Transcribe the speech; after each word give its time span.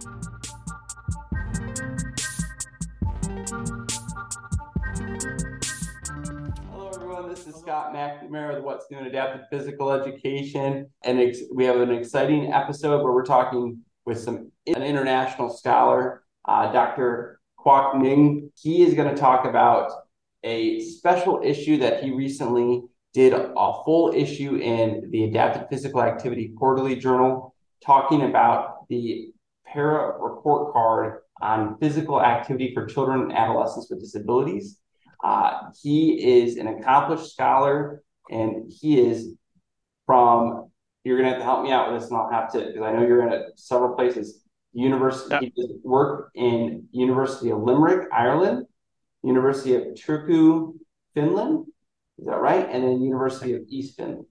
Hello, 0.00 0.12
everyone. 6.94 7.28
This 7.28 7.48
is 7.48 7.56
Scott 7.56 7.92
McNamara 7.92 8.54
with 8.54 8.62
What's 8.62 8.88
New 8.92 8.98
in 8.98 9.06
Adaptive 9.06 9.48
Physical 9.50 9.90
Education. 9.90 10.88
And 11.02 11.20
ex- 11.20 11.40
we 11.52 11.64
have 11.64 11.80
an 11.80 11.90
exciting 11.90 12.52
episode 12.52 13.02
where 13.02 13.12
we're 13.12 13.24
talking 13.24 13.80
with 14.04 14.20
some 14.20 14.52
an 14.68 14.84
international 14.84 15.50
scholar, 15.50 16.22
uh, 16.44 16.70
Dr. 16.70 17.40
Kwok 17.58 17.96
Ng. 17.96 18.52
He 18.56 18.82
is 18.84 18.94
going 18.94 19.12
to 19.12 19.20
talk 19.20 19.46
about 19.46 19.90
a 20.44 20.80
special 20.80 21.40
issue 21.42 21.78
that 21.78 22.04
he 22.04 22.12
recently 22.12 22.82
did 23.14 23.32
a 23.32 23.72
full 23.84 24.12
issue 24.14 24.54
in 24.58 25.10
the 25.10 25.24
Adaptive 25.24 25.68
Physical 25.68 26.02
Activity 26.02 26.52
Quarterly 26.56 26.94
Journal, 26.94 27.52
talking 27.84 28.22
about 28.22 28.88
the 28.88 29.32
para 29.72 30.18
report 30.18 30.72
card 30.72 31.20
on 31.40 31.78
physical 31.78 32.20
activity 32.22 32.72
for 32.74 32.86
children 32.86 33.22
and 33.22 33.32
adolescents 33.32 33.88
with 33.90 34.00
disabilities. 34.00 34.78
Uh, 35.24 35.70
he 35.82 36.40
is 36.40 36.56
an 36.56 36.68
accomplished 36.68 37.32
scholar, 37.32 38.02
and 38.30 38.72
he 38.80 39.00
is 39.00 39.34
from. 40.06 40.70
You're 41.04 41.16
going 41.16 41.28
to 41.28 41.34
have 41.34 41.40
to 41.40 41.44
help 41.44 41.62
me 41.62 41.70
out 41.72 41.90
with 41.90 42.02
this, 42.02 42.10
and 42.10 42.18
I'll 42.18 42.30
have 42.30 42.52
to 42.52 42.58
because 42.58 42.82
I 42.82 42.92
know 42.92 43.06
you're 43.06 43.26
in 43.26 43.32
a, 43.32 43.44
several 43.56 43.94
places. 43.94 44.44
University. 44.74 45.52
Work 45.82 46.30
in 46.34 46.86
University 46.92 47.50
of 47.50 47.62
Limerick, 47.62 48.08
Ireland, 48.12 48.66
University 49.22 49.74
of 49.74 49.82
Turku, 49.94 50.74
Finland. 51.14 51.66
Is 52.18 52.26
that 52.26 52.40
right? 52.40 52.68
And 52.70 52.84
then 52.84 53.00
University 53.00 53.54
of 53.54 53.62
East 53.68 53.96
fin- 53.96 54.26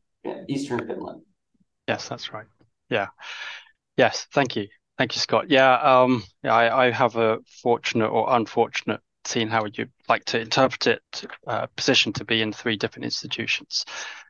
Eastern 0.47 0.85
Finland. 0.87 1.21
Yes, 1.87 2.07
that's 2.07 2.31
right. 2.31 2.45
Yeah. 2.89 3.07
Yes. 3.97 4.27
Thank 4.31 4.55
you. 4.55 4.67
Thank 4.97 5.15
you, 5.15 5.21
Scott. 5.21 5.49
Yeah. 5.49 5.75
Um, 5.75 6.23
yeah, 6.43 6.55
I, 6.55 6.87
I 6.87 6.91
have 6.91 7.15
a 7.17 7.39
fortunate 7.61 8.09
or 8.09 8.35
unfortunate 8.35 9.01
seeing 9.25 9.47
how 9.47 9.61
would 9.61 9.77
you 9.77 9.87
like 10.07 10.25
to 10.25 10.39
interpret 10.39 10.87
it, 10.87 11.25
uh, 11.45 11.67
position 11.75 12.13
to 12.13 12.25
be 12.25 12.41
in 12.41 12.53
three 12.53 12.77
different 12.77 13.05
institutions, 13.05 13.85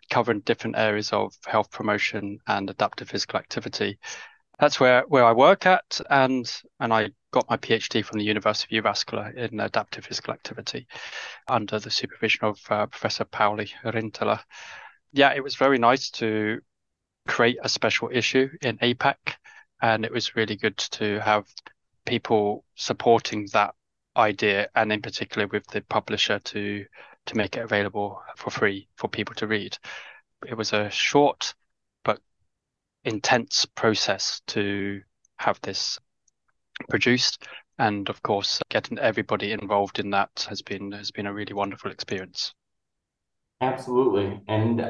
covering 0.09 0.41
different 0.41 0.77
areas 0.77 1.13
of 1.13 1.33
health 1.45 1.71
promotion 1.71 2.39
and 2.47 2.69
adaptive 2.69 3.09
physical 3.09 3.39
activity. 3.39 3.99
That's 4.59 4.79
where, 4.79 5.03
where 5.07 5.23
I 5.23 5.33
work 5.33 5.67
at, 5.67 6.01
and 6.09 6.51
and 6.79 6.91
I 6.91 7.11
got 7.31 7.49
my 7.49 7.57
PhD 7.57 8.03
from 8.03 8.17
the 8.17 8.25
University 8.25 8.77
of 8.77 8.85
Jyväskylä 8.85 9.35
in 9.35 9.59
adaptive 9.59 10.05
physical 10.05 10.33
activity, 10.33 10.87
under 11.47 11.79
the 11.79 11.91
supervision 11.91 12.45
of 12.45 12.59
uh, 12.69 12.87
Professor 12.87 13.25
Pauli 13.25 13.69
Rintala. 13.85 14.39
Yeah, 15.13 15.33
it 15.35 15.43
was 15.43 15.55
very 15.55 15.77
nice 15.77 16.09
to 16.11 16.59
create 17.27 17.59
a 17.61 17.69
special 17.69 18.09
issue 18.11 18.49
in 18.61 18.79
APAQ, 18.79 19.15
and 19.81 20.05
it 20.05 20.11
was 20.11 20.35
really 20.35 20.55
good 20.55 20.77
to 20.77 21.19
have 21.19 21.45
people 22.05 22.63
supporting 22.75 23.47
that 23.53 23.75
idea, 24.15 24.69
and 24.75 24.91
in 24.91 25.01
particular 25.01 25.47
with 25.47 25.65
the 25.67 25.81
publisher 25.81 26.39
to 26.39 26.85
to 27.25 27.35
make 27.37 27.57
it 27.57 27.63
available 27.63 28.21
for 28.37 28.49
free 28.49 28.87
for 28.95 29.07
people 29.07 29.35
to 29.35 29.47
read. 29.47 29.77
It 30.47 30.55
was 30.55 30.73
a 30.73 30.89
short 30.89 31.53
but 32.03 32.19
intense 33.03 33.65
process 33.65 34.41
to 34.47 35.01
have 35.37 35.59
this 35.61 35.99
produced, 36.89 37.43
and 37.77 38.09
of 38.09 38.21
course, 38.23 38.61
getting 38.69 38.97
everybody 38.97 39.51
involved 39.51 39.99
in 39.99 40.09
that 40.11 40.45
has 40.49 40.61
been 40.61 40.91
has 40.93 41.11
been 41.11 41.27
a 41.27 41.33
really 41.33 41.53
wonderful 41.53 41.91
experience. 41.91 42.53
Absolutely, 43.61 44.41
and 44.47 44.81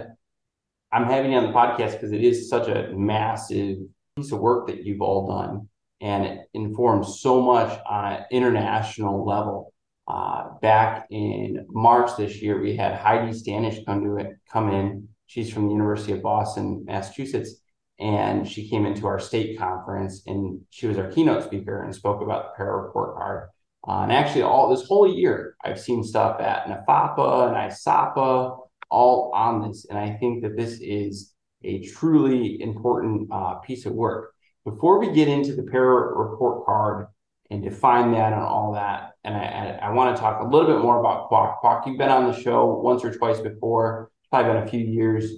I'm 0.91 1.05
having 1.05 1.31
you 1.31 1.37
on 1.37 1.47
the 1.47 1.53
podcast 1.53 1.93
because 1.93 2.11
it 2.11 2.23
is 2.23 2.49
such 2.49 2.67
a 2.67 2.91
massive 2.93 3.79
piece 4.17 4.31
of 4.31 4.39
work 4.39 4.67
that 4.67 4.83
you've 4.83 5.01
all 5.01 5.27
done 5.27 5.69
and 6.01 6.25
it 6.25 6.49
informs 6.53 7.19
so 7.21 7.41
much 7.41 7.79
on 7.89 8.13
an 8.13 8.25
international 8.31 9.25
level. 9.25 9.73
Uh, 10.07 10.49
back 10.61 11.05
in 11.09 11.65
March 11.69 12.11
this 12.17 12.41
year, 12.41 12.61
we 12.61 12.75
had 12.75 12.93
Heidi 12.93 13.31
Stanish 13.31 13.83
come, 13.85 14.03
to 14.03 14.17
it, 14.17 14.37
come 14.51 14.71
in. 14.71 15.07
She's 15.25 15.51
from 15.51 15.65
the 15.65 15.73
University 15.73 16.13
of 16.13 16.21
Boston, 16.21 16.85
Massachusetts, 16.85 17.55
and 17.99 18.47
she 18.47 18.69
came 18.69 18.85
into 18.85 19.07
our 19.07 19.19
state 19.19 19.57
conference 19.57 20.23
and 20.27 20.61
she 20.69 20.87
was 20.87 20.97
our 20.97 21.11
keynote 21.11 21.43
speaker 21.43 21.83
and 21.83 21.93
spoke 21.93 22.21
about 22.21 22.43
the 22.43 22.57
para 22.57 22.83
report 22.83 23.17
card. 23.17 23.49
Uh, 23.87 24.01
and 24.03 24.11
actually, 24.11 24.43
all 24.43 24.69
this 24.69 24.87
whole 24.87 25.11
year, 25.11 25.55
I've 25.63 25.79
seen 25.79 26.03
stuff 26.03 26.39
at 26.39 26.65
NAFAPA 26.65 27.47
and 27.47 27.71
ISAPA 27.71 28.57
all 28.89 29.31
on 29.33 29.67
this. 29.67 29.85
And 29.89 29.97
I 29.97 30.11
think 30.17 30.43
that 30.43 30.55
this 30.55 30.79
is 30.81 31.33
a 31.63 31.85
truly 31.85 32.61
important 32.61 33.29
uh, 33.31 33.55
piece 33.55 33.85
of 33.85 33.93
work 33.93 34.33
before 34.65 34.99
we 34.99 35.11
get 35.11 35.29
into 35.29 35.55
the 35.55 35.63
para 35.63 36.13
report 36.13 36.65
card 36.65 37.07
and 37.49 37.63
define 37.63 38.11
that 38.11 38.33
and 38.33 38.41
all 38.41 38.73
that, 38.73 39.13
and 39.23 39.33
I, 39.33 39.79
I, 39.81 39.87
I 39.87 39.91
want 39.91 40.13
to 40.13 40.21
talk 40.21 40.41
a 40.41 40.45
little 40.45 40.67
bit 40.67 40.81
more 40.81 40.99
about 40.99 41.29
Kwok. 41.29 41.61
Kwok, 41.63 41.87
you've 41.87 41.97
been 41.97 42.09
on 42.09 42.29
the 42.29 42.37
show 42.37 42.65
once 42.83 43.05
or 43.05 43.13
twice 43.15 43.39
before, 43.39 44.11
probably 44.29 44.51
been 44.51 44.63
a 44.63 44.67
few 44.67 44.81
years. 44.81 45.31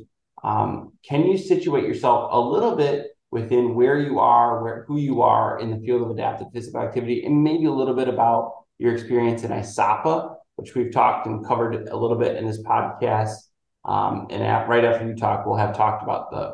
Um, 0.44 0.94
can 1.03 1.28
you 1.28 1.38
situate 1.38 1.84
yourself 1.84 2.30
a 2.34 2.40
little 2.40 2.75
bit 2.75 3.12
within 3.30 3.75
where 3.75 4.00
you 4.00 4.18
are, 4.19 4.63
where 4.63 4.86
who 4.88 4.97
you 4.97 5.22
are 5.22 5.59
in 5.59 5.69
the 5.69 5.86
field 5.86 6.01
of 6.01 6.09
adaptive 6.09 6.47
physical 6.51 6.81
activity, 6.81 7.24
and 7.24 7.44
maybe 7.44 7.66
a 7.66 7.72
little 7.72 7.96
bit 7.96 8.07
about 8.07 8.53
your 8.80 8.96
experience 8.96 9.44
in 9.44 9.51
ISAPA, 9.51 10.36
which 10.56 10.74
we've 10.74 10.91
talked 10.91 11.28
and 11.28 11.46
covered 11.46 11.88
a 11.88 11.96
little 11.96 12.18
bit 12.18 12.38
in 12.38 12.47
this 12.47 12.63
podcast. 12.63 13.36
Um, 13.89 14.27
and 14.29 14.44
at, 14.44 14.69
right 14.69 14.85
after 14.85 15.07
you 15.07 15.16
talk, 15.16 15.45
we'll 15.45 15.57
have 15.57 15.75
talked 15.75 16.03
about 16.03 16.31
the. 16.31 16.53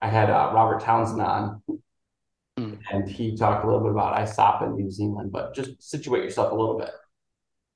I 0.00 0.08
had 0.08 0.30
uh, 0.30 0.52
Robert 0.54 0.80
Townsend 0.80 1.20
on, 1.20 1.60
Mm. 2.58 2.78
And 2.90 3.08
he 3.08 3.36
talked 3.36 3.64
a 3.64 3.66
little 3.66 3.82
bit 3.82 3.92
about 3.92 4.16
ISAPA 4.16 4.66
in 4.66 4.74
New 4.74 4.90
Zealand, 4.90 5.30
but 5.30 5.54
just 5.54 5.80
situate 5.80 6.24
yourself 6.24 6.52
a 6.52 6.54
little 6.54 6.78
bit. 6.78 6.90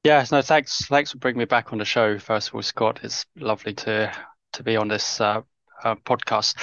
Yeah, 0.04 0.24
no, 0.32 0.42
thanks. 0.42 0.86
Thanks 0.86 1.12
for 1.12 1.18
bringing 1.18 1.38
me 1.38 1.44
back 1.44 1.72
on 1.72 1.78
the 1.78 1.84
show. 1.84 2.18
First 2.18 2.48
of 2.48 2.56
all, 2.56 2.62
Scott, 2.62 3.00
it's 3.04 3.24
lovely 3.36 3.74
to 3.74 4.12
to 4.54 4.62
be 4.62 4.76
on 4.76 4.88
this 4.88 5.20
uh, 5.20 5.42
uh, 5.84 5.94
podcast. 6.04 6.56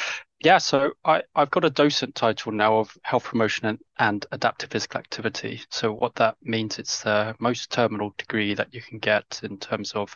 Yeah, 0.43 0.57
so 0.57 0.91
I, 1.03 1.23
I've 1.35 1.49
got 1.49 1.65
a 1.65 1.69
docent 1.69 2.15
title 2.15 2.51
now 2.51 2.79
of 2.79 2.95
health 3.03 3.25
promotion 3.25 3.67
and, 3.67 3.79
and 3.97 4.25
adaptive 4.31 4.69
physical 4.69 4.99
activity. 4.99 5.61
So 5.69 5.91
what 5.91 6.15
that 6.15 6.35
means, 6.41 6.79
it's 6.79 7.03
the 7.03 7.35
most 7.39 7.71
terminal 7.71 8.13
degree 8.17 8.53
that 8.53 8.73
you 8.73 8.81
can 8.81 8.99
get 8.99 9.41
in 9.43 9.57
terms 9.57 9.93
of 9.93 10.15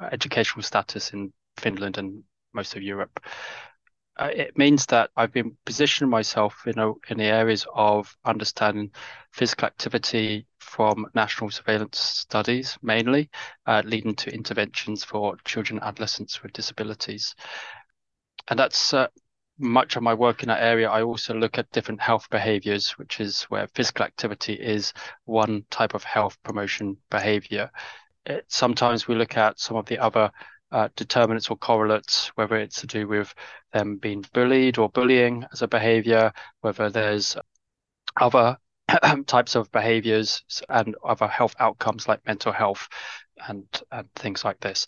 educational 0.00 0.62
status 0.62 1.12
in 1.12 1.32
Finland 1.56 1.98
and 1.98 2.22
most 2.52 2.76
of 2.76 2.82
Europe. 2.82 3.20
Uh, 4.18 4.30
it 4.34 4.58
means 4.58 4.84
that 4.86 5.10
I've 5.16 5.32
been 5.32 5.56
positioning 5.64 6.10
myself 6.10 6.66
in 6.66 6.78
a, 6.78 6.92
in 7.08 7.16
the 7.18 7.24
areas 7.24 7.66
of 7.74 8.14
understanding 8.24 8.90
physical 9.32 9.66
activity 9.66 10.46
from 10.58 11.06
national 11.14 11.50
surveillance 11.50 11.98
studies, 11.98 12.76
mainly 12.82 13.30
uh, 13.66 13.82
leading 13.84 14.14
to 14.16 14.34
interventions 14.34 15.04
for 15.04 15.36
children 15.44 15.78
and 15.78 15.86
adolescents 15.86 16.42
with 16.42 16.52
disabilities. 16.52 17.34
And 18.48 18.58
that's 18.58 18.92
uh, 18.92 19.06
much 19.58 19.96
of 19.96 20.02
my 20.02 20.14
work 20.14 20.42
in 20.42 20.48
that 20.48 20.62
area. 20.62 20.90
I 20.90 21.02
also 21.02 21.34
look 21.34 21.58
at 21.58 21.70
different 21.70 22.00
health 22.00 22.28
behaviors, 22.30 22.90
which 22.98 23.20
is 23.20 23.42
where 23.44 23.68
physical 23.68 24.04
activity 24.04 24.54
is 24.54 24.92
one 25.24 25.64
type 25.70 25.94
of 25.94 26.04
health 26.04 26.36
promotion 26.42 26.96
behavior. 27.10 27.70
It, 28.26 28.44
sometimes 28.48 29.06
we 29.06 29.14
look 29.14 29.36
at 29.36 29.60
some 29.60 29.76
of 29.76 29.86
the 29.86 29.98
other 29.98 30.30
uh, 30.72 30.88
determinants 30.96 31.50
or 31.50 31.56
correlates, 31.56 32.28
whether 32.36 32.56
it's 32.56 32.80
to 32.80 32.86
do 32.86 33.06
with 33.08 33.34
them 33.72 33.96
being 33.96 34.24
bullied 34.32 34.78
or 34.78 34.88
bullying 34.88 35.44
as 35.52 35.62
a 35.62 35.68
behavior, 35.68 36.32
whether 36.60 36.90
there's 36.90 37.36
other 38.20 38.56
types 39.26 39.54
of 39.54 39.70
behaviors 39.72 40.42
and 40.68 40.94
other 41.04 41.28
health 41.28 41.54
outcomes 41.58 42.08
like 42.08 42.24
mental 42.26 42.52
health 42.52 42.88
and, 43.48 43.64
and 43.92 44.12
things 44.14 44.44
like 44.44 44.60
this. 44.60 44.86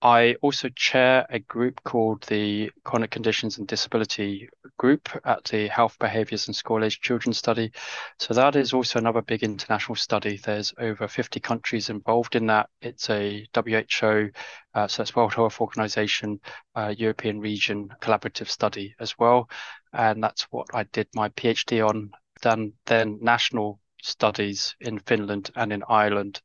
I 0.00 0.36
also 0.42 0.68
chair 0.68 1.26
a 1.28 1.40
group 1.40 1.82
called 1.82 2.22
the 2.24 2.70
Chronic 2.84 3.10
Conditions 3.10 3.58
and 3.58 3.66
Disability 3.66 4.48
Group 4.76 5.08
at 5.24 5.42
the 5.44 5.66
Health 5.66 5.98
Behaviours 5.98 6.46
and 6.46 6.54
School 6.54 6.84
Age 6.84 7.00
Children 7.00 7.32
Study. 7.32 7.72
So 8.18 8.32
that 8.34 8.54
is 8.54 8.72
also 8.72 9.00
another 9.00 9.22
big 9.22 9.42
international 9.42 9.96
study. 9.96 10.36
There's 10.36 10.72
over 10.78 11.08
50 11.08 11.40
countries 11.40 11.90
involved 11.90 12.36
in 12.36 12.46
that. 12.46 12.70
It's 12.80 13.10
a 13.10 13.48
WHO, 13.52 14.30
uh, 14.74 14.86
so 14.86 15.02
it's 15.02 15.16
World 15.16 15.34
Health 15.34 15.60
Organization, 15.60 16.38
uh, 16.76 16.94
European 16.96 17.40
region 17.40 17.88
collaborative 18.00 18.48
study 18.48 18.94
as 19.00 19.18
well. 19.18 19.50
And 19.92 20.22
that's 20.22 20.42
what 20.52 20.68
I 20.72 20.84
did 20.84 21.08
my 21.14 21.30
PhD 21.30 21.84
on. 21.84 22.12
Done 22.40 22.74
then 22.86 23.18
national 23.20 23.80
studies 24.00 24.76
in 24.80 25.00
Finland 25.00 25.50
and 25.56 25.72
in 25.72 25.82
Ireland 25.88 26.40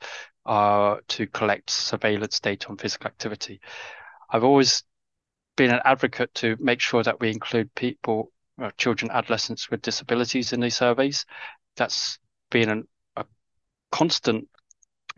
uh, 0.45 0.97
to 1.07 1.27
collect 1.27 1.69
surveillance 1.69 2.39
data 2.39 2.67
on 2.69 2.77
physical 2.77 3.07
activity. 3.07 3.59
I've 4.29 4.43
always 4.43 4.83
been 5.55 5.71
an 5.71 5.81
advocate 5.85 6.33
to 6.35 6.55
make 6.59 6.79
sure 6.79 7.03
that 7.03 7.19
we 7.19 7.29
include 7.29 7.73
people, 7.75 8.31
uh, 8.61 8.71
children, 8.77 9.11
adolescents 9.11 9.69
with 9.69 9.81
disabilities 9.81 10.53
in 10.53 10.59
these 10.59 10.75
surveys. 10.75 11.25
That's 11.77 12.19
been 12.49 12.69
an, 12.69 12.87
a 13.15 13.25
constant 13.91 14.47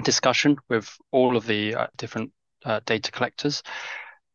discussion 0.03 0.57
with 0.69 0.93
all 1.11 1.37
of 1.37 1.45
the 1.45 1.75
uh, 1.75 1.87
different 1.97 2.31
uh, 2.65 2.81
data 2.85 3.11
collectors. 3.11 3.63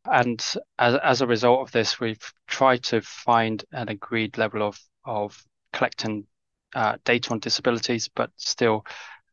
And 0.05 0.43
as, 0.79 0.95
as 1.03 1.21
a 1.21 1.27
result 1.27 1.61
of 1.61 1.73
this, 1.73 2.01
we've 2.01 2.33
tried 2.47 2.83
to 2.85 3.03
find 3.03 3.63
an 3.73 3.89
agreed 3.91 4.39
level 4.39 4.63
of, 4.63 4.81
of 5.05 5.45
collecting 5.73 6.27
uh, 6.75 6.97
data 7.05 7.31
on 7.33 7.41
disabilities, 7.41 8.09
but 8.09 8.31
still, 8.37 8.87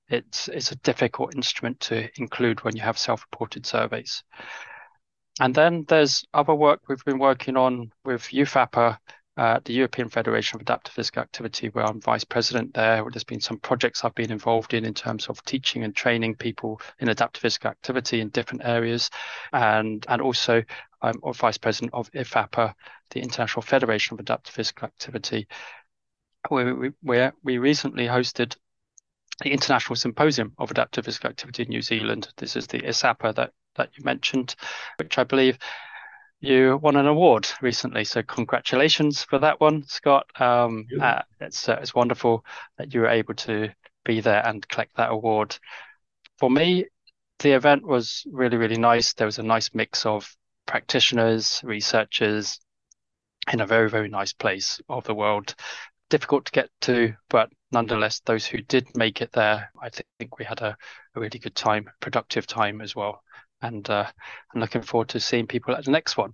it's 0.09 0.48
it's 0.48 0.71
a 0.71 0.77
difficult 0.77 1.36
instrument 1.36 1.80
to 1.81 2.09
include 2.19 2.63
when 2.63 2.75
you 2.75 2.81
have 2.81 2.98
self-reported 2.98 3.65
surveys. 3.65 4.24
And 5.39 5.54
then 5.54 5.86
there's 5.88 6.25
other 6.33 6.56
work 6.56 6.81
we've 6.88 7.04
been 7.06 7.19
working 7.19 7.57
on 7.57 7.92
with 8.04 8.24
EUFAPA, 8.24 8.98
uh, 9.38 9.59
the 9.65 9.74
European 9.74 10.09
Federation 10.09 10.57
of 10.57 10.62
Adaptive 10.62 10.94
Physical 10.94 11.21
Activity, 11.21 11.68
where 11.69 11.86
I'm 11.86 12.01
vice 12.01 12.24
president 12.24 12.74
there. 12.74 13.06
There's 13.12 13.24
been 13.24 13.39
some 13.39 13.59
projects 13.59 14.04
I've 14.04 14.15
been 14.15 14.31
involved 14.31 14.74
in 14.74 14.83
in 14.83 14.95
terms 14.95 15.27
of 15.27 15.44
teaching 15.44 15.83
and 15.83 15.95
training 15.95 16.36
people 16.36 16.81
in 17.00 17.10
adaptive 17.10 17.42
physical 17.42 17.69
activity 17.69 18.19
in 18.19 18.30
different 18.30 18.63
areas, 18.65 19.12
and 19.53 20.03
and 20.10 20.21
also 20.21 20.63
I'm 21.01 21.21
vice 21.33 21.60
president 21.60 21.94
of 21.94 22.12
IFAPA, 22.13 22.74
the 23.12 23.21
International 23.21 23.62
Federation 23.62 24.15
of 24.15 24.19
Adaptive 24.21 24.56
Physical 24.56 24.88
Activity. 24.88 25.48
Where 26.50 26.74
we, 26.74 26.92
we 27.44 27.57
recently 27.57 28.07
hosted 28.07 28.56
the 29.44 29.51
International 29.51 29.95
Symposium 29.95 30.54
of 30.57 30.72
Adaptive 30.72 31.06
Physical 31.06 31.30
Activity 31.30 31.63
in 31.63 31.69
New 31.69 31.81
Zealand. 31.81 32.30
This 32.38 32.56
is 32.56 32.68
the 32.68 32.80
ISAPA 32.80 33.36
that 33.36 33.51
that 33.75 33.92
you 33.95 34.04
mentioned, 34.04 34.56
which 34.98 35.18
I 35.18 35.24
believe 35.24 35.57
you 36.39 36.78
won 36.81 36.95
an 36.95 37.07
award 37.07 37.48
recently. 37.62 38.04
So 38.04 38.22
congratulations 38.22 39.24
for 39.24 39.39
that 39.39 39.60
one, 39.60 39.84
Scott. 39.88 40.25
Um, 40.39 40.88
uh, 41.00 41.22
it's 41.39 41.69
uh, 41.69 41.78
it's 41.81 41.95
wonderful 41.95 42.44
that 42.78 42.94
you 42.94 43.01
were 43.01 43.07
able 43.07 43.36
to 43.36 43.69
be 44.04 44.22
there 44.22 44.45
and 44.45 44.68
collect 44.68 44.95
that 44.98 45.12
award. 45.12 45.57
For 46.38 46.50
me, 46.50 46.86
the 47.39 47.51
event 47.51 47.86
was 47.86 48.25
really 48.31 48.57
really 48.57 48.78
nice. 48.78 49.13
There 49.13 49.28
was 49.28 49.39
a 49.39 49.44
nice 49.44 49.69
mix 49.74 50.06
of 50.06 50.36
practitioners, 50.66 51.62
researchers, 51.63 52.60
in 53.51 53.62
a 53.62 53.68
very 53.68 53.89
very 53.89 54.10
nice 54.10 54.34
place 54.34 54.81
of 54.89 55.04
the 55.06 55.16
world. 55.16 55.56
Difficult 56.10 56.45
to 56.45 56.51
get 56.51 56.69
to, 56.81 57.13
but 57.30 57.51
nonetheless, 57.71 58.21
those 58.21 58.45
who 58.45 58.61
did 58.61 58.95
make 58.95 59.21
it 59.21 59.31
there, 59.31 59.71
I 59.81 59.89
think 59.89 60.39
we 60.39 60.45
had 60.45 60.61
a, 60.61 60.77
a 61.15 61.19
really 61.19 61.39
good 61.39 61.55
time, 61.55 61.89
productive 61.99 62.47
time 62.47 62.81
as 62.81 62.95
well 62.95 63.21
and 63.61 63.89
uh, 63.89 64.05
I'm 64.53 64.61
looking 64.61 64.81
forward 64.81 65.09
to 65.09 65.19
seeing 65.19 65.47
people 65.47 65.75
at 65.75 65.83
the 65.85 65.91
next 65.91 66.17
one, 66.17 66.33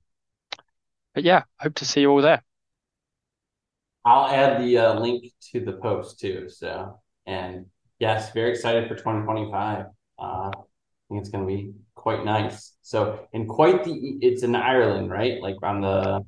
but 1.14 1.24
yeah, 1.24 1.44
hope 1.60 1.76
to 1.76 1.86
see 1.86 2.02
you 2.02 2.10
all 2.10 2.22
there. 2.22 2.44
I'll 4.06 4.28
add 4.28 4.62
the 4.62 4.78
uh, 4.78 5.00
link 5.00 5.26
to 5.52 5.64
the 5.64 5.74
post 5.74 6.20
too. 6.20 6.50
So, 6.50 7.00
and 7.26 7.68
yes, 8.00 8.34
very 8.34 8.52
excited 8.52 8.88
for 8.88 8.96
2025. 8.96 9.86
Uh, 10.20 10.24
I 10.24 10.52
think 11.08 11.22
it's 11.22 11.30
going 11.30 11.48
to 11.48 11.48
be 11.48 11.74
quite 11.96 12.26
nice. 12.26 12.74
So, 12.82 13.28
and 13.34 13.48
quite 13.48 13.84
the, 13.84 14.18
it's 14.22 14.44
in 14.44 14.56
Ireland, 14.56 15.10
right? 15.10 15.42
Like 15.42 15.56
on 15.64 15.82
the, 15.82 16.26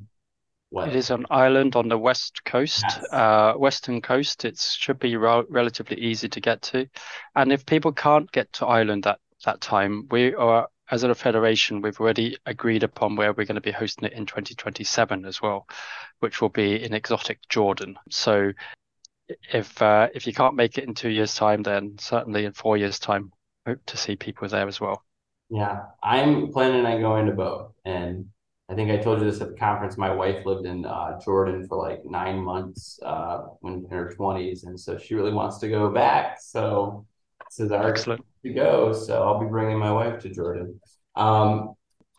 what? 0.69 0.89
It 0.89 0.95
is 0.95 1.09
an 1.09 1.25
island 1.29 1.75
on 1.75 1.89
the 1.89 1.97
west 1.97 2.43
coast, 2.45 2.83
yes. 2.87 3.05
uh, 3.11 3.53
western 3.53 4.01
coast. 4.01 4.45
It 4.45 4.57
should 4.57 4.99
be 4.99 5.15
re- 5.17 5.43
relatively 5.49 5.97
easy 5.97 6.29
to 6.29 6.39
get 6.39 6.61
to. 6.63 6.87
And 7.35 7.51
if 7.51 7.65
people 7.65 7.91
can't 7.91 8.31
get 8.31 8.51
to 8.53 8.65
Ireland 8.65 9.05
at 9.05 9.19
that 9.45 9.61
time, 9.61 10.07
we 10.11 10.35
are 10.35 10.67
as 10.91 11.03
a 11.03 11.15
federation, 11.15 11.81
we've 11.81 11.99
already 11.99 12.37
agreed 12.45 12.83
upon 12.83 13.15
where 13.15 13.33
we're 13.33 13.45
going 13.45 13.55
to 13.55 13.61
be 13.61 13.71
hosting 13.71 14.05
it 14.05 14.13
in 14.13 14.25
2027 14.25 15.25
as 15.25 15.41
well, 15.41 15.67
which 16.19 16.41
will 16.41 16.49
be 16.49 16.83
in 16.83 16.93
exotic 16.93 17.39
Jordan. 17.49 17.97
So 18.09 18.51
if 19.51 19.81
uh, 19.81 20.09
if 20.13 20.27
you 20.27 20.33
can't 20.33 20.55
make 20.55 20.77
it 20.77 20.83
in 20.83 20.93
two 20.93 21.09
years' 21.09 21.33
time, 21.33 21.63
then 21.63 21.97
certainly 21.99 22.45
in 22.45 22.53
four 22.53 22.77
years' 22.77 22.99
time, 22.99 23.31
hope 23.65 23.79
to 23.87 23.97
see 23.97 24.15
people 24.15 24.47
there 24.47 24.67
as 24.67 24.79
well. 24.79 25.03
Yeah, 25.49 25.83
I'm 26.03 26.51
planning 26.51 26.85
on 26.85 27.01
going 27.01 27.25
to 27.27 27.31
both, 27.31 27.71
and 27.83 28.27
I 28.69 28.75
think 28.75 28.91
I 28.91 28.97
told 28.97 29.19
you 29.19 29.25
this 29.25 29.41
at 29.41 29.49
the 29.49 29.57
conference. 29.57 29.97
My 29.97 30.13
wife 30.13 30.45
lived 30.45 30.67
in 30.67 30.85
uh, 30.85 31.19
Jordan 31.23 31.67
for 31.67 31.77
like 31.77 32.05
nine 32.05 32.39
months 32.39 32.99
uh, 33.03 33.39
when 33.61 33.73
in 33.73 33.89
her 33.89 34.13
20s, 34.17 34.65
and 34.67 34.79
so 34.79 34.97
she 34.97 35.15
really 35.15 35.33
wants 35.33 35.57
to 35.59 35.67
go 35.67 35.89
back. 35.89 36.37
So 36.39 37.07
this 37.49 37.65
is 37.65 37.71
our 37.71 37.89
excellent 37.89 38.25
to 38.45 38.53
go. 38.53 38.93
So 38.93 39.23
I'll 39.23 39.39
be 39.39 39.47
bringing 39.47 39.77
my 39.77 39.91
wife 39.91 40.19
to 40.21 40.29
Jordan. 40.29 40.79
Um, 41.15 41.73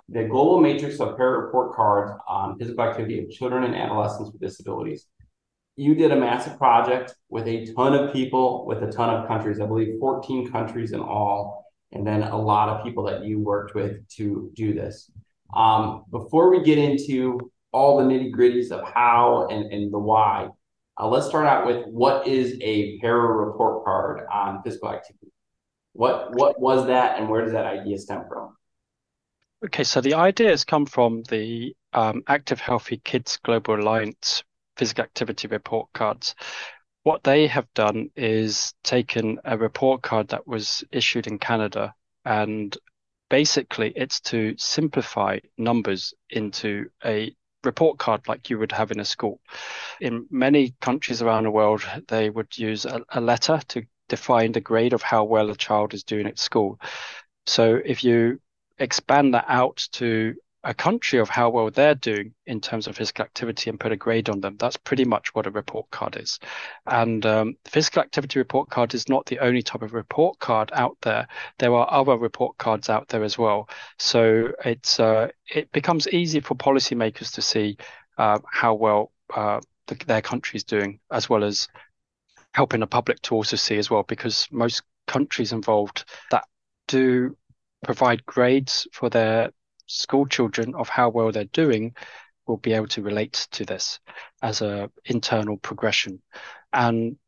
the 0.08 0.25
global 0.25 0.61
matrix 0.61 1.00
of 1.00 1.17
para 1.17 1.38
report 1.38 1.75
cards 1.75 2.12
on 2.28 2.58
physical 2.58 2.84
activity 2.84 3.23
of 3.23 3.31
children 3.31 3.64
and 3.64 3.75
adolescents 3.75 4.31
with 4.31 4.40
disabilities. 4.40 5.06
You 5.76 5.94
did 5.94 6.12
a 6.12 6.17
massive 6.17 6.58
project 6.58 7.14
with 7.28 7.46
a 7.46 7.73
ton 7.75 7.94
of 7.94 8.12
people, 8.12 8.67
with 8.67 8.82
a 8.82 8.90
ton 8.90 9.11
of 9.11 9.26
countries, 9.26 9.61
I 9.61 9.67
believe 9.67 9.99
14 9.99 10.50
countries 10.50 10.93
in 10.93 11.00
all, 11.00 11.67
and 11.93 12.06
then 12.06 12.23
a 12.23 12.40
lot 12.40 12.69
of 12.69 12.84
people 12.84 13.05
that 13.05 13.25
you 13.25 13.40
worked 13.40 13.75
with 13.75 14.06
to 14.11 14.50
do 14.55 14.75
this. 14.75 15.11
Um, 15.55 16.05
before 16.11 16.50
we 16.50 16.62
get 16.62 16.78
into 16.78 17.50
all 17.73 17.99
the 17.99 18.05
nitty 18.05 18.32
gritties 18.32 18.70
of 18.70 18.88
how 18.88 19.49
and, 19.50 19.73
and 19.73 19.93
the 19.93 19.99
why, 19.99 20.49
uh, 20.99 21.08
let's 21.08 21.26
start 21.26 21.46
out 21.46 21.67
with 21.67 21.84
what 21.87 22.26
is 22.26 22.56
a 22.62 22.99
para 23.00 23.20
report 23.20 23.84
card 23.84 24.23
on 24.32 24.62
physical 24.62 24.90
activity? 24.90 25.31
What 25.96 26.34
what 26.37 26.60
was 26.60 26.87
that, 26.87 27.19
and 27.19 27.28
where 27.28 27.43
does 27.43 27.52
that 27.52 27.66
idea 27.66 27.98
stem 27.98 28.25
from? 28.28 28.54
Okay, 29.64 29.84
so 29.84 30.02
the 30.02 30.14
idea 30.14 30.50
has 30.50 30.64
come 30.64 30.84
from 30.84 31.22
the 31.31 31.75
um, 31.94 32.22
Active 32.28 32.60
Healthy 32.60 32.98
Kids 32.98 33.38
Global 33.43 33.81
Alliance 33.81 34.44
physical 34.76 35.04
activity 35.04 35.48
report 35.48 35.88
cards. 35.94 36.34
What 37.04 37.25
they 37.25 37.46
have 37.46 37.72
done 37.72 38.10
is 38.14 38.75
taken 38.84 39.38
a 39.44 39.56
report 39.56 40.02
card 40.02 40.28
that 40.28 40.46
was 40.46 40.84
issued 40.93 41.26
in 41.26 41.38
Canada, 41.38 41.94
and 42.26 42.76
basically 43.31 43.92
it's 43.96 44.20
to 44.20 44.54
simplify 44.58 45.38
numbers 45.56 46.12
into 46.28 46.90
a 47.04 47.34
report 47.64 47.99
card 47.99 48.28
like 48.28 48.50
you 48.50 48.58
would 48.58 48.72
have 48.72 48.90
in 48.90 49.00
a 49.00 49.04
school. 49.04 49.40
In 50.00 50.26
many 50.31 50.75
countries 50.82 51.22
around 51.22 51.44
the 51.44 51.50
world, 51.50 51.82
they 52.08 52.28
would 52.28 52.56
use 52.58 52.84
a, 52.84 53.00
a 53.08 53.20
letter 53.20 53.60
to 53.69 53.82
define 54.08 54.53
the 54.53 54.61
grade 54.61 54.93
of 54.93 55.03
how 55.03 55.25
well 55.25 55.50
a 55.50 55.56
child 55.56 55.94
is 55.94 56.05
doing 56.05 56.26
at 56.26 56.38
school. 56.38 56.81
So 57.47 57.81
if 57.85 58.05
you 58.05 58.41
expand 58.79 59.35
that 59.35 59.47
out 59.49 59.88
to 59.93 60.35
a 60.67 60.75
country 60.75 61.20
of 61.20 61.29
how 61.29 61.49
well 61.49 61.70
they're 61.70 61.95
doing 61.95 62.35
in 62.45 62.61
terms 62.61 62.88
of 62.88 62.97
physical 62.97 63.25
activity 63.25 63.71
and 63.71 63.78
put 63.78 63.92
a 63.92 63.97
grade 63.97 64.28
on 64.28 64.40
them. 64.40 64.57
That's 64.59 64.76
pretty 64.76 65.04
much 65.04 65.33
what 65.33 65.47
a 65.47 65.50
report 65.50 65.88
card 65.92 66.16
is. 66.16 66.40
And 66.87 67.25
um, 67.25 67.57
physical 67.64 68.02
activity 68.02 68.40
report 68.40 68.69
card 68.69 68.92
is 68.92 69.09
not 69.09 69.26
the 69.26 69.38
only 69.38 69.62
type 69.62 69.83
of 69.83 69.95
report 69.95 70.40
card 70.40 70.73
out 70.75 70.97
there. 71.02 71.28
There 71.59 71.73
are 71.73 71.87
other 71.88 72.19
report 72.19 72.59
cards 72.59 72.90
out 72.90 73.07
there 73.09 73.23
as 73.23 73.38
well. 73.38 73.69
So 73.99 74.52
it's 74.64 74.99
uh, 74.99 75.28
it 75.49 75.71
becomes 75.71 76.09
easy 76.09 76.40
for 76.40 76.57
policymakers 76.57 77.33
to 77.35 77.42
see 77.42 77.76
uh, 78.19 78.40
how 78.50 78.75
well 78.75 79.12
uh, 79.33 79.61
the, 79.87 79.95
their 80.07 80.23
country 80.23 80.57
is 80.57 80.64
doing, 80.64 80.99
as 81.12 81.30
well 81.30 81.45
as 81.45 81.69
helping 82.56 82.80
the 82.80 82.86
public 82.86 83.20
to 83.20 83.34
also 83.34 83.54
see 83.54 83.76
as 83.76 83.90
well, 83.90 84.02
because 84.02 84.48
most 84.50 84.82
countries 85.06 85.52
involved 85.52 86.06
that 86.30 86.44
do 86.88 87.36
provide 87.84 88.25
grades 88.25 88.88
for 88.92 89.10
their 89.10 89.50
school 89.86 90.26
children 90.26 90.75
of 90.75 90.88
how 90.88 91.10
well 91.10 91.30
they're 91.30 91.44
doing 91.52 91.94
will 92.46 92.56
be 92.56 92.72
able 92.72 92.86
to 92.86 93.02
relate 93.02 93.46
to 93.50 93.66
this 93.66 94.00
as 94.40 94.62
a 94.62 94.90
internal 95.04 95.58
progression. 95.58 96.22
And 96.72 97.18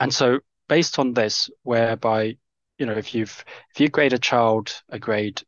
and 0.00 0.12
so 0.12 0.40
based 0.68 0.98
on 0.98 1.14
this 1.14 1.48
whereby 1.62 2.36
you 2.76 2.86
know 2.86 2.94
if 2.94 3.14
you've 3.14 3.44
if 3.72 3.80
you 3.80 3.88
grade 3.88 4.14
a 4.14 4.18
child 4.18 4.82
a 4.88 4.98
grade 4.98 5.42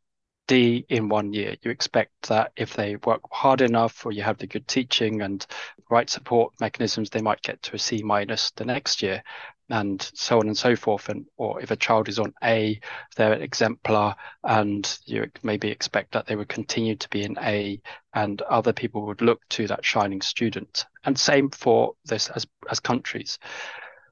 D 0.49 0.83
in 0.89 1.09
one 1.09 1.31
year. 1.31 1.55
You 1.61 1.69
expect 1.69 2.27
that 2.29 2.51
if 2.55 2.73
they 2.73 2.95
work 2.95 3.21
hard 3.31 3.61
enough 3.61 4.03
or 4.03 4.11
you 4.11 4.23
have 4.23 4.39
the 4.39 4.47
good 4.47 4.67
teaching 4.67 5.21
and 5.21 5.45
right 5.91 6.09
support 6.09 6.53
mechanisms, 6.59 7.11
they 7.11 7.21
might 7.21 7.43
get 7.43 7.61
to 7.61 7.75
a 7.75 7.79
C 7.79 8.01
minus 8.01 8.49
the 8.55 8.65
next 8.65 9.03
year 9.03 9.21
and 9.69 10.01
so 10.15 10.39
on 10.39 10.47
and 10.47 10.57
so 10.57 10.75
forth. 10.75 11.07
And 11.07 11.27
or 11.37 11.61
if 11.61 11.69
a 11.69 11.75
child 11.75 12.09
is 12.09 12.17
on 12.17 12.33
A, 12.43 12.79
they're 13.15 13.33
an 13.33 13.43
exemplar, 13.43 14.15
and 14.43 14.99
you 15.05 15.29
maybe 15.43 15.69
expect 15.69 16.13
that 16.13 16.25
they 16.25 16.35
would 16.35 16.49
continue 16.49 16.95
to 16.95 17.09
be 17.09 17.23
an 17.25 17.37
A, 17.43 17.79
and 18.15 18.41
other 18.41 18.73
people 18.73 19.05
would 19.05 19.21
look 19.21 19.47
to 19.49 19.67
that 19.67 19.85
shining 19.85 20.21
student. 20.21 20.87
And 21.03 21.15
same 21.15 21.51
for 21.51 21.93
this 22.05 22.27
as 22.29 22.47
as 22.71 22.79
countries. 22.79 23.37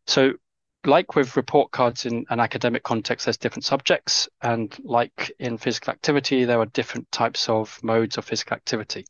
So 0.06 0.34
like 0.88 1.15
with 1.15 1.36
report 1.36 1.72
cards 1.72 2.06
in 2.06 2.25
an 2.29 2.39
academic 2.39 2.84
context, 2.84 3.25
there's 3.25 3.38
different 3.38 3.65
subjects. 3.65 4.27
And 4.41 4.75
like 4.84 5.32
in 5.39 5.58
physical 5.58 5.91
activity, 5.91 6.46
there 6.46 6.60
are 6.60 6.65
different 6.65 7.12
types 7.12 7.50
of 7.50 7.77
modes 7.84 8.17
of 8.17 8.25
physical 8.25 8.56
activity. 8.56 9.06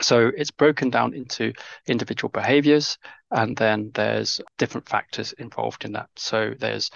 So 0.00 0.30
it's 0.36 0.50
broken 0.50 0.90
down 0.90 1.14
into 1.14 1.52
individual 1.86 2.30
behaviors, 2.30 2.98
and 3.30 3.56
then 3.56 3.90
there's 3.94 4.40
different 4.58 4.88
factors 4.88 5.32
involved 5.32 5.84
in 5.84 5.92
that. 5.92 6.10
So 6.16 6.54
there's 6.58 6.90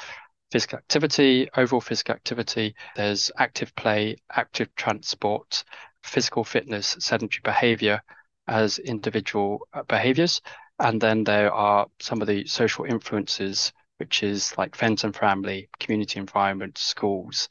physical 0.51 0.79
activity, 0.79 1.49
overall 1.57 1.81
physical 1.81 2.15
activity. 2.15 2.75
There's 2.97 3.31
active 3.39 3.75
play, 3.75 4.17
active 4.31 4.75
transport, 4.75 5.65
physical 6.03 6.45
fitness, 6.45 6.97
sedentary 6.99 7.41
behavior 7.43 8.03
as 8.47 8.79
individual 8.79 9.67
uh, 9.73 9.83
behaviors. 9.85 10.41
And 10.79 11.01
then 11.01 11.25
there 11.25 11.53
are 11.53 11.87
some 12.01 12.21
of 12.21 12.27
the 12.27 12.47
social 12.47 12.85
influences, 12.85 13.73
which 14.01 14.23
is 14.23 14.57
like 14.59 14.75
friends 14.75 15.05
and 15.05 15.15
family, 15.15 15.69
community 15.79 16.19
environment, 16.19 16.79
schools, 16.79 17.49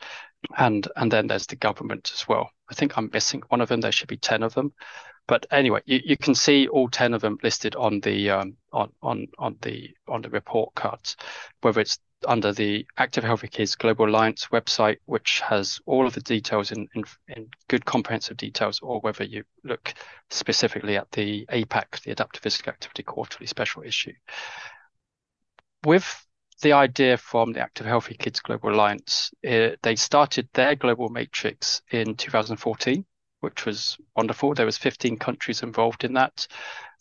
and 0.57 0.87
and 0.95 1.11
then 1.11 1.27
there's 1.27 1.47
the 1.47 1.55
government 1.55 2.11
as 2.13 2.27
well. 2.27 2.49
I 2.69 2.73
think 2.73 2.97
I'm 2.97 3.09
missing 3.13 3.41
one 3.49 3.61
of 3.61 3.69
them. 3.69 3.81
There 3.81 3.91
should 3.91 4.09
be 4.09 4.17
ten 4.17 4.43
of 4.43 4.53
them, 4.53 4.73
but 5.27 5.45
anyway, 5.51 5.81
you, 5.85 6.01
you 6.03 6.17
can 6.17 6.35
see 6.35 6.67
all 6.67 6.89
ten 6.89 7.13
of 7.13 7.21
them 7.21 7.37
listed 7.43 7.75
on 7.75 7.99
the 8.01 8.31
um, 8.31 8.57
on 8.73 8.91
on 9.01 9.27
on 9.37 9.57
the 9.61 9.91
on 10.07 10.21
the 10.23 10.29
report 10.29 10.73
cards, 10.75 11.15
whether 11.61 11.79
it's 11.79 11.99
under 12.27 12.51
the 12.51 12.85
Active 12.97 13.23
Healthy 13.23 13.47
Kids 13.47 13.75
Global 13.75 14.09
Alliance 14.09 14.47
website, 14.51 14.97
which 15.05 15.39
has 15.41 15.79
all 15.85 16.05
of 16.05 16.13
the 16.13 16.21
details 16.21 16.71
in, 16.71 16.87
in, 16.93 17.03
in 17.29 17.47
good 17.69 17.85
comprehensive 17.85 18.37
details, 18.37 18.79
or 18.81 18.99
whether 18.99 19.23
you 19.23 19.43
look 19.63 19.93
specifically 20.29 20.97
at 20.97 21.11
the 21.11 21.45
APAQ, 21.45 22.01
the 22.03 22.11
Adaptive 22.11 22.41
Physical 22.41 22.71
Activity 22.71 23.03
Quarterly 23.03 23.47
Special 23.47 23.83
Issue. 23.83 24.13
With 25.85 26.25
the 26.61 26.73
idea 26.73 27.17
from 27.17 27.53
the 27.53 27.61
Active 27.61 27.85
Healthy 27.85 28.15
Kids 28.15 28.39
Global 28.39 28.73
Alliance, 28.73 29.31
it, 29.41 29.79
they 29.81 29.95
started 29.95 30.49
their 30.53 30.75
global 30.75 31.09
matrix 31.09 31.81
in 31.91 32.15
2014, 32.15 33.05
which 33.41 33.65
was 33.65 33.97
wonderful. 34.15 34.53
There 34.53 34.65
was 34.65 34.77
15 34.77 35.17
countries 35.17 35.63
involved 35.63 36.03
in 36.03 36.13
that, 36.13 36.47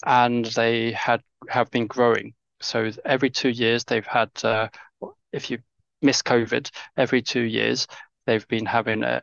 and 0.07 0.45
they 0.45 0.93
had 0.93 1.23
have 1.49 1.71
been 1.71 1.87
growing. 1.87 2.35
So 2.61 2.91
every 3.05 3.31
two 3.31 3.51
years, 3.51 3.85
they've 3.85 4.07
had 4.07 4.31
uh, 4.45 4.69
if 5.33 5.51
you 5.51 5.59
miss 6.03 6.23
COVID, 6.23 6.71
every 6.97 7.23
two 7.23 7.43
years 7.43 7.87
they've 8.27 8.47
been 8.49 8.67
having 8.67 9.03
a, 9.03 9.23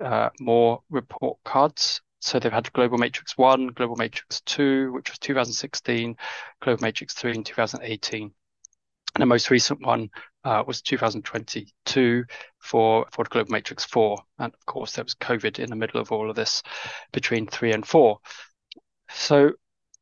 uh, 0.00 0.30
more 0.40 0.82
report 0.88 1.38
cards. 1.44 2.00
So 2.20 2.38
they've 2.38 2.50
had 2.50 2.72
Global 2.72 2.96
Matrix 2.96 3.36
1, 3.36 3.68
Global 3.68 3.96
Matrix 3.96 4.40
2, 4.46 4.92
which 4.92 5.10
was 5.10 5.18
2016, 5.18 6.16
Global 6.62 6.82
Matrix 6.82 7.12
3 7.14 7.34
in 7.34 7.44
2018. 7.44 8.32
And 9.16 9.22
the 9.22 9.26
most 9.26 9.48
recent 9.48 9.80
one 9.80 10.10
uh, 10.44 10.62
was 10.66 10.82
2022 10.82 12.24
for, 12.58 13.06
for 13.10 13.24
the 13.24 13.30
Global 13.30 13.50
Matrix 13.50 13.82
4. 13.86 14.18
And 14.40 14.52
of 14.52 14.66
course, 14.66 14.92
there 14.92 15.04
was 15.04 15.14
COVID 15.14 15.58
in 15.58 15.70
the 15.70 15.76
middle 15.76 16.02
of 16.02 16.12
all 16.12 16.28
of 16.28 16.36
this 16.36 16.62
between 17.14 17.46
3 17.46 17.72
and 17.72 17.86
4. 17.86 18.18
So 19.08 19.52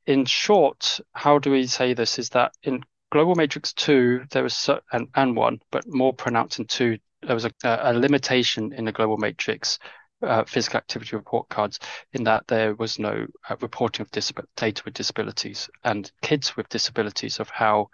in 0.06 0.24
short, 0.24 0.98
how 1.12 1.38
do 1.38 1.52
we 1.52 1.68
say 1.68 1.94
this 1.94 2.18
is 2.18 2.30
that 2.30 2.54
in 2.64 2.82
Global 3.12 3.36
Matrix 3.36 3.72
2, 3.74 4.24
there 4.32 4.42
was, 4.42 4.56
so, 4.56 4.80
and, 4.90 5.06
and 5.14 5.36
1, 5.36 5.60
but 5.70 5.84
more 5.86 6.12
pronounced 6.12 6.58
in 6.58 6.64
2, 6.64 6.98
there 7.22 7.36
was 7.36 7.44
a, 7.44 7.52
a 7.62 7.94
limitation 7.94 8.72
in 8.72 8.84
the 8.84 8.90
Global 8.90 9.16
Matrix 9.16 9.78
uh, 10.22 10.42
physical 10.42 10.78
activity 10.78 11.14
report 11.14 11.48
cards 11.48 11.78
in 12.14 12.24
that 12.24 12.48
there 12.48 12.74
was 12.74 12.98
no 12.98 13.28
uh, 13.48 13.54
reporting 13.60 14.02
of 14.02 14.10
disab- 14.10 14.44
data 14.56 14.82
with 14.84 14.94
disabilities 14.94 15.70
and 15.84 16.10
kids 16.20 16.56
with 16.56 16.68
disabilities 16.68 17.38
of 17.38 17.48
how 17.48 17.88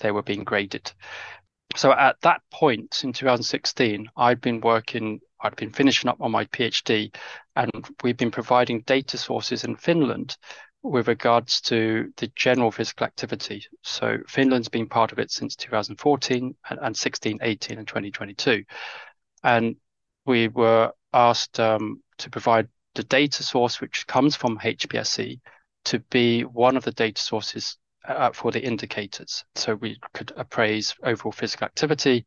they 0.00 0.10
were 0.10 0.22
being 0.22 0.44
graded. 0.44 0.92
So 1.76 1.92
at 1.92 2.20
that 2.20 2.42
point 2.52 3.02
in 3.02 3.12
2016, 3.12 4.08
I'd 4.16 4.40
been 4.40 4.60
working, 4.60 5.20
I'd 5.40 5.56
been 5.56 5.72
finishing 5.72 6.08
up 6.08 6.20
on 6.20 6.30
my 6.30 6.44
PhD, 6.46 7.14
and 7.56 7.70
we've 8.02 8.16
been 8.16 8.30
providing 8.30 8.82
data 8.82 9.18
sources 9.18 9.64
in 9.64 9.76
Finland 9.76 10.36
with 10.82 11.08
regards 11.08 11.60
to 11.62 12.12
the 12.18 12.30
general 12.36 12.70
physical 12.70 13.06
activity. 13.06 13.64
So 13.82 14.18
Finland's 14.28 14.68
been 14.68 14.88
part 14.88 15.12
of 15.12 15.18
it 15.18 15.30
since 15.30 15.56
2014 15.56 16.54
and, 16.68 16.78
and 16.80 16.96
16, 16.96 17.38
18, 17.40 17.78
and 17.78 17.88
2022. 17.88 18.64
And 19.42 19.76
we 20.26 20.48
were 20.48 20.92
asked 21.12 21.58
um, 21.58 22.02
to 22.18 22.30
provide 22.30 22.68
the 22.94 23.02
data 23.02 23.42
source, 23.42 23.80
which 23.80 24.06
comes 24.06 24.36
from 24.36 24.58
HBSC, 24.58 25.40
to 25.86 25.98
be 26.10 26.42
one 26.42 26.76
of 26.76 26.84
the 26.84 26.92
data 26.92 27.20
sources 27.20 27.78
uh, 28.08 28.32
for 28.32 28.50
the 28.50 28.62
indicators. 28.62 29.44
So 29.54 29.74
we 29.74 29.98
could 30.12 30.32
appraise 30.36 30.94
overall 31.02 31.32
physical 31.32 31.66
activity. 31.66 32.26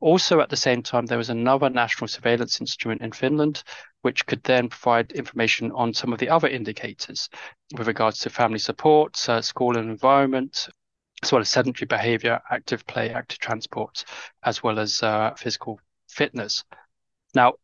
Also, 0.00 0.40
at 0.40 0.48
the 0.48 0.56
same 0.56 0.82
time, 0.82 1.06
there 1.06 1.18
was 1.18 1.28
another 1.28 1.68
national 1.68 2.08
surveillance 2.08 2.60
instrument 2.60 3.02
in 3.02 3.12
Finland, 3.12 3.62
which 4.00 4.24
could 4.24 4.42
then 4.44 4.68
provide 4.68 5.12
information 5.12 5.70
on 5.72 5.92
some 5.92 6.12
of 6.12 6.18
the 6.18 6.30
other 6.30 6.48
indicators 6.48 7.28
with 7.76 7.86
regards 7.86 8.18
to 8.20 8.30
family 8.30 8.58
support, 8.58 9.28
uh, 9.28 9.42
school 9.42 9.76
and 9.76 9.90
environment, 9.90 10.68
as 11.22 11.32
well 11.32 11.42
as 11.42 11.50
sedentary 11.50 11.86
behavior, 11.86 12.40
active 12.50 12.86
play, 12.86 13.10
active 13.10 13.38
transport, 13.38 14.04
as 14.42 14.62
well 14.62 14.78
as 14.78 15.02
uh, 15.02 15.34
physical 15.34 15.78
fitness. 16.08 16.64
Now, 17.34 17.54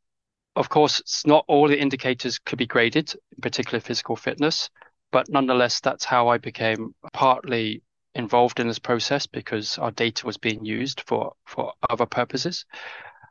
of 0.56 0.68
course, 0.68 1.22
not 1.26 1.44
all 1.48 1.68
the 1.68 1.80
indicators 1.80 2.38
could 2.38 2.58
be 2.58 2.66
graded, 2.66 3.14
in 3.34 3.40
particular 3.40 3.80
physical 3.80 4.16
fitness, 4.16 4.68
but 5.12 5.28
nonetheless, 5.28 5.80
that's 5.80 6.04
how 6.04 6.28
I 6.28 6.38
became 6.38 6.94
partly 7.12 7.82
involved 8.14 8.60
in 8.60 8.66
this 8.66 8.78
process 8.78 9.26
because 9.26 9.78
our 9.78 9.90
data 9.90 10.26
was 10.26 10.38
being 10.38 10.64
used 10.64 11.02
for, 11.06 11.34
for 11.44 11.72
other 11.88 12.06
purposes. 12.06 12.64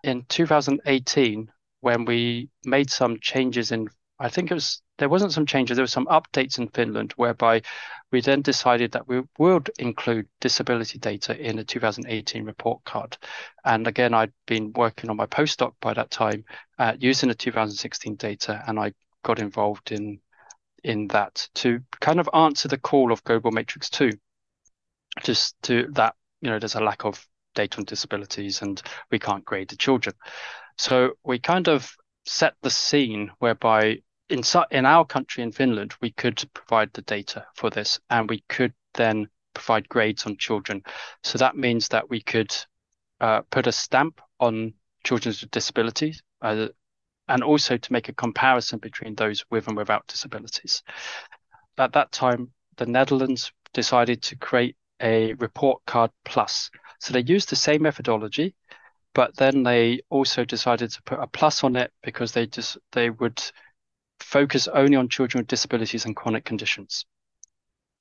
In 0.04 0.24
2018, 0.30 1.52
when 1.82 2.06
we 2.06 2.50
made 2.64 2.90
some 2.90 3.20
changes 3.20 3.72
in, 3.72 3.88
I 4.20 4.30
think 4.30 4.52
it 4.52 4.54
was, 4.54 4.82
there 4.98 5.10
wasn't 5.10 5.34
some 5.34 5.46
changes, 5.46 5.76
there 5.76 5.84
were 5.84 5.88
some 5.88 6.06
updates 6.06 6.60
in 6.60 6.68
Finland 6.70 7.14
whereby 7.16 7.62
we 8.12 8.22
then 8.22 8.42
decided 8.42 8.92
that 8.92 9.08
we 9.08 9.24
would 9.40 9.72
include 9.80 10.28
disability 10.40 11.00
data 11.00 11.38
in 11.38 11.58
the 11.58 11.64
2018 11.64 12.46
report 12.46 12.84
card. 12.86 13.18
And 13.66 13.88
again, 13.88 14.14
I'd 14.14 14.32
been 14.46 14.72
working 14.74 15.10
on 15.10 15.18
my 15.18 15.26
postdoc 15.26 15.74
by 15.82 15.94
that 15.96 16.12
time 16.12 16.46
uh, 16.78 16.94
using 17.00 17.30
the 17.30 17.36
2016 17.36 18.16
data, 18.16 18.64
and 18.68 18.80
I 18.80 18.94
got 19.24 19.40
involved 19.40 19.92
in 19.92 20.22
in 20.86 21.08
that 21.08 21.50
to 21.56 21.80
kind 22.00 22.20
of 22.20 22.30
answer 22.34 22.68
the 22.68 22.78
call 22.78 23.12
of 23.12 23.24
Global 23.24 23.52
Matrix 23.52 23.90
2 23.90 24.12
just 25.24 25.56
to 25.64 25.88
that 25.94 26.14
you 26.42 26.50
know 26.50 26.60
there's 26.60 26.76
a 26.76 26.84
lack 26.84 27.06
of 27.06 27.26
data 27.56 27.80
on 27.80 27.86
disabilities 27.86 28.62
and 28.62 28.82
we 29.12 29.18
can't 29.18 29.46
grade 29.46 29.70
the 29.70 29.76
children. 29.76 30.16
So 30.78 31.14
we 31.24 31.40
kind 31.40 31.68
of 31.68 31.92
set 32.26 32.54
the 32.62 32.70
scene 32.70 33.32
whereby 33.40 34.00
in 34.30 34.44
in 34.72 34.86
our 34.86 35.06
country 35.06 35.44
in 35.44 35.52
Finland 35.52 35.96
we 36.02 36.12
could 36.12 36.44
provide 36.54 36.94
the 36.94 37.02
data 37.02 37.46
for 37.56 37.70
this 37.70 38.00
and 38.10 38.30
we 38.30 38.44
could 38.48 38.74
then 38.94 39.28
provide 39.56 39.90
grades 39.90 40.26
on 40.26 40.38
children. 40.38 40.84
So 41.24 41.40
that 41.40 41.58
means 41.58 41.88
that 41.90 42.10
we 42.10 42.22
could 42.22 42.56
uh, 43.22 43.42
put 43.50 43.68
a 43.68 43.72
stamp 43.72 44.22
on 44.40 44.74
children 45.04 45.34
with 45.42 45.50
disabilities 45.52 46.22
uh, 46.42 46.68
and 47.28 47.44
also 47.44 47.78
to 47.78 47.94
make 47.94 48.10
a 48.10 48.14
comparison 48.14 48.80
between 48.80 49.16
those 49.16 49.46
with 49.50 49.68
and 49.68 49.78
without 49.78 50.08
disabilities 50.08 50.84
at 51.78 51.94
that 51.94 52.12
time 52.12 52.52
the 52.78 52.86
Netherlands 52.86 53.52
decided 53.74 54.22
to 54.24 54.36
create 54.36 54.76
a 55.02 55.34
report 55.36 55.82
card 55.86 56.12
plus. 56.24 56.70
So 57.00 57.14
they 57.14 57.22
used 57.22 57.50
the 57.50 57.56
same 57.56 57.82
methodology, 57.84 58.56
but 59.14 59.36
then 59.36 59.64
they 59.64 60.02
also 60.10 60.46
decided 60.46 60.92
to 60.92 61.04
put 61.04 61.20
a 61.20 61.28
plus 61.28 61.64
on 61.64 61.76
it 61.76 61.92
because 62.04 62.32
they 62.32 62.48
just 62.48 62.78
they 62.92 63.10
would 63.10 63.42
focus 64.20 64.68
only 64.68 64.96
on 64.96 65.10
children 65.10 65.42
with 65.42 65.48
disabilities 65.48 66.06
and 66.06 66.16
chronic 66.16 66.46
conditions. 66.46 67.06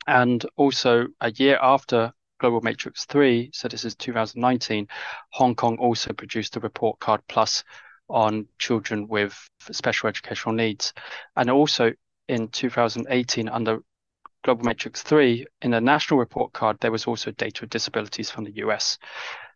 And 0.07 0.45
also 0.57 1.07
a 1.21 1.33
year 1.33 1.59
after 1.61 2.13
Global 2.41 2.61
Matrix 2.61 3.05
3, 3.07 3.51
so 3.53 3.69
this 3.69 3.85
is 3.85 3.95
2019, 3.95 4.87
Hong 5.31 5.55
Kong 5.55 5.79
also 5.79 6.13
produced 6.13 6.57
a 6.57 6.61
report 6.61 6.99
card 7.01 7.21
plus 7.29 7.65
on 8.09 8.47
children 8.59 9.09
with 9.09 9.37
special 9.71 10.09
educational 10.09 10.55
needs. 10.55 10.93
And 11.37 11.51
also 11.51 11.93
in 12.29 12.49
2018, 12.49 13.49
under 13.49 13.79
Global 14.45 14.65
Matrix 14.65 15.03
3, 15.03 15.47
in 15.63 15.71
the 15.71 15.81
national 15.81 16.21
report 16.21 16.53
card, 16.53 16.79
there 16.81 16.93
was 16.93 17.07
also 17.07 17.31
data 17.33 17.63
with 17.63 17.71
disabilities 17.71 18.31
from 18.31 18.45
the 18.45 18.57
US. 18.57 18.99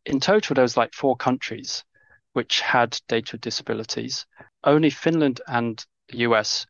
In 0.07 0.21
total, 0.21 0.55
there 0.55 0.63
was 0.63 0.77
like 0.77 0.95
four 0.95 1.17
countries 1.17 1.85
which 2.33 2.61
had 2.61 2.99
data 3.09 3.33
with 3.33 3.41
disabilities. 3.41 4.27
Only 4.65 4.91
Finland 4.91 5.41
and 5.47 5.85
the 6.09 6.19
US 6.19 6.67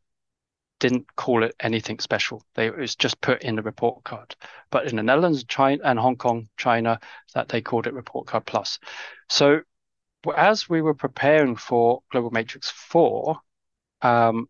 didn't 0.80 1.14
call 1.16 1.42
it 1.42 1.54
anything 1.60 1.98
special. 1.98 2.42
They 2.54 2.66
it 2.66 2.76
was 2.76 2.96
just 2.96 3.20
put 3.20 3.42
in 3.42 3.56
the 3.56 3.62
report 3.62 4.04
card. 4.04 4.34
But 4.70 4.86
in 4.86 4.96
the 4.96 5.02
Netherlands, 5.02 5.44
China, 5.44 5.82
and 5.84 5.98
Hong 5.98 6.16
Kong, 6.16 6.48
China, 6.56 7.00
that 7.34 7.48
they 7.48 7.60
called 7.60 7.86
it 7.86 7.94
report 7.94 8.26
card 8.26 8.46
plus. 8.46 8.78
So 9.28 9.60
as 10.36 10.68
we 10.68 10.82
were 10.82 10.94
preparing 10.94 11.56
for 11.56 12.02
Global 12.10 12.30
Matrix 12.30 12.70
4, 12.70 13.38
um, 14.02 14.48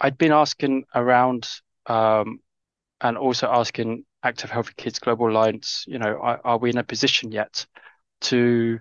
I'd 0.00 0.18
been 0.18 0.32
asking 0.32 0.84
around 0.94 1.48
um, 1.86 2.40
and 3.00 3.18
also 3.18 3.48
asking 3.48 4.04
Active 4.22 4.50
Healthy 4.50 4.72
Kids 4.76 4.98
Global 4.98 5.30
Alliance, 5.30 5.84
you 5.86 5.98
know, 5.98 6.18
are, 6.20 6.40
are 6.44 6.58
we 6.58 6.70
in 6.70 6.78
a 6.78 6.84
position 6.84 7.32
yet 7.32 7.66
to 8.22 8.78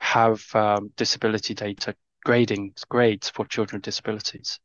have 0.00 0.44
um, 0.54 0.92
disability 0.96 1.54
data 1.54 1.94
grading 2.24 2.74
grades 2.88 3.28
for 3.28 3.44
children 3.46 3.78
with 3.78 3.84
disabilities? 3.84 4.60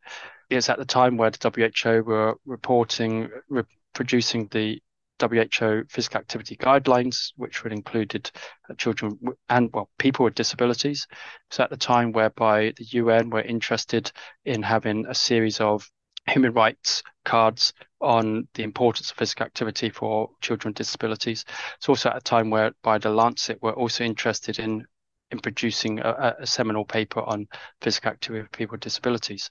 It's 0.50 0.70
at 0.70 0.78
the 0.78 0.86
time 0.86 1.18
where 1.18 1.32
the 1.32 1.74
WHO 1.84 2.04
were 2.04 2.36
reporting, 2.46 3.30
re- 3.50 3.64
producing 3.94 4.48
the 4.52 4.82
WHO 5.20 5.86
physical 5.90 6.20
activity 6.20 6.56
guidelines, 6.58 7.32
which 7.36 7.64
would 7.64 7.74
included 7.74 8.30
children 8.78 9.18
and 9.50 9.72
well 9.74 9.90
people 9.98 10.26
with 10.26 10.36
disabilities. 10.36 11.08
So 11.52 11.64
at 11.64 11.70
the 11.70 11.78
time, 11.78 12.12
whereby 12.12 12.74
the 12.78 12.86
UN 12.86 13.30
were 13.30 13.42
interested 13.42 14.12
in 14.44 14.64
having 14.64 15.06
a 15.08 15.16
series 15.16 15.60
of 15.62 15.90
human 16.28 16.54
rights 16.54 17.04
cards 17.24 17.74
on 18.02 18.48
the 18.54 18.64
importance 18.64 19.12
of 19.12 19.18
physical 19.18 19.46
activity 19.46 19.90
for 19.90 20.30
children 20.42 20.72
with 20.72 20.78
disabilities. 20.78 21.46
It's 21.78 21.90
also 21.90 22.10
at 22.10 22.18
a 22.18 22.22
time 22.22 22.50
whereby 22.50 22.98
the 22.98 23.10
Lancet 23.10 23.62
were 23.62 23.74
also 23.74 24.04
interested 24.04 24.60
in 24.60 24.86
in 25.32 25.40
producing 25.40 26.00
a, 26.00 26.36
a 26.40 26.46
seminal 26.48 26.86
paper 26.86 27.20
on 27.20 27.48
physical 27.82 28.12
activity 28.12 28.44
for 28.44 28.50
people 28.50 28.74
with 28.74 28.82
disabilities. 28.82 29.50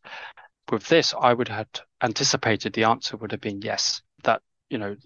With 0.70 0.86
this, 0.86 1.14
I 1.18 1.34
would 1.34 1.48
have 1.48 1.66
anticipated 2.00 2.72
the 2.72 2.84
answer 2.84 3.16
would 3.16 3.32
have 3.32 3.40
been 3.40 3.60
yes, 3.60 4.02
that 4.22 4.40
you 4.70 4.78
know 4.78 4.96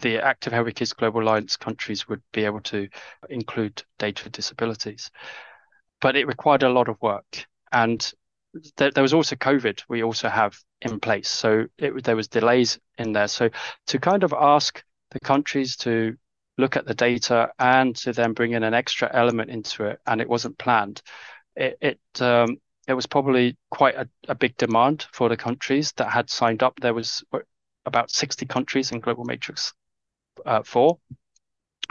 the 0.00 0.18
Active 0.18 0.52
Kids 0.74 0.92
Global 0.92 1.22
Alliance 1.22 1.56
countries 1.56 2.08
would 2.08 2.22
be 2.32 2.44
able 2.44 2.60
to 2.62 2.88
include 3.28 3.82
data 3.98 4.24
for 4.24 4.30
disabilities. 4.30 5.10
But 6.00 6.16
it 6.16 6.26
required 6.26 6.62
a 6.62 6.70
lot 6.70 6.88
of 6.88 7.00
work. 7.02 7.46
And 7.72 8.12
there, 8.76 8.90
there 8.90 9.02
was 9.02 9.14
also 9.14 9.36
COVID, 9.36 9.82
we 9.88 10.02
also 10.02 10.28
have 10.28 10.56
in 10.80 11.00
place. 11.00 11.28
So 11.28 11.66
it, 11.78 12.04
there 12.04 12.16
was 12.16 12.28
delays 12.28 12.78
in 12.98 13.12
there. 13.12 13.28
So 13.28 13.50
to 13.88 13.98
kind 13.98 14.24
of 14.24 14.32
ask 14.32 14.82
the 15.10 15.20
countries 15.20 15.76
to 15.78 16.16
look 16.58 16.76
at 16.76 16.86
the 16.86 16.94
data 16.94 17.50
and 17.58 17.94
to 17.96 18.12
then 18.12 18.32
bring 18.32 18.52
in 18.52 18.62
an 18.62 18.74
extra 18.74 19.10
element 19.12 19.50
into 19.50 19.84
it, 19.84 20.00
and 20.06 20.20
it 20.20 20.28
wasn't 20.28 20.58
planned, 20.58 21.02
it, 21.56 21.78
it 21.80 22.22
um, 22.22 22.56
it 22.88 22.94
was 22.94 23.06
probably 23.06 23.56
quite 23.70 23.94
a, 23.94 24.08
a, 24.28 24.34
big 24.34 24.56
demand 24.56 25.06
for 25.12 25.28
the 25.28 25.36
countries 25.36 25.92
that 25.92 26.10
had 26.10 26.28
signed 26.28 26.62
up. 26.62 26.80
There 26.80 26.94
was 26.94 27.22
about 27.86 28.10
60 28.10 28.46
countries 28.46 28.90
in 28.90 29.00
Global 29.00 29.24
Matrix 29.24 29.72
uh, 30.44 30.62
4. 30.62 30.98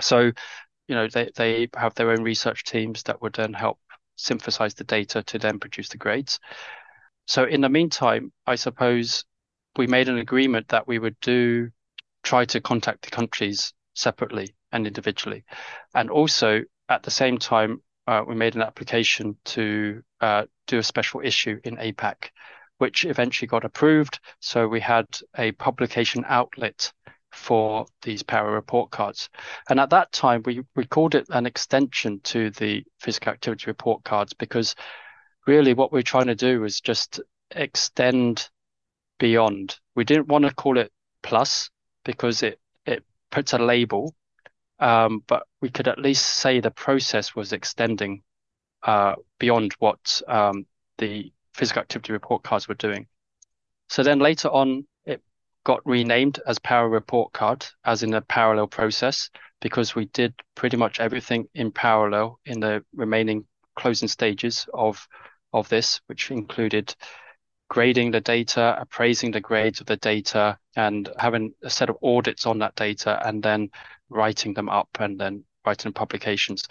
So, 0.02 0.32
you 0.88 0.96
know, 0.96 1.08
they, 1.08 1.30
they 1.36 1.70
have 1.76 1.96
their 1.96 2.12
own 2.12 2.24
research 2.24 2.64
teams 2.64 3.04
that 3.04 3.22
would 3.22 3.34
then 3.34 3.54
help 3.54 3.80
synthesize 4.16 4.74
the 4.74 4.84
data 4.84 5.24
to 5.24 5.40
then 5.40 5.60
produce 5.60 5.90
the 5.90 5.98
grades. 5.98 6.40
So 7.28 7.44
in 7.44 7.62
the 7.62 7.70
meantime, 7.70 8.32
I 8.46 8.56
suppose 8.56 9.24
we 9.78 9.88
made 9.88 10.10
an 10.10 10.18
agreement 10.18 10.70
that 10.70 10.88
we 10.88 11.00
would 11.00 11.20
do 11.22 11.70
try 12.24 12.46
to 12.46 12.60
contact 12.60 13.04
the 13.04 13.12
countries 13.12 13.74
separately 13.94 14.56
and 14.72 14.88
individually. 14.88 15.46
And 15.94 16.10
also 16.10 16.62
at 16.90 17.04
the 17.04 17.12
same 17.12 17.38
time, 17.38 17.82
uh, 18.08 18.24
we 18.28 18.36
made 18.36 18.56
an 18.56 18.62
application 18.62 19.38
to 19.46 20.02
uh, 20.22 20.46
do 20.68 20.80
a 20.80 20.84
special 20.84 21.22
issue 21.22 21.60
in 21.64 21.78
APAQ, 21.78 22.30
which 22.80 23.06
eventually 23.06 23.48
got 23.48 23.66
approved. 23.66 24.20
So 24.40 24.68
we 24.68 24.80
had 24.80 25.06
a 25.38 25.52
publication 25.52 26.26
outlet 26.28 26.92
for 27.32 27.86
these 28.02 28.24
para 28.24 28.52
report 28.52 28.92
cards. 28.92 29.30
And 29.70 29.80
at 29.80 29.92
that 29.92 30.12
time, 30.12 30.42
we, 30.46 30.64
we 30.76 30.86
called 30.86 31.16
it 31.16 31.28
an 31.30 31.46
extension 31.46 32.20
to 32.26 32.50
the 32.52 32.84
physical 33.00 33.32
activity 33.32 33.66
report 33.68 34.04
cards 34.04 34.34
because 34.34 34.76
really 35.48 35.74
what 35.74 35.92
we're 35.92 36.02
trying 36.02 36.28
to 36.28 36.36
do 36.36 36.64
is 36.64 36.82
just 36.82 37.20
extend 37.52 38.50
beyond. 39.20 39.78
We 39.96 40.04
didn't 40.04 40.28
want 40.28 40.46
to 40.46 40.54
call 40.54 40.78
it 40.78 40.92
plus 41.24 41.70
because 42.04 42.44
it, 42.44 42.60
it 42.86 43.04
puts 43.32 43.54
a 43.54 43.58
label, 43.60 44.16
um, 44.80 45.24
but 45.28 45.44
we 45.62 45.70
could 45.70 45.88
at 45.88 46.00
least 46.00 46.26
say 46.26 46.60
the 46.60 46.72
process 46.72 47.36
was 47.36 47.54
extending 47.54 48.24
uh, 48.84 49.16
beyond 49.40 49.74
what 49.80 50.22
um, 50.28 50.66
the 50.98 51.32
physical 51.54 51.82
activity 51.82 52.14
report 52.14 52.44
cards 52.44 52.68
were 52.68 52.76
doing. 52.76 53.08
So 53.90 54.04
then 54.04 54.20
later 54.20 54.50
on, 54.50 54.86
got 55.70 55.86
renamed 55.86 56.40
as 56.48 56.58
Para 56.58 56.90
Report 56.90 57.32
Card, 57.32 57.64
as 57.86 58.02
in 58.02 58.16
a 58.16 58.22
parallel 58.22 58.66
process, 58.66 59.30
because 59.62 59.94
we 59.94 60.06
did 60.06 60.34
pretty 60.56 60.76
much 60.76 61.00
everything 61.00 61.48
in 61.54 61.72
parallel 61.72 62.40
in 62.44 62.60
the 62.60 62.84
remaining 62.96 63.46
closing 63.76 64.08
stages 64.08 64.68
of 64.74 65.08
of 65.54 65.70
this, 65.70 66.02
which 66.08 66.32
included 66.32 66.96
grading 67.70 68.10
the 68.10 68.20
data, 68.20 68.78
appraising 68.82 69.30
the 69.30 69.40
grades 69.40 69.80
of 69.80 69.86
the 69.86 69.98
data, 69.98 70.58
and 70.76 71.08
having 71.20 71.54
a 71.62 71.70
set 71.70 71.92
of 71.92 71.98
audits 72.02 72.48
on 72.48 72.58
that 72.58 72.74
data, 72.74 73.22
and 73.28 73.44
then 73.44 73.70
writing 74.10 74.56
them 74.56 74.70
up 74.70 74.90
and 75.00 75.20
then 75.20 75.44
writing 75.68 75.94
publications. 75.94 76.68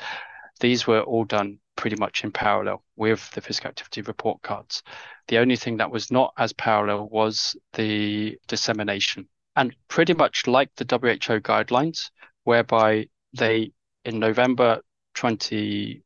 These 0.58 0.88
were 0.88 1.02
all 1.02 1.24
done 1.24 1.60
pretty 1.78 1.96
much 1.96 2.24
in 2.24 2.32
parallel 2.32 2.82
with 2.96 3.30
the 3.30 3.40
physical 3.40 3.68
activity 3.68 4.02
report 4.02 4.42
cards. 4.42 4.82
The 5.28 5.38
only 5.38 5.54
thing 5.54 5.76
that 5.76 5.92
was 5.92 6.10
not 6.10 6.34
as 6.36 6.52
parallel 6.52 7.08
was 7.08 7.56
the 7.74 8.36
dissemination. 8.48 9.28
And 9.54 9.74
pretty 9.86 10.12
much 10.12 10.48
like 10.48 10.70
the 10.74 10.84
WHO 10.84 11.40
guidelines, 11.40 12.10
whereby 12.42 13.06
they 13.32 13.72
in 14.04 14.18
November 14.18 14.80
20 15.14 16.02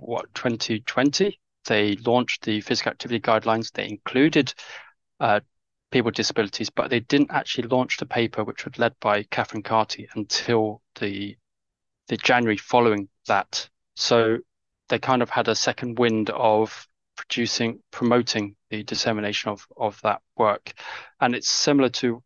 what 0.00 0.34
2020 0.34 1.38
they 1.66 1.96
launched 1.96 2.42
the 2.42 2.60
physical 2.62 2.90
activity 2.90 3.20
guidelines. 3.20 3.72
They 3.72 3.88
included 3.88 4.54
uh, 5.20 5.40
people 5.90 6.06
with 6.06 6.14
disabilities, 6.14 6.70
but 6.70 6.88
they 6.90 7.00
didn't 7.00 7.30
actually 7.30 7.68
launch 7.68 7.98
the 7.98 8.06
paper, 8.06 8.42
which 8.42 8.64
was 8.64 8.78
led 8.78 8.94
by 9.00 9.22
Catherine 9.24 9.62
Carty, 9.62 10.08
until 10.14 10.82
the 11.00 11.36
the 12.08 12.16
January 12.16 12.56
following 12.56 13.08
that. 13.26 13.68
So 13.96 14.38
they 14.88 14.98
kind 14.98 15.22
of 15.22 15.30
had 15.30 15.48
a 15.48 15.54
second 15.54 15.98
wind 15.98 16.30
of 16.30 16.86
producing, 17.16 17.80
promoting 17.90 18.56
the 18.70 18.82
dissemination 18.82 19.50
of, 19.50 19.66
of 19.76 20.00
that 20.02 20.20
work. 20.36 20.72
And 21.20 21.34
it's 21.34 21.48
similar 21.48 21.88
to 21.90 22.22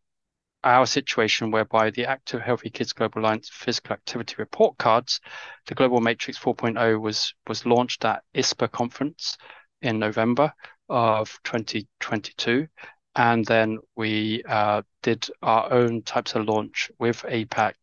our 0.63 0.85
situation 0.85 1.51
whereby 1.51 1.89
the 1.89 2.05
Active 2.05 2.41
Healthy 2.41 2.69
Kids 2.71 2.93
Global 2.93 3.21
Alliance 3.21 3.49
physical 3.49 3.93
activity 3.93 4.35
report 4.37 4.77
cards, 4.77 5.21
the 5.67 5.75
Global 5.75 6.01
Matrix 6.01 6.37
4.0 6.37 6.99
was 6.99 7.33
was 7.47 7.65
launched 7.65 8.03
at 8.03 8.23
ISPA 8.35 8.69
conference 8.71 9.37
in 9.81 9.99
November 9.99 10.53
of 10.89 11.39
2022. 11.43 12.67
And 13.15 13.45
then 13.45 13.79
we 13.95 14.43
uh, 14.47 14.81
did 15.01 15.27
our 15.41 15.71
own 15.71 16.03
types 16.03 16.35
of 16.35 16.45
launch 16.45 16.91
with 16.99 17.21
APAQ 17.23 17.73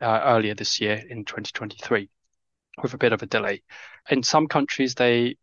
uh, 0.00 0.20
earlier 0.24 0.54
this 0.54 0.80
year 0.80 1.02
in 1.08 1.24
2023 1.24 2.08
with 2.82 2.94
a 2.94 2.98
bit 2.98 3.12
of 3.12 3.22
a 3.22 3.26
delay. 3.26 3.62
In 4.10 4.22
some 4.22 4.46
countries, 4.46 4.94
they 4.94 5.36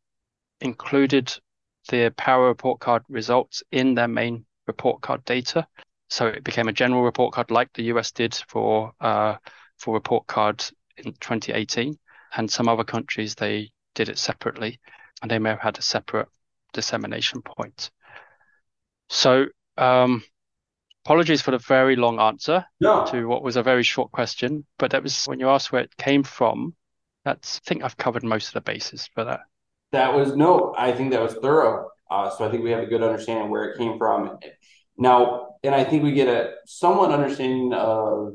included 0.59 1.33
the 1.89 2.13
Para 2.15 2.47
Report 2.47 2.79
Card 2.79 3.03
results 3.09 3.63
in 3.71 3.95
their 3.95 4.07
main 4.07 4.45
report 4.67 5.01
card 5.01 5.25
data. 5.25 5.67
So 6.09 6.27
it 6.27 6.43
became 6.43 6.67
a 6.67 6.73
general 6.73 7.03
report 7.03 7.33
card 7.33 7.51
like 7.51 7.73
the 7.73 7.83
US 7.83 8.11
did 8.11 8.35
for 8.47 8.93
uh, 8.99 9.37
for 9.77 9.93
report 9.93 10.27
cards 10.27 10.73
in 10.97 11.13
2018. 11.13 11.97
And 12.35 12.49
some 12.49 12.69
other 12.69 12.83
countries, 12.83 13.35
they 13.35 13.71
did 13.95 14.09
it 14.09 14.17
separately 14.17 14.79
and 15.21 15.29
they 15.29 15.39
may 15.39 15.49
have 15.49 15.59
had 15.59 15.77
a 15.77 15.81
separate 15.81 16.27
dissemination 16.73 17.41
point. 17.41 17.91
So 19.09 19.47
um, 19.77 20.23
apologies 21.05 21.41
for 21.41 21.51
the 21.51 21.57
very 21.57 21.95
long 21.95 22.19
answer 22.19 22.65
no. 22.79 23.05
to 23.07 23.27
what 23.27 23.43
was 23.43 23.55
a 23.55 23.63
very 23.63 23.83
short 23.83 24.11
question, 24.11 24.65
but 24.77 24.91
that 24.91 25.03
was 25.03 25.25
when 25.25 25.39
you 25.39 25.49
asked 25.49 25.71
where 25.71 25.83
it 25.83 25.95
came 25.97 26.23
from, 26.23 26.75
that's 27.25 27.61
I 27.65 27.69
think 27.69 27.83
I've 27.83 27.97
covered 27.97 28.23
most 28.23 28.47
of 28.47 28.53
the 28.53 28.61
bases 28.61 29.07
for 29.13 29.23
that. 29.23 29.41
That 29.91 30.13
was 30.13 30.35
no, 30.35 30.73
I 30.77 30.91
think 30.91 31.11
that 31.11 31.21
was 31.21 31.33
thorough. 31.35 31.89
Uh, 32.09 32.29
so 32.29 32.45
I 32.45 32.51
think 32.51 32.63
we 32.63 32.71
have 32.71 32.83
a 32.83 32.87
good 32.87 33.03
understanding 33.03 33.49
where 33.49 33.65
it 33.65 33.77
came 33.77 33.97
from. 33.97 34.37
Now, 34.97 35.55
and 35.63 35.73
I 35.73 35.83
think 35.83 36.03
we 36.03 36.11
get 36.11 36.27
a 36.27 36.53
somewhat 36.65 37.11
understanding 37.11 37.73
of 37.73 38.33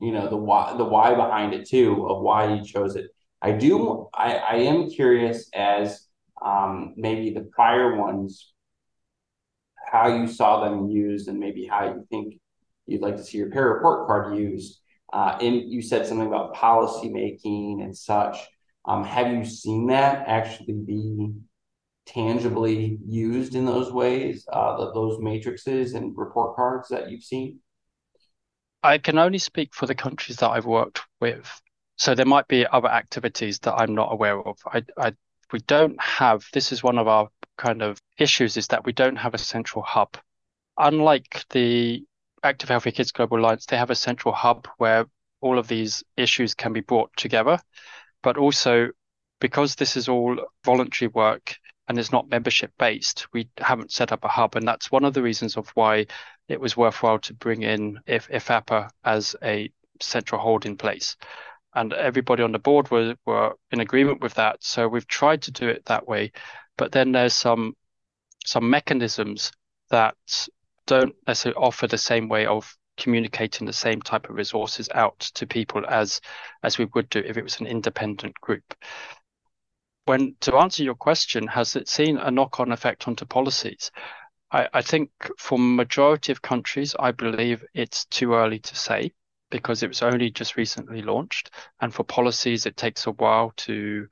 you 0.00 0.12
know 0.12 0.28
the 0.28 0.36
why 0.36 0.74
the 0.76 0.84
why 0.84 1.14
behind 1.14 1.54
it 1.54 1.68
too 1.68 2.06
of 2.08 2.22
why 2.22 2.54
you 2.54 2.64
chose 2.64 2.96
it. 2.96 3.10
I 3.42 3.52
do 3.52 4.08
I, 4.14 4.34
I 4.36 4.54
am 4.56 4.90
curious 4.90 5.48
as 5.54 6.06
um, 6.42 6.94
maybe 6.96 7.30
the 7.30 7.42
prior 7.42 7.96
ones 7.96 8.52
how 9.90 10.08
you 10.08 10.26
saw 10.26 10.64
them 10.64 10.88
used 10.90 11.28
and 11.28 11.38
maybe 11.38 11.66
how 11.66 11.84
you 11.86 12.06
think 12.10 12.34
you'd 12.86 13.02
like 13.02 13.16
to 13.16 13.24
see 13.24 13.38
your 13.38 13.50
para 13.50 13.74
report 13.74 14.06
card 14.06 14.36
used 14.36 14.80
uh, 15.12 15.38
and 15.40 15.70
you 15.70 15.82
said 15.82 16.06
something 16.06 16.26
about 16.26 16.54
policy 16.54 17.08
making 17.08 17.82
and 17.82 17.96
such. 17.96 18.36
Um, 18.84 19.04
have 19.04 19.32
you 19.32 19.44
seen 19.44 19.86
that 19.88 20.28
actually 20.28 20.74
be 20.74 21.32
tangibly 22.06 22.98
used 23.04 23.54
in 23.54 23.66
those 23.66 23.92
ways, 23.92 24.46
uh, 24.52 24.76
the, 24.76 24.92
those 24.92 25.20
matrices 25.20 25.94
and 25.94 26.16
report 26.16 26.54
cards 26.54 26.88
that 26.88 27.10
you've 27.10 27.24
seen? 27.24 27.58
I 28.82 28.98
can 28.98 29.18
only 29.18 29.38
speak 29.38 29.74
for 29.74 29.86
the 29.86 29.94
countries 29.94 30.36
that 30.36 30.50
I've 30.50 30.66
worked 30.66 31.00
with. 31.20 31.60
So 31.96 32.14
there 32.14 32.26
might 32.26 32.46
be 32.46 32.66
other 32.66 32.88
activities 32.88 33.58
that 33.60 33.74
I'm 33.74 33.94
not 33.94 34.12
aware 34.12 34.40
of. 34.40 34.58
I, 34.66 34.84
I, 34.96 35.12
we 35.52 35.58
don't 35.60 36.00
have, 36.00 36.44
this 36.52 36.70
is 36.70 36.82
one 36.82 36.98
of 36.98 37.08
our 37.08 37.28
kind 37.56 37.82
of 37.82 38.00
issues, 38.18 38.56
is 38.56 38.68
that 38.68 38.84
we 38.84 38.92
don't 38.92 39.16
have 39.16 39.34
a 39.34 39.38
central 39.38 39.82
hub. 39.82 40.16
Unlike 40.78 41.46
the 41.50 42.04
Active 42.42 42.68
Healthy 42.68 42.92
Kids 42.92 43.12
Global 43.12 43.40
Alliance, 43.40 43.66
they 43.66 43.76
have 43.76 43.90
a 43.90 43.94
central 43.94 44.34
hub 44.34 44.68
where 44.78 45.06
all 45.40 45.58
of 45.58 45.68
these 45.68 46.02
issues 46.16 46.54
can 46.54 46.72
be 46.72 46.80
brought 46.80 47.10
together. 47.16 47.58
But 48.22 48.36
also, 48.36 48.90
because 49.40 49.74
this 49.74 49.96
is 49.96 50.08
all 50.08 50.36
voluntary 50.64 51.08
work, 51.08 51.56
and 51.88 51.98
it's 51.98 52.12
not 52.12 52.28
membership 52.28 52.72
based, 52.78 53.26
we 53.32 53.48
haven't 53.58 53.92
set 53.92 54.10
up 54.12 54.24
a 54.24 54.28
hub. 54.28 54.56
And 54.56 54.66
that's 54.66 54.90
one 54.90 55.04
of 55.04 55.14
the 55.14 55.22
reasons 55.22 55.56
of 55.56 55.68
why 55.70 56.06
it 56.48 56.60
was 56.60 56.76
worthwhile 56.76 57.20
to 57.20 57.34
bring 57.34 57.62
in 57.62 58.00
if 58.06 58.28
IFAPA 58.28 58.90
as 59.04 59.36
a 59.42 59.70
central 60.00 60.40
holding 60.40 60.76
place. 60.76 61.16
And 61.74 61.92
everybody 61.92 62.42
on 62.42 62.52
the 62.52 62.58
board 62.58 62.90
were, 62.90 63.14
were 63.24 63.54
in 63.70 63.80
agreement 63.80 64.20
with 64.20 64.34
that. 64.34 64.64
So 64.64 64.88
we've 64.88 65.06
tried 65.06 65.42
to 65.42 65.52
do 65.52 65.68
it 65.68 65.84
that 65.86 66.08
way. 66.08 66.32
But 66.76 66.92
then 66.92 67.12
there's 67.12 67.34
some 67.34 67.76
some 68.44 68.70
mechanisms 68.70 69.50
that 69.90 70.16
don't 70.86 71.14
necessarily 71.26 71.56
offer 71.56 71.86
the 71.86 71.98
same 71.98 72.28
way 72.28 72.46
of 72.46 72.76
communicating 72.96 73.66
the 73.66 73.72
same 73.72 74.00
type 74.00 74.28
of 74.28 74.36
resources 74.36 74.88
out 74.94 75.18
to 75.18 75.46
people 75.46 75.84
as 75.86 76.20
as 76.62 76.78
we 76.78 76.86
would 76.94 77.08
do 77.10 77.18
if 77.18 77.36
it 77.36 77.44
was 77.44 77.60
an 77.60 77.66
independent 77.66 78.34
group. 78.40 78.74
When 80.06 80.36
to 80.40 80.56
answer 80.56 80.82
your 80.82 80.94
question, 80.94 81.46
has 81.48 81.76
it 81.76 81.88
seen 81.88 82.16
a 82.16 82.30
knock-on 82.30 82.72
effect 82.72 83.08
onto 83.08 83.26
policies? 83.26 83.90
I, 84.52 84.68
I 84.72 84.82
think 84.82 85.10
for 85.38 85.58
majority 85.58 86.32
of 86.32 86.42
countries, 86.42 86.94
I 86.98 87.12
believe 87.12 87.64
it's 87.74 88.04
too 88.06 88.34
early 88.34 88.60
to 88.60 88.76
say 88.76 89.12
because 89.50 89.82
it 89.82 89.88
was 89.88 90.02
only 90.02 90.30
just 90.30 90.56
recently 90.56 91.02
launched. 91.02 91.50
And 91.80 91.92
for 91.92 92.04
policies, 92.04 92.66
it 92.66 92.76
takes 92.76 93.06
a 93.06 93.12
while 93.12 93.52
to 93.58 94.08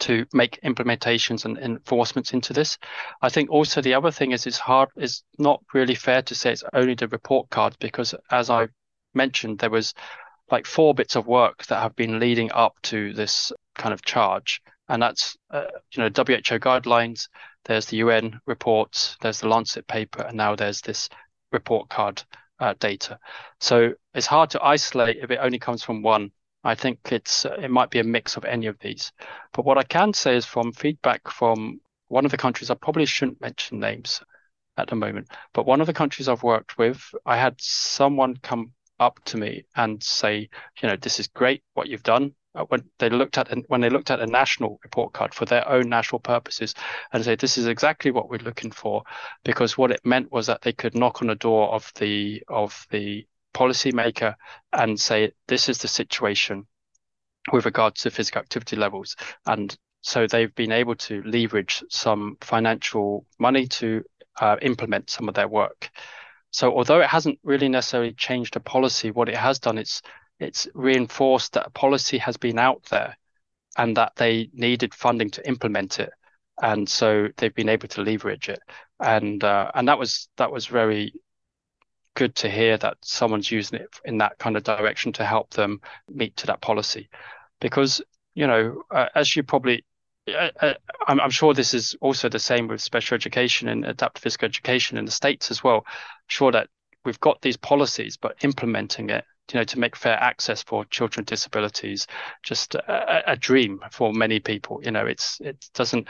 to 0.00 0.26
make 0.32 0.60
implementations 0.64 1.44
and 1.44 1.58
enforcements 1.58 2.32
into 2.32 2.52
this. 2.52 2.78
I 3.22 3.28
think 3.28 3.50
also 3.50 3.80
the 3.80 3.94
other 3.94 4.10
thing 4.10 4.32
is 4.32 4.46
it's 4.46 4.58
hard, 4.58 4.90
it's 4.96 5.22
not 5.38 5.62
really 5.74 5.94
fair 5.94 6.22
to 6.22 6.34
say 6.34 6.52
it's 6.52 6.64
only 6.72 6.94
the 6.94 7.08
report 7.08 7.50
card 7.50 7.76
because 7.80 8.14
as 8.30 8.50
I 8.50 8.68
mentioned, 9.14 9.58
there 9.58 9.70
was 9.70 9.94
like 10.50 10.66
four 10.66 10.94
bits 10.94 11.16
of 11.16 11.26
work 11.26 11.66
that 11.66 11.80
have 11.80 11.96
been 11.96 12.20
leading 12.20 12.52
up 12.52 12.74
to 12.82 13.12
this 13.12 13.52
kind 13.74 13.92
of 13.92 14.04
charge. 14.04 14.60
And 14.88 15.02
that's, 15.02 15.36
uh, 15.50 15.64
you 15.92 16.02
know, 16.02 16.08
WHO 16.08 16.60
guidelines, 16.60 17.28
there's 17.64 17.86
the 17.86 17.96
UN 17.98 18.40
reports, 18.46 19.16
there's 19.20 19.40
the 19.40 19.48
Lancet 19.48 19.86
paper, 19.88 20.22
and 20.22 20.36
now 20.36 20.54
there's 20.54 20.80
this 20.80 21.08
report 21.50 21.88
card 21.88 22.22
uh, 22.60 22.74
data. 22.78 23.18
So 23.60 23.92
it's 24.14 24.26
hard 24.26 24.50
to 24.50 24.62
isolate 24.62 25.16
if 25.16 25.30
it 25.30 25.40
only 25.42 25.58
comes 25.58 25.82
from 25.82 26.02
one 26.02 26.30
I 26.64 26.74
think 26.74 26.98
it's 27.12 27.44
uh, 27.46 27.56
it 27.62 27.70
might 27.70 27.90
be 27.90 28.00
a 28.00 28.04
mix 28.04 28.36
of 28.36 28.44
any 28.44 28.66
of 28.66 28.78
these. 28.78 29.12
But 29.52 29.64
what 29.64 29.78
I 29.78 29.84
can 29.84 30.12
say 30.12 30.36
is 30.36 30.46
from 30.46 30.72
feedback 30.72 31.30
from 31.30 31.80
one 32.08 32.24
of 32.24 32.30
the 32.30 32.36
countries, 32.36 32.70
I 32.70 32.74
probably 32.74 33.06
shouldn't 33.06 33.40
mention 33.40 33.80
names 33.80 34.22
at 34.76 34.88
the 34.88 34.96
moment, 34.96 35.28
but 35.54 35.66
one 35.66 35.80
of 35.80 35.86
the 35.86 35.92
countries 35.92 36.28
I've 36.28 36.42
worked 36.42 36.76
with, 36.78 37.02
I 37.24 37.36
had 37.36 37.56
someone 37.58 38.36
come 38.36 38.72
up 39.00 39.22
to 39.26 39.36
me 39.36 39.64
and 39.74 40.02
say, 40.02 40.48
you 40.82 40.88
know, 40.88 40.96
this 40.96 41.18
is 41.18 41.28
great 41.28 41.62
what 41.74 41.88
you've 41.88 42.02
done. 42.02 42.34
Uh, 42.54 42.64
when 42.68 42.82
they 42.98 43.10
looked 43.10 43.36
at 43.36 43.52
when 43.68 43.82
they 43.82 43.90
looked 43.90 44.10
at 44.10 44.20
a 44.20 44.26
national 44.26 44.80
report 44.82 45.12
card 45.12 45.34
for 45.34 45.44
their 45.44 45.68
own 45.68 45.88
national 45.90 46.20
purposes, 46.20 46.74
and 47.12 47.22
say 47.22 47.36
this 47.36 47.58
is 47.58 47.66
exactly 47.66 48.10
what 48.10 48.30
we're 48.30 48.38
looking 48.38 48.70
for, 48.70 49.02
because 49.44 49.76
what 49.76 49.90
it 49.90 50.00
meant 50.04 50.32
was 50.32 50.46
that 50.46 50.62
they 50.62 50.72
could 50.72 50.94
knock 50.94 51.20
on 51.20 51.28
the 51.28 51.34
door 51.34 51.68
of 51.74 51.92
the 51.96 52.42
of 52.48 52.86
the 52.90 53.26
policymaker 53.56 54.34
and 54.72 55.00
say, 55.00 55.32
this 55.48 55.68
is 55.68 55.78
the 55.78 55.88
situation 55.88 56.66
with 57.52 57.64
regards 57.64 58.02
to 58.02 58.10
physical 58.10 58.40
activity 58.40 58.76
levels. 58.76 59.16
And 59.46 59.76
so 60.02 60.26
they've 60.26 60.54
been 60.54 60.72
able 60.72 60.94
to 60.96 61.22
leverage 61.22 61.82
some 61.88 62.36
financial 62.40 63.24
money 63.38 63.66
to 63.66 64.02
uh, 64.40 64.56
implement 64.62 65.10
some 65.10 65.28
of 65.28 65.34
their 65.34 65.48
work. 65.48 65.90
So 66.50 66.76
although 66.76 67.00
it 67.00 67.08
hasn't 67.08 67.38
really 67.42 67.68
necessarily 67.68 68.12
changed 68.12 68.56
a 68.56 68.60
policy, 68.60 69.10
what 69.10 69.28
it 69.28 69.36
has 69.36 69.58
done 69.58 69.78
is 69.78 70.02
it's 70.38 70.68
reinforced 70.74 71.54
that 71.54 71.66
a 71.66 71.70
policy 71.70 72.18
has 72.18 72.36
been 72.36 72.58
out 72.58 72.82
there 72.90 73.16
and 73.76 73.96
that 73.96 74.12
they 74.16 74.50
needed 74.52 74.94
funding 74.94 75.30
to 75.30 75.48
implement 75.48 75.98
it. 75.98 76.10
And 76.62 76.88
so 76.88 77.28
they've 77.36 77.54
been 77.54 77.68
able 77.68 77.88
to 77.88 78.02
leverage 78.02 78.48
it. 78.48 78.60
And 79.00 79.44
uh, 79.44 79.70
and 79.74 79.88
that 79.88 79.98
was 79.98 80.28
that 80.36 80.50
was 80.50 80.66
very 80.66 81.12
good 82.16 82.34
to 82.34 82.50
hear 82.50 82.76
that 82.78 82.96
someone's 83.02 83.50
using 83.50 83.78
it 83.78 84.00
in 84.04 84.18
that 84.18 84.38
kind 84.38 84.56
of 84.56 84.64
direction 84.64 85.12
to 85.12 85.24
help 85.24 85.50
them 85.50 85.80
meet 86.08 86.36
to 86.38 86.46
that 86.46 86.60
policy. 86.60 87.08
Because, 87.60 88.02
you 88.34 88.46
know, 88.46 88.82
uh, 88.90 89.06
as 89.14 89.36
you 89.36 89.42
probably, 89.42 89.84
uh, 90.28 90.50
uh, 90.60 90.74
I'm, 91.06 91.20
I'm, 91.20 91.30
sure 91.30 91.54
this 91.54 91.74
is 91.74 91.94
also 92.00 92.28
the 92.28 92.38
same 92.38 92.68
with 92.68 92.80
special 92.80 93.14
education 93.14 93.68
and 93.68 93.84
adaptive 93.84 94.22
physical 94.22 94.46
education 94.46 94.98
in 94.98 95.04
the 95.04 95.12
States 95.12 95.50
as 95.50 95.62
well. 95.62 95.86
sure 96.26 96.50
that 96.50 96.68
we've 97.04 97.20
got 97.20 97.40
these 97.42 97.56
policies, 97.56 98.16
but 98.16 98.42
implementing 98.42 99.10
it 99.10 99.24
you 99.52 99.60
know, 99.60 99.64
to 99.64 99.78
make 99.78 99.94
fair 99.94 100.20
access 100.20 100.62
for 100.62 100.84
children 100.86 101.22
with 101.22 101.28
disabilities, 101.28 102.06
just 102.42 102.74
a, 102.74 103.32
a, 103.32 103.36
dream 103.36 103.80
for 103.92 104.12
many 104.12 104.40
people. 104.40 104.80
You 104.82 104.90
know, 104.90 105.06
it's 105.06 105.40
it 105.40 105.68
doesn't 105.72 106.08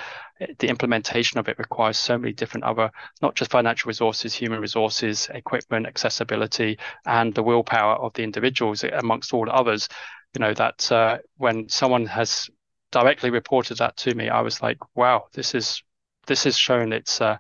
the 0.59 0.69
implementation 0.69 1.39
of 1.39 1.49
it 1.49 1.59
requires 1.59 1.99
so 1.99 2.17
many 2.17 2.33
different 2.33 2.65
other, 2.65 2.91
not 3.21 3.35
just 3.35 3.51
financial 3.51 3.89
resources, 3.89 4.35
human 4.35 4.61
resources, 4.61 5.29
equipment, 5.35 5.87
accessibility, 5.87 6.79
and 7.05 7.35
the 7.35 7.43
willpower 7.43 7.97
of 7.97 8.15
the 8.15 8.23
individuals 8.23 8.85
amongst 8.85 9.35
all 9.35 9.51
others. 9.51 9.89
You 10.35 10.41
know 10.41 10.55
that 10.55 10.91
uh, 10.91 11.19
when 11.37 11.69
someone 11.69 12.07
has 12.07 12.49
directly 12.91 13.31
reported 13.31 13.79
that 13.79 13.97
to 13.99 14.15
me, 14.15 14.31
I 14.31 14.41
was 14.41 14.63
like, 14.63 14.79
wow, 14.95 15.27
this 15.35 15.55
is 15.55 15.83
this 16.27 16.47
is 16.47 16.57
shown 16.57 16.93
its 16.93 17.21
uh, 17.21 17.37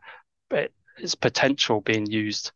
its 0.50 1.14
potential 1.14 1.80
being 1.80 2.06
used 2.06 2.52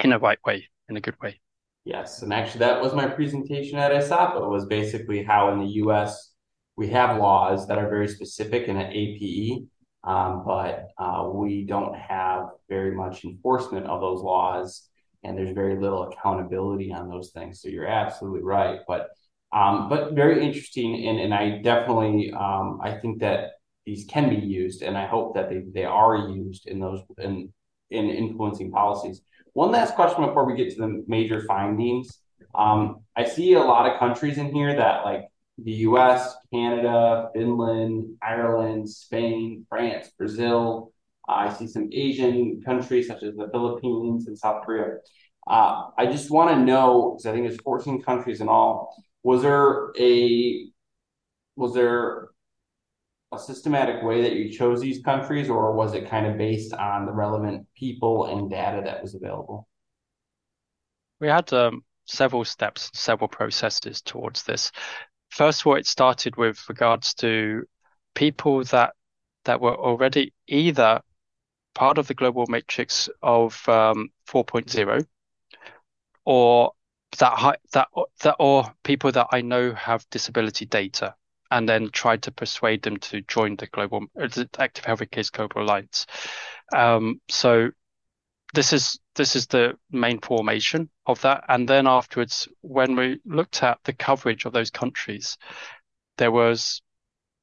in 0.00 0.12
a 0.12 0.18
right 0.18 0.38
way, 0.44 0.68
in 0.88 0.96
a 0.96 1.00
good 1.00 1.20
way. 1.20 1.40
Yes, 1.88 2.20
and 2.20 2.34
actually 2.34 2.58
that 2.58 2.82
was 2.82 2.92
my 2.92 3.06
presentation 3.08 3.78
at 3.78 3.92
ISAPA 3.92 4.46
was 4.46 4.66
basically 4.66 5.24
how 5.24 5.50
in 5.54 5.60
the 5.60 5.72
U.S. 5.84 6.34
we 6.76 6.88
have 6.88 7.16
laws 7.16 7.66
that 7.66 7.78
are 7.78 7.88
very 7.88 8.06
specific 8.06 8.68
in 8.68 8.76
an 8.76 8.92
APE, 8.92 9.64
um, 10.04 10.42
but 10.44 10.88
uh, 10.98 11.30
we 11.32 11.64
don't 11.64 11.94
have 11.96 12.50
very 12.68 12.94
much 12.94 13.24
enforcement 13.24 13.86
of 13.86 14.02
those 14.02 14.20
laws, 14.20 14.86
and 15.24 15.38
there's 15.38 15.54
very 15.54 15.80
little 15.80 16.02
accountability 16.02 16.92
on 16.92 17.08
those 17.08 17.30
things. 17.30 17.62
So 17.62 17.70
you're 17.70 17.86
absolutely 17.86 18.42
right, 18.42 18.80
but 18.86 19.08
um, 19.54 19.88
but 19.88 20.12
very 20.12 20.44
interesting, 20.44 21.08
and 21.08 21.18
and 21.18 21.32
I 21.32 21.62
definitely 21.62 22.32
um, 22.32 22.80
I 22.84 22.98
think 22.98 23.20
that 23.20 23.52
these 23.86 24.04
can 24.04 24.28
be 24.28 24.36
used, 24.36 24.82
and 24.82 24.94
I 24.98 25.06
hope 25.06 25.36
that 25.36 25.48
they 25.48 25.62
they 25.72 25.86
are 25.86 26.16
used 26.28 26.66
in 26.66 26.80
those 26.80 27.00
in 27.16 27.50
in 27.90 28.10
influencing 28.10 28.70
policies. 28.72 29.22
One 29.58 29.72
last 29.72 29.96
question 29.96 30.24
before 30.24 30.44
we 30.44 30.54
get 30.54 30.70
to 30.70 30.76
the 30.76 31.04
major 31.08 31.40
findings. 31.40 32.20
Um, 32.54 33.00
I 33.16 33.24
see 33.24 33.54
a 33.54 33.58
lot 33.58 33.90
of 33.90 33.98
countries 33.98 34.38
in 34.38 34.54
here 34.54 34.76
that 34.76 35.04
like 35.04 35.24
the 35.60 35.72
US, 35.88 36.32
Canada, 36.54 37.28
Finland, 37.34 38.18
Ireland, 38.22 38.88
Spain, 38.88 39.66
France, 39.68 40.12
Brazil. 40.16 40.92
Uh, 41.28 41.32
I 41.32 41.52
see 41.52 41.66
some 41.66 41.88
Asian 41.90 42.62
countries 42.64 43.08
such 43.08 43.24
as 43.24 43.34
the 43.34 43.48
Philippines 43.50 44.28
and 44.28 44.38
South 44.38 44.64
Korea. 44.64 44.98
Uh, 45.44 45.88
I 45.98 46.06
just 46.06 46.30
want 46.30 46.50
to 46.50 46.64
know 46.64 47.16
because 47.16 47.26
I 47.26 47.32
think 47.32 47.48
there's 47.48 47.60
14 47.60 48.00
countries 48.02 48.40
in 48.40 48.48
all. 48.48 48.94
Was 49.24 49.42
there 49.42 49.90
a 49.98 50.68
was 51.56 51.74
there 51.74 52.28
a 53.32 53.38
systematic 53.38 54.02
way 54.02 54.22
that 54.22 54.34
you 54.34 54.50
chose 54.50 54.80
these 54.80 55.02
countries, 55.02 55.50
or 55.50 55.72
was 55.72 55.94
it 55.94 56.08
kind 56.08 56.26
of 56.26 56.38
based 56.38 56.72
on 56.72 57.04
the 57.04 57.12
relevant 57.12 57.66
people 57.74 58.26
and 58.26 58.50
data 58.50 58.80
that 58.84 59.02
was 59.02 59.14
available? 59.14 59.68
We 61.20 61.28
had 61.28 61.52
um, 61.52 61.84
several 62.06 62.44
steps, 62.44 62.90
several 62.94 63.28
processes 63.28 64.00
towards 64.00 64.44
this. 64.44 64.72
First 65.30 65.60
of 65.60 65.66
all, 65.66 65.76
it 65.76 65.86
started 65.86 66.36
with 66.36 66.64
regards 66.68 67.14
to 67.14 67.64
people 68.14 68.64
that 68.64 68.94
that 69.44 69.60
were 69.60 69.76
already 69.76 70.32
either 70.46 71.00
part 71.74 71.98
of 71.98 72.06
the 72.08 72.14
global 72.14 72.46
matrix 72.48 73.08
of 73.22 73.66
um, 73.68 74.10
4.0 74.28 75.06
or 76.24 76.72
that 77.18 77.60
that 77.72 77.88
that 78.22 78.36
or 78.38 78.74
people 78.82 79.12
that 79.12 79.28
I 79.32 79.40
know 79.42 79.74
have 79.74 80.08
disability 80.10 80.66
data 80.66 81.14
and 81.50 81.68
then 81.68 81.90
tried 81.90 82.22
to 82.22 82.30
persuade 82.30 82.82
them 82.82 82.96
to 82.98 83.20
join 83.22 83.56
the 83.56 83.66
global 83.66 84.06
the 84.14 84.48
active 84.58 84.84
healthy 84.84 85.06
kids 85.06 85.30
global 85.30 85.62
alliance 85.62 86.06
um, 86.74 87.20
so 87.28 87.70
this 88.54 88.72
is 88.72 88.98
this 89.14 89.36
is 89.36 89.46
the 89.46 89.74
main 89.90 90.18
formation 90.20 90.88
of 91.06 91.20
that 91.20 91.44
and 91.48 91.68
then 91.68 91.86
afterwards 91.86 92.48
when 92.62 92.96
we 92.96 93.20
looked 93.24 93.62
at 93.62 93.78
the 93.84 93.92
coverage 93.92 94.44
of 94.44 94.52
those 94.52 94.70
countries 94.70 95.36
there 96.16 96.32
was 96.32 96.82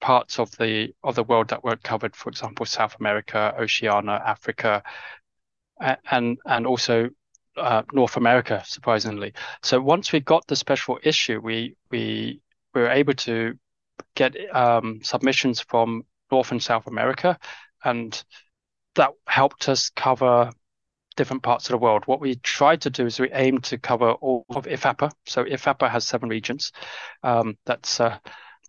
parts 0.01 0.39
of 0.39 0.51
the 0.57 0.93
of 1.03 1.15
the 1.15 1.23
world 1.23 1.49
that 1.49 1.63
weren't 1.63 1.83
covered 1.83 2.15
for 2.15 2.29
example 2.29 2.65
south 2.65 2.95
america 2.99 3.53
oceania 3.59 4.21
africa 4.25 4.83
and 6.11 6.37
and 6.45 6.65
also 6.67 7.09
uh, 7.57 7.83
North 7.93 8.17
America, 8.17 8.61
surprisingly. 8.65 9.33
So 9.63 9.79
once 9.79 10.11
we 10.11 10.19
got 10.19 10.45
the 10.47 10.55
special 10.55 10.99
issue, 11.03 11.39
we 11.39 11.75
we 11.89 12.41
were 12.73 12.89
able 12.89 13.13
to 13.13 13.57
get 14.15 14.35
um, 14.55 14.99
submissions 15.03 15.61
from 15.61 16.03
North 16.31 16.51
and 16.51 16.61
South 16.61 16.87
America, 16.87 17.37
and 17.83 18.23
that 18.95 19.11
helped 19.27 19.69
us 19.69 19.89
cover 19.89 20.51
different 21.15 21.43
parts 21.43 21.67
of 21.67 21.71
the 21.71 21.77
world. 21.77 22.03
What 22.05 22.19
we 22.19 22.35
tried 22.35 22.81
to 22.81 22.89
do 22.89 23.05
is 23.05 23.19
we 23.19 23.31
aimed 23.31 23.63
to 23.65 23.77
cover 23.77 24.11
all 24.11 24.45
of 24.49 24.65
IFAPA. 24.65 25.11
So 25.25 25.45
IFAPA 25.45 25.89
has 25.89 26.05
seven 26.05 26.29
regions. 26.29 26.71
Um, 27.23 27.57
that's 27.65 27.99
uh, 27.99 28.17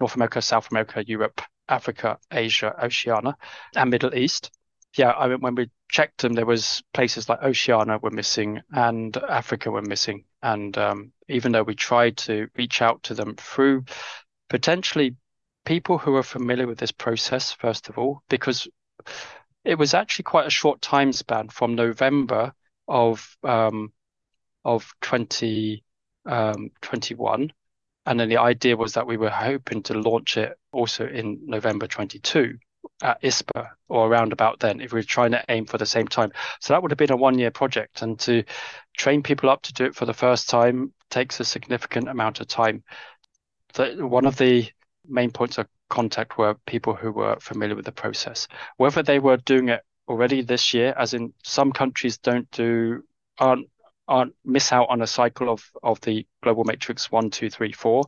North 0.01 0.15
America, 0.15 0.41
South 0.43 0.71
America, 0.71 1.05
Europe, 1.07 1.41
Africa, 1.69 2.19
Asia, 2.31 2.75
Oceania, 2.83 3.37
and 3.75 3.91
Middle 3.91 4.15
East. 4.15 4.51
Yeah, 4.97 5.13
I 5.13 5.29
mean, 5.29 5.41
when 5.41 5.55
we 5.55 5.71
checked 5.91 6.23
them, 6.23 6.33
there 6.33 6.47
was 6.47 6.83
places 6.95 7.29
like 7.29 7.43
Oceania 7.43 7.99
were 7.99 8.11
missing 8.11 8.61
and 8.73 9.17
Africa 9.17 9.71
were 9.71 9.83
missing. 9.83 10.25
And 10.43 10.77
um, 10.79 11.13
even 11.29 11.53
though 11.53 11.65
we 11.65 11.75
tried 11.75 12.17
to 12.19 12.49
reach 12.57 12.81
out 12.81 13.03
to 13.05 13.15
them 13.15 13.35
through 13.37 13.85
potentially 14.49 15.17
people 15.65 15.99
who 15.99 16.15
are 16.17 16.23
familiar 16.23 16.67
with 16.67 16.79
this 16.79 16.93
process, 16.93 17.53
first 17.53 17.89
of 17.89 17.99
all, 17.99 18.23
because 18.29 18.69
it 19.65 19.77
was 19.77 19.95
actually 19.95 20.23
quite 20.23 20.47
a 20.47 20.51
short 20.51 20.81
time 20.81 21.13
span 21.13 21.49
from 21.49 21.75
November 21.75 22.53
of 22.89 23.37
um, 23.43 23.93
of 24.65 24.95
2021. 25.03 27.43
Um, 27.43 27.51
and 28.09 28.21
then 28.21 28.29
the 28.29 28.39
idea 28.39 28.77
was 28.77 28.95
that 28.95 29.07
we 29.07 29.17
were 29.17 29.31
hoping 29.31 29.83
to 29.85 29.95
launch 29.95 30.37
it 30.37 30.57
also 30.73 31.07
in 31.07 31.41
November 31.47 31.89
22 31.89 32.59
at 33.03 33.21
ISPA 33.23 33.71
or 33.89 34.07
around 34.07 34.33
about 34.33 34.61
then 34.61 34.81
if 34.81 34.93
we 34.93 35.01
were 35.01 35.05
trying 35.05 35.33
to 35.33 35.45
aim 35.49 35.67
for 35.67 35.79
the 35.79 35.87
same 35.87 36.07
time. 36.07 36.33
So 36.61 36.73
that 36.73 36.83
would 36.83 36.93
have 36.93 36.99
been 36.99 37.13
a 37.13 37.17
one 37.17 37.39
year 37.39 37.51
project. 37.51 38.03
And 38.03 38.19
to 38.21 38.45
train 38.97 39.23
people 39.23 39.51
up 39.51 39.63
to 39.63 39.73
do 39.73 39.85
it 39.85 39.95
for 39.95 40.07
the 40.07 40.15
first 40.15 40.49
time 40.49 40.93
takes 41.11 41.41
a 41.41 41.45
significant 41.45 42.09
amount 42.09 42.41
of 42.41 42.47
time. 42.47 42.85
The, 43.77 44.07
one 44.07 44.27
of 44.27 44.37
the 44.37 44.69
main 45.07 45.31
points 45.31 45.59
of 45.59 45.69
contact 45.89 46.39
were 46.39 46.55
people 46.67 46.95
who 46.95 47.13
were 47.13 47.37
familiar 47.41 47.77
with 47.77 47.85
the 47.85 47.93
process. 47.93 48.49
Whether 48.77 49.03
they 49.03 49.19
were 49.19 49.37
doing 49.37 49.69
it 49.69 49.83
already 50.09 50.43
this 50.43 50.75
year, 50.75 50.95
as 50.97 51.15
in 51.15 51.33
some 51.45 51.73
countries 51.73 52.19
don't 52.19 52.51
do 52.51 53.05
aren't 53.39 53.69
aren't 54.09 54.35
miss 54.45 54.73
out 54.73 54.89
on 54.89 55.03
a 55.03 55.07
cycle 55.07 55.51
of 55.51 55.69
of 55.83 56.01
the 56.01 56.27
global 56.43 56.65
matrix 56.65 57.11
one, 57.11 57.31
two, 57.31 57.51
three, 57.51 57.73
four. 57.73 58.05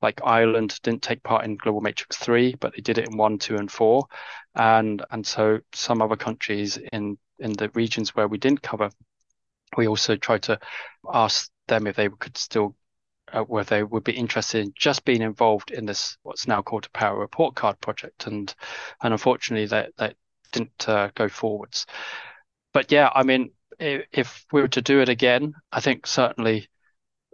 Like 0.00 0.20
Ireland 0.24 0.80
didn't 0.82 1.02
take 1.02 1.22
part 1.22 1.44
in 1.44 1.56
global 1.56 1.80
matrix 1.80 2.16
three, 2.16 2.54
but 2.56 2.74
they 2.74 2.82
did 2.82 2.98
it 2.98 3.08
in 3.08 3.16
one, 3.16 3.38
two, 3.38 3.56
and 3.56 3.70
four, 3.70 4.06
and 4.54 5.04
and 5.10 5.26
so 5.26 5.60
some 5.72 6.02
other 6.02 6.16
countries 6.16 6.78
in 6.92 7.16
in 7.38 7.52
the 7.52 7.70
regions 7.74 8.14
where 8.14 8.28
we 8.28 8.38
didn't 8.38 8.62
cover, 8.62 8.90
we 9.76 9.86
also 9.86 10.16
tried 10.16 10.42
to 10.42 10.58
ask 11.12 11.50
them 11.68 11.86
if 11.86 11.96
they 11.96 12.08
could 12.08 12.36
still 12.36 12.74
uh, 13.32 13.42
where 13.42 13.64
they 13.64 13.82
would 13.82 14.04
be 14.04 14.12
interested 14.12 14.64
in 14.64 14.72
just 14.76 15.04
being 15.04 15.22
involved 15.22 15.70
in 15.70 15.86
this 15.86 16.16
what's 16.22 16.46
now 16.46 16.62
called 16.62 16.86
a 16.86 16.90
para 16.90 17.16
report 17.16 17.54
card 17.54 17.80
project. 17.80 18.26
And 18.26 18.54
and 19.02 19.12
unfortunately 19.12 19.66
that 19.66 19.92
that 19.96 20.16
didn't 20.52 20.88
uh, 20.88 21.10
go 21.14 21.28
forwards. 21.28 21.86
But 22.72 22.90
yeah 22.92 23.10
i 23.14 23.22
mean 23.22 23.52
if, 23.78 24.06
if 24.12 24.46
we 24.52 24.62
were 24.62 24.68
to 24.68 24.82
do 24.82 25.00
it 25.00 25.08
again 25.08 25.54
i 25.72 25.80
think 25.80 26.06
certainly 26.06 26.68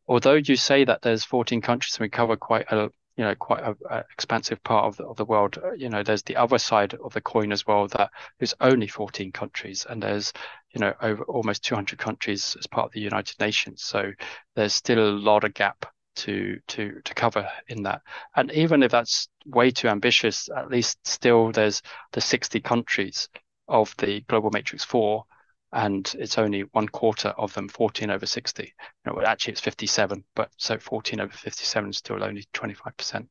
although 0.09 0.35
you 0.35 0.57
say 0.57 0.85
that 0.85 1.03
there's 1.03 1.25
14 1.25 1.61
countries 1.61 1.95
and 1.95 2.01
we 2.01 2.09
cover 2.09 2.37
quite 2.37 2.67
a 2.73 2.91
you 3.19 3.25
know 3.25 3.35
quite 3.35 3.63
a, 3.65 3.77
a 3.91 4.05
expansive 4.13 4.63
part 4.63 4.85
of 4.87 4.97
the, 4.97 5.05
of 5.05 5.17
the 5.17 5.25
world. 5.25 5.59
Uh, 5.63 5.73
you 5.73 5.91
know 5.91 6.05
there's 6.05 6.23
the 6.23 6.37
other 6.37 6.57
side 6.57 6.95
of 6.95 7.13
the 7.13 7.21
coin 7.21 7.53
as 7.53 7.67
well 7.67 7.89
that 7.89 8.11
there's 8.39 8.55
only 8.61 8.87
14 8.87 9.33
countries 9.33 9.85
and 9.91 10.03
there's 10.03 10.33
you 10.71 10.81
know 10.81 10.95
over 11.03 11.25
almost 11.25 11.65
200 11.65 11.99
countries 11.99 12.57
as 12.59 12.69
part 12.69 12.87
of 12.87 12.93
the 12.93 13.01
united 13.01 13.39
nations. 13.41 13.83
So 13.83 14.13
there's 14.55 14.73
still 14.73 15.01
a 15.01 15.11
lot 15.11 15.43
of 15.43 15.53
gap 15.53 15.85
to 16.17 16.61
to 16.69 17.01
to 17.05 17.15
cover 17.15 17.51
in 17.67 17.83
that. 17.83 18.03
And 18.37 18.53
even 18.53 18.85
if 18.85 18.93
that's 18.93 19.29
way 19.45 19.73
too 19.73 19.89
ambitious 19.89 20.49
at 20.57 20.71
least 20.71 21.05
still 21.05 21.51
there's 21.51 21.83
the 22.13 22.21
60 22.21 22.61
countries 22.61 23.29
of 23.67 23.95
the 23.99 24.21
global 24.29 24.51
matrix 24.51 24.85
4 24.85 25.25
and 25.73 26.15
it's 26.19 26.39
only 26.39 26.63
one 26.73 26.89
quarter 26.89 27.29
of 27.31 27.53
them 27.55 27.69
14 27.69 28.11
over 28.11 28.27
60 28.27 28.63
you 28.63 29.13
know, 29.13 29.21
actually 29.23 29.53
it's 29.53 29.61
57 29.61 30.25
but 30.35 30.51
so 30.57 30.79
14 30.79 31.21
over 31.21 31.33
57 31.33 31.91
is 31.91 31.99
still 31.99 32.23
only 32.23 32.45
25% 32.55 33.27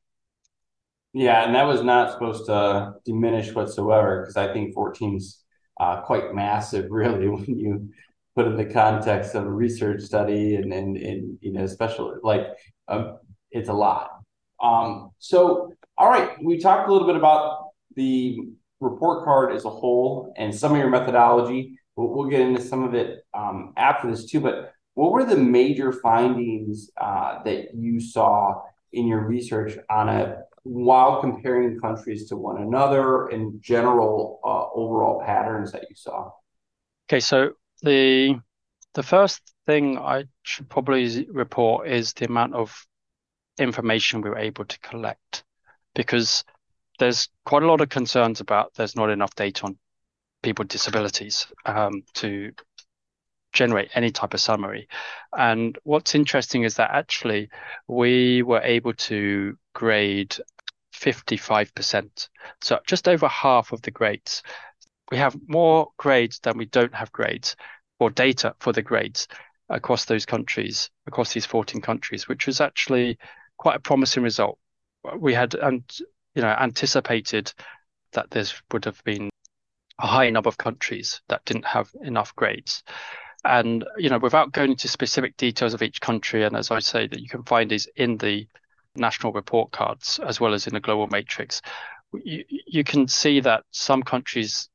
yeah 1.13 1.45
and 1.45 1.55
that 1.55 1.63
was 1.63 1.83
not 1.83 2.11
supposed 2.11 2.45
to 2.45 2.93
diminish 3.05 3.53
whatsoever 3.53 4.21
because 4.21 4.37
i 4.37 4.51
think 4.53 4.75
14's 4.75 5.43
uh, 5.79 6.01
quite 6.01 6.33
massive 6.33 6.87
really 6.89 7.27
when 7.27 7.57
you 7.57 7.89
put 8.37 8.45
in 8.45 8.55
the 8.55 8.65
context 8.65 9.33
of 9.33 9.45
a 9.45 9.49
research 9.49 10.01
study 10.01 10.55
and 10.55 10.71
and, 10.71 10.95
and 10.95 11.37
you 11.41 11.51
know 11.51 11.63
especially 11.63 12.15
like 12.23 12.47
um, 12.87 13.17
it's 13.51 13.69
a 13.69 13.73
lot. 13.73 14.11
Um, 14.61 15.11
so 15.17 15.73
all 15.97 16.09
right 16.09 16.31
we 16.43 16.59
talked 16.59 16.87
a 16.87 16.91
little 16.91 17.07
bit 17.07 17.15
about 17.15 17.69
the 17.95 18.37
report 18.79 19.25
card 19.25 19.55
as 19.55 19.65
a 19.65 19.69
whole 19.69 20.33
and 20.37 20.53
some 20.53 20.71
of 20.71 20.77
your 20.77 20.89
methodology 20.89 21.76
We'll, 21.97 22.09
we'll 22.09 22.29
get 22.29 22.41
into 22.41 22.61
some 22.61 22.83
of 22.83 22.93
it 22.93 23.25
um, 23.33 23.73
after 23.75 24.09
this 24.09 24.25
too. 24.25 24.39
But 24.39 24.71
what 24.93 25.11
were 25.11 25.25
the 25.25 25.35
major 25.35 25.91
findings 25.91 26.89
uh, 26.99 27.43
that 27.43 27.75
you 27.75 27.99
saw 27.99 28.61
in 28.93 29.07
your 29.07 29.21
research 29.21 29.77
on 29.89 30.07
it 30.07 30.37
while 30.63 31.19
comparing 31.19 31.79
countries 31.79 32.29
to 32.29 32.37
one 32.37 32.61
another 32.61 33.27
and 33.27 33.61
general 33.61 34.39
uh, 34.43 34.79
overall 34.79 35.21
patterns 35.25 35.71
that 35.71 35.85
you 35.89 35.95
saw? 35.95 36.31
Okay, 37.09 37.19
so 37.19 37.51
the 37.81 38.39
the 38.93 39.03
first 39.03 39.41
thing 39.65 39.97
I 39.97 40.25
should 40.43 40.69
probably 40.69 41.27
report 41.29 41.87
is 41.87 42.13
the 42.13 42.25
amount 42.25 42.55
of 42.55 42.85
information 43.59 44.21
we 44.21 44.29
were 44.29 44.37
able 44.37 44.65
to 44.65 44.79
collect 44.79 45.43
because 45.93 46.43
there's 46.99 47.29
quite 47.45 47.63
a 47.63 47.67
lot 47.67 47.81
of 47.81 47.89
concerns 47.89 48.39
about 48.39 48.73
there's 48.75 48.95
not 48.95 49.09
enough 49.09 49.35
data 49.35 49.65
on 49.65 49.77
people 50.43 50.63
with 50.63 50.69
disabilities 50.69 51.47
um, 51.65 52.03
to 52.13 52.51
generate 53.53 53.89
any 53.95 54.11
type 54.11 54.33
of 54.33 54.41
summary. 54.41 54.87
And 55.35 55.77
what's 55.83 56.15
interesting 56.15 56.63
is 56.63 56.75
that 56.75 56.91
actually 56.91 57.49
we 57.87 58.43
were 58.43 58.61
able 58.61 58.93
to 58.93 59.57
grade 59.73 60.35
55%. 60.93 62.29
So 62.61 62.79
just 62.87 63.07
over 63.07 63.27
half 63.27 63.71
of 63.71 63.81
the 63.81 63.91
grades. 63.91 64.43
We 65.11 65.17
have 65.17 65.37
more 65.47 65.89
grades 65.97 66.39
than 66.39 66.57
we 66.57 66.65
don't 66.65 66.93
have 66.93 67.11
grades 67.11 67.55
or 67.99 68.09
data 68.09 68.55
for 68.59 68.73
the 68.73 68.81
grades 68.81 69.27
across 69.69 70.05
those 70.05 70.25
countries, 70.25 70.89
across 71.07 71.33
these 71.33 71.45
14 71.45 71.81
countries, 71.81 72.27
which 72.27 72.47
was 72.47 72.61
actually 72.61 73.17
quite 73.57 73.77
a 73.77 73.79
promising 73.79 74.23
result. 74.23 74.59
We 75.17 75.33
had, 75.33 75.55
and 75.55 75.83
you 76.35 76.41
know, 76.41 76.49
anticipated 76.49 77.53
that 78.13 78.29
this 78.31 78.61
would 78.71 78.85
have 78.85 79.03
been 79.03 79.29
a 79.99 80.07
high 80.07 80.29
number 80.29 80.47
of 80.47 80.57
countries 80.57 81.21
that 81.27 81.43
didn't 81.45 81.65
have 81.65 81.89
enough 82.01 82.35
grades. 82.35 82.83
And, 83.43 83.85
you 83.97 84.09
know, 84.09 84.17
without 84.17 84.51
going 84.51 84.71
into 84.71 84.87
specific 84.87 85.37
details 85.37 85.73
of 85.73 85.81
each 85.81 86.01
country, 86.01 86.43
and 86.43 86.55
as 86.55 86.71
I 86.71 86.79
say, 86.79 87.07
that 87.07 87.19
you 87.19 87.29
can 87.29 87.43
find 87.43 87.69
these 87.69 87.87
in 87.95 88.17
the 88.17 88.47
national 88.95 89.31
report 89.33 89.71
cards 89.71 90.19
as 90.25 90.39
well 90.39 90.53
as 90.53 90.67
in 90.67 90.73
the 90.73 90.79
global 90.79 91.07
matrix, 91.07 91.61
you, 92.13 92.43
you 92.49 92.83
can 92.83 93.07
see 93.07 93.39
that 93.41 93.63
some 93.71 94.03
countries, 94.03 94.69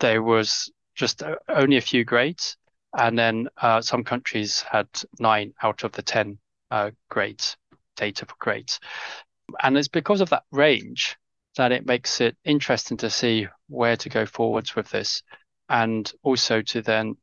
there 0.00 0.22
was 0.22 0.70
just 0.94 1.22
only 1.48 1.76
a 1.76 1.82
few 1.82 2.04
grades. 2.04 2.56
And 2.96 3.18
then 3.18 3.48
uh, 3.60 3.82
some 3.82 4.02
countries 4.02 4.62
had 4.62 4.88
nine 5.20 5.52
out 5.62 5.84
of 5.84 5.92
the 5.92 6.02
10 6.02 6.38
uh, 6.70 6.90
grades, 7.10 7.56
data 7.96 8.24
for 8.26 8.34
grades. 8.38 8.80
And 9.62 9.76
it's 9.76 9.88
because 9.88 10.20
of 10.20 10.30
that 10.30 10.44
range 10.50 11.16
that 11.58 11.72
it 11.72 11.86
makes 11.86 12.20
it 12.20 12.36
interesting 12.44 12.96
to 12.96 13.10
see 13.10 13.46
where 13.68 13.96
to 13.96 14.08
go 14.08 14.24
forwards 14.24 14.74
with 14.74 14.88
this 14.90 15.22
and 15.68 16.10
also 16.22 16.62
to 16.62 16.80
then 16.82 17.16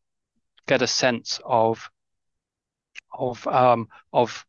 get 0.68 0.82
a 0.82 0.88
sense 0.88 1.40
of 1.44 1.90
of 3.18 3.48
um, 3.48 3.88
of 4.14 4.46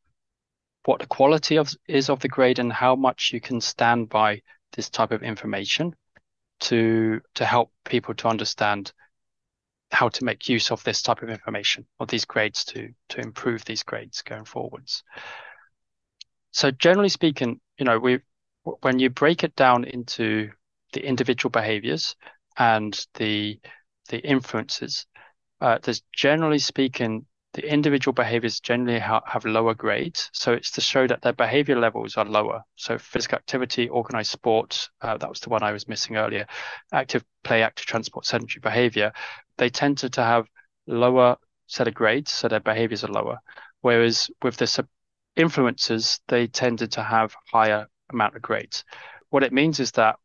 what 0.84 1.00
the 1.00 1.06
quality 1.06 1.56
of 1.56 1.72
is 1.88 2.10
of 2.10 2.20
the 2.20 2.28
grade 2.28 2.58
and 2.58 2.72
how 2.72 2.96
much 2.96 3.30
you 3.32 3.40
can 3.40 3.60
stand 3.60 4.08
by 4.08 4.42
this 4.72 4.90
type 4.90 5.12
of 5.12 5.22
information 5.22 5.94
to 6.60 7.20
to 7.34 7.44
help 7.44 7.72
people 7.84 8.14
to 8.14 8.28
understand 8.28 8.92
how 9.92 10.08
to 10.08 10.24
make 10.24 10.48
use 10.48 10.72
of 10.72 10.82
this 10.82 11.00
type 11.00 11.22
of 11.22 11.30
information 11.30 11.86
or 12.00 12.06
these 12.06 12.24
grades 12.24 12.64
to 12.64 12.88
to 13.08 13.20
improve 13.20 13.64
these 13.64 13.84
grades 13.84 14.22
going 14.22 14.44
forwards. 14.44 15.04
So 16.50 16.70
generally 16.70 17.08
speaking, 17.08 17.60
you 17.78 17.84
know, 17.84 17.98
we 17.98 18.20
when 18.80 18.98
you 18.98 19.10
break 19.10 19.44
it 19.44 19.54
down 19.56 19.84
into 19.84 20.50
the 20.92 21.04
individual 21.06 21.50
behaviors 21.50 22.16
and 22.58 23.06
the 23.14 23.60
the 24.08 24.18
influences, 24.18 25.06
uh, 25.60 25.78
there's 25.82 26.02
generally 26.12 26.60
speaking, 26.60 27.26
the 27.54 27.68
individual 27.68 28.12
behaviors 28.12 28.60
generally 28.60 29.00
ha- 29.00 29.22
have 29.26 29.44
lower 29.44 29.74
grades. 29.74 30.30
So 30.32 30.52
it's 30.52 30.70
to 30.72 30.80
show 30.80 31.06
that 31.08 31.22
their 31.22 31.32
behavior 31.32 31.76
levels 31.76 32.16
are 32.16 32.24
lower. 32.24 32.62
So 32.76 32.98
physical 32.98 33.36
activity, 33.36 33.88
organized 33.88 34.30
sports, 34.30 34.90
uh, 35.00 35.16
that 35.16 35.28
was 35.28 35.40
the 35.40 35.48
one 35.48 35.64
I 35.64 35.72
was 35.72 35.88
missing 35.88 36.16
earlier, 36.16 36.46
active 36.92 37.24
play, 37.42 37.62
active 37.62 37.86
transport, 37.86 38.26
sedentary 38.26 38.60
behavior, 38.60 39.12
they 39.58 39.70
tend 39.70 39.98
to, 39.98 40.10
to 40.10 40.22
have 40.22 40.46
lower 40.86 41.36
set 41.66 41.88
of 41.88 41.94
grades. 41.94 42.30
So 42.30 42.48
their 42.48 42.60
behaviors 42.60 43.02
are 43.02 43.08
lower. 43.08 43.38
Whereas 43.80 44.30
with 44.42 44.56
the 44.56 44.66
sub- 44.68 44.88
influences, 45.34 46.20
they 46.28 46.46
tended 46.46 46.92
to 46.92 47.02
have 47.02 47.34
higher 47.52 47.88
amount 48.10 48.36
of 48.36 48.42
grades. 48.42 48.84
What 49.30 49.42
it 49.42 49.52
means 49.52 49.80
is 49.80 49.92
that 49.92 50.16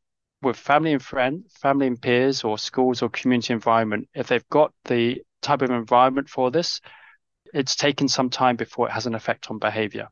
with 0.41 0.57
family 0.57 0.93
and 0.93 1.01
friend, 1.01 1.43
family 1.61 1.87
and 1.87 2.01
peers, 2.01 2.43
or 2.43 2.57
schools 2.57 3.01
or 3.01 3.09
community 3.09 3.53
environment, 3.53 4.09
if 4.13 4.27
they've 4.27 4.49
got 4.49 4.73
the 4.85 5.21
type 5.41 5.61
of 5.61 5.69
environment 5.69 6.29
for 6.29 6.51
this, 6.51 6.81
it's 7.53 7.75
taken 7.75 8.07
some 8.07 8.29
time 8.29 8.55
before 8.55 8.87
it 8.87 8.91
has 8.91 9.05
an 9.05 9.15
effect 9.15 9.51
on 9.51 9.59
behavior. 9.59 10.07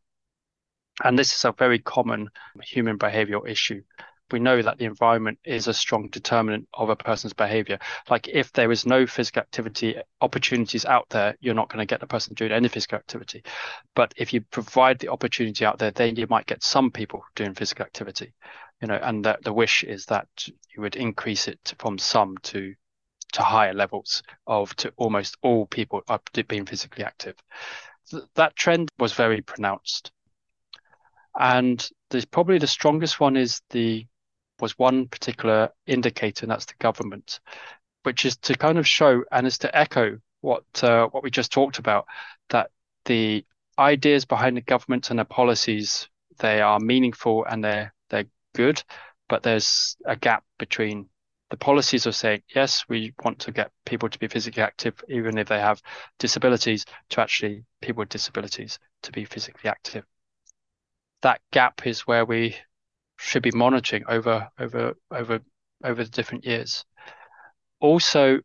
And 1.04 1.18
this 1.18 1.34
is 1.34 1.46
a 1.46 1.54
very 1.54 1.80
common 1.80 2.30
human 2.62 2.98
behavioral 2.98 3.48
issue 3.48 3.82
we 4.32 4.40
know 4.40 4.62
that 4.62 4.78
the 4.78 4.86
environment 4.86 5.40
is 5.44 5.68
a 5.68 5.74
strong 5.74 6.10
determinant 6.10 6.68
of 6.74 6.90
a 6.90 6.96
person's 6.96 7.34
behavior. 7.34 7.80
Like 8.10 8.28
if 8.28 8.52
there 8.54 8.72
is 8.72 8.86
no 8.86 9.06
physical 9.06 9.42
activity 9.42 9.96
opportunities 10.22 10.86
out 10.86 11.10
there, 11.10 11.36
you're 11.40 11.56
not 11.56 11.70
going 11.70 11.80
to 11.80 11.86
get 11.86 12.00
the 12.00 12.08
person 12.08 12.34
doing 12.34 12.52
any 12.52 12.68
physical 12.68 12.98
activity. 12.98 13.44
But 13.96 14.14
if 14.18 14.34
you 14.34 14.42
provide 14.42 15.00
the 15.00 15.10
opportunity 15.10 15.66
out 15.66 15.80
there, 15.80 15.92
then 15.92 16.16
you 16.16 16.28
might 16.30 16.46
get 16.46 16.64
some 16.64 16.92
people 16.92 17.24
doing 17.36 17.54
physical 17.54 17.86
activity. 17.86 18.34
You 18.82 18.88
know, 18.88 19.00
and 19.02 19.24
the, 19.26 19.38
the 19.44 19.54
wish 19.54 19.84
is 19.84 20.06
that 20.06 20.28
you 20.46 20.82
would 20.82 20.96
increase 20.96 21.48
it 21.48 21.74
from 21.80 21.98
some 21.98 22.38
to 22.44 22.74
to 23.34 23.44
higher 23.44 23.74
levels 23.74 24.24
of 24.48 24.76
to 24.78 24.92
almost 24.98 25.38
all 25.44 25.68
people 25.68 26.02
to 26.34 26.44
being 26.46 26.66
physically 26.66 27.04
active. 27.04 27.36
Th- 28.10 28.24
that 28.36 28.56
trend 28.56 28.90
was 28.98 29.14
very 29.14 29.42
pronounced. 29.42 30.12
And 31.38 31.88
there's 32.10 32.26
probably 32.26 32.58
the 32.58 32.68
strongest 32.68 33.20
one 33.20 33.38
is 33.38 33.62
the 33.70 34.08
was 34.62 34.78
one 34.78 35.08
particular 35.08 35.70
indicator, 35.88 36.46
and 36.46 36.52
that's 36.52 36.66
the 36.66 36.74
government, 36.80 37.40
which 38.04 38.26
is 38.26 38.38
to 38.38 38.54
kind 38.56 38.78
of 38.78 38.88
show 38.88 39.24
and 39.32 39.48
is 39.48 39.58
to 39.60 39.78
echo 39.78 40.20
what 40.42 40.64
uh, 40.84 41.08
what 41.08 41.24
we 41.24 41.32
just 41.32 41.52
talked 41.52 41.80
about, 41.80 42.06
that 42.50 42.72
the 43.06 43.46
ideas 43.78 44.26
behind 44.26 44.58
the 44.58 44.62
government 44.62 45.10
and 45.10 45.20
the 45.20 45.26
policies 45.26 46.10
they 46.40 46.62
are 46.62 46.80
meaningful 46.80 47.46
and 47.46 47.64
they're 47.64 47.94
they're 48.10 48.26
good, 48.56 48.82
but 49.28 49.44
there's 49.44 49.98
a 50.06 50.16
gap 50.16 50.44
between 50.58 51.10
the 51.50 51.58
policies 51.58 52.06
of 52.06 52.16
saying 52.16 52.42
yes, 52.56 52.86
we 52.88 53.14
want 53.24 53.40
to 53.40 53.52
get 53.52 53.72
people 53.86 54.10
to 54.10 54.20
be 54.20 54.28
physically 54.28 54.64
active 54.64 55.04
even 55.10 55.38
if 55.38 55.48
they 55.48 55.60
have 55.60 55.82
disabilities, 56.20 56.86
to 57.10 57.22
actually 57.22 57.64
people 57.82 58.02
with 58.02 58.10
disabilities 58.10 58.80
to 59.04 59.12
be 59.12 59.26
physically 59.26 59.70
active. 59.70 60.06
That 61.22 61.42
gap 61.52 61.86
is 61.86 62.02
where 62.02 62.26
we 62.26 62.56
should 63.20 63.44
be 63.44 63.52
monitoring 63.52 64.04
over 64.08 64.50
over 64.58 64.94
over 65.12 65.40
over 65.84 66.04
the 66.04 66.10
different 66.10 66.46
years. 66.46 66.86
Also, 67.80 68.40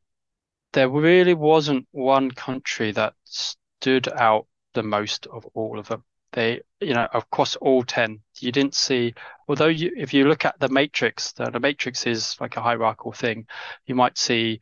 there 0.72 0.88
really 0.88 1.34
wasn't 1.34 1.86
one 1.92 2.30
country 2.30 2.92
that 2.92 3.14
stood 3.24 4.08
out 4.08 4.46
the 4.74 4.82
most 4.82 5.26
of 5.28 5.46
all 5.54 5.78
of 5.78 5.88
them. 5.88 6.04
They, 6.32 6.62
you 6.80 6.94
know, 6.94 7.06
across 7.14 7.54
all 7.56 7.84
10, 7.84 8.20
you 8.40 8.50
didn't 8.50 8.74
see, 8.74 9.14
although 9.48 9.68
you, 9.68 9.92
if 9.96 10.12
you 10.12 10.24
look 10.26 10.44
at 10.44 10.58
the 10.58 10.68
matrix, 10.68 11.32
the, 11.32 11.50
the 11.50 11.60
matrix 11.60 12.06
is 12.06 12.36
like 12.40 12.56
a 12.56 12.60
hierarchical 12.60 13.12
thing, 13.12 13.46
you 13.86 13.94
might 13.94 14.18
see, 14.18 14.60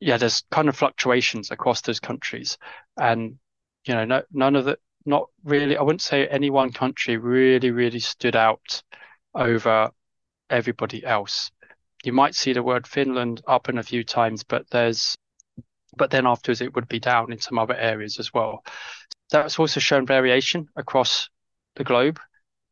yeah, 0.00 0.16
there's 0.16 0.42
kind 0.50 0.68
of 0.68 0.76
fluctuations 0.76 1.52
across 1.52 1.82
those 1.82 2.00
countries. 2.00 2.58
And, 2.96 3.38
you 3.84 3.94
know, 3.94 4.04
no, 4.04 4.22
none 4.32 4.56
of 4.56 4.64
the, 4.64 4.78
not 5.06 5.28
really, 5.44 5.76
I 5.76 5.82
wouldn't 5.82 6.02
say 6.02 6.26
any 6.26 6.50
one 6.50 6.72
country 6.72 7.16
really, 7.16 7.70
really 7.70 8.00
stood 8.00 8.36
out 8.36 8.82
over 9.34 9.90
everybody 10.50 11.04
else. 11.04 11.50
You 12.04 12.12
might 12.12 12.34
see 12.34 12.52
the 12.52 12.62
word 12.62 12.86
Finland 12.86 13.42
up 13.46 13.68
in 13.68 13.78
a 13.78 13.82
few 13.82 14.04
times, 14.04 14.44
but 14.44 14.68
there's, 14.70 15.16
but 15.96 16.10
then 16.10 16.26
afterwards 16.26 16.60
it 16.60 16.74
would 16.74 16.88
be 16.88 17.00
down 17.00 17.32
in 17.32 17.40
some 17.40 17.58
other 17.58 17.74
areas 17.74 18.18
as 18.18 18.32
well. 18.32 18.62
That's 19.30 19.58
also 19.58 19.80
shown 19.80 20.06
variation 20.06 20.68
across 20.76 21.28
the 21.74 21.84
globe 21.84 22.20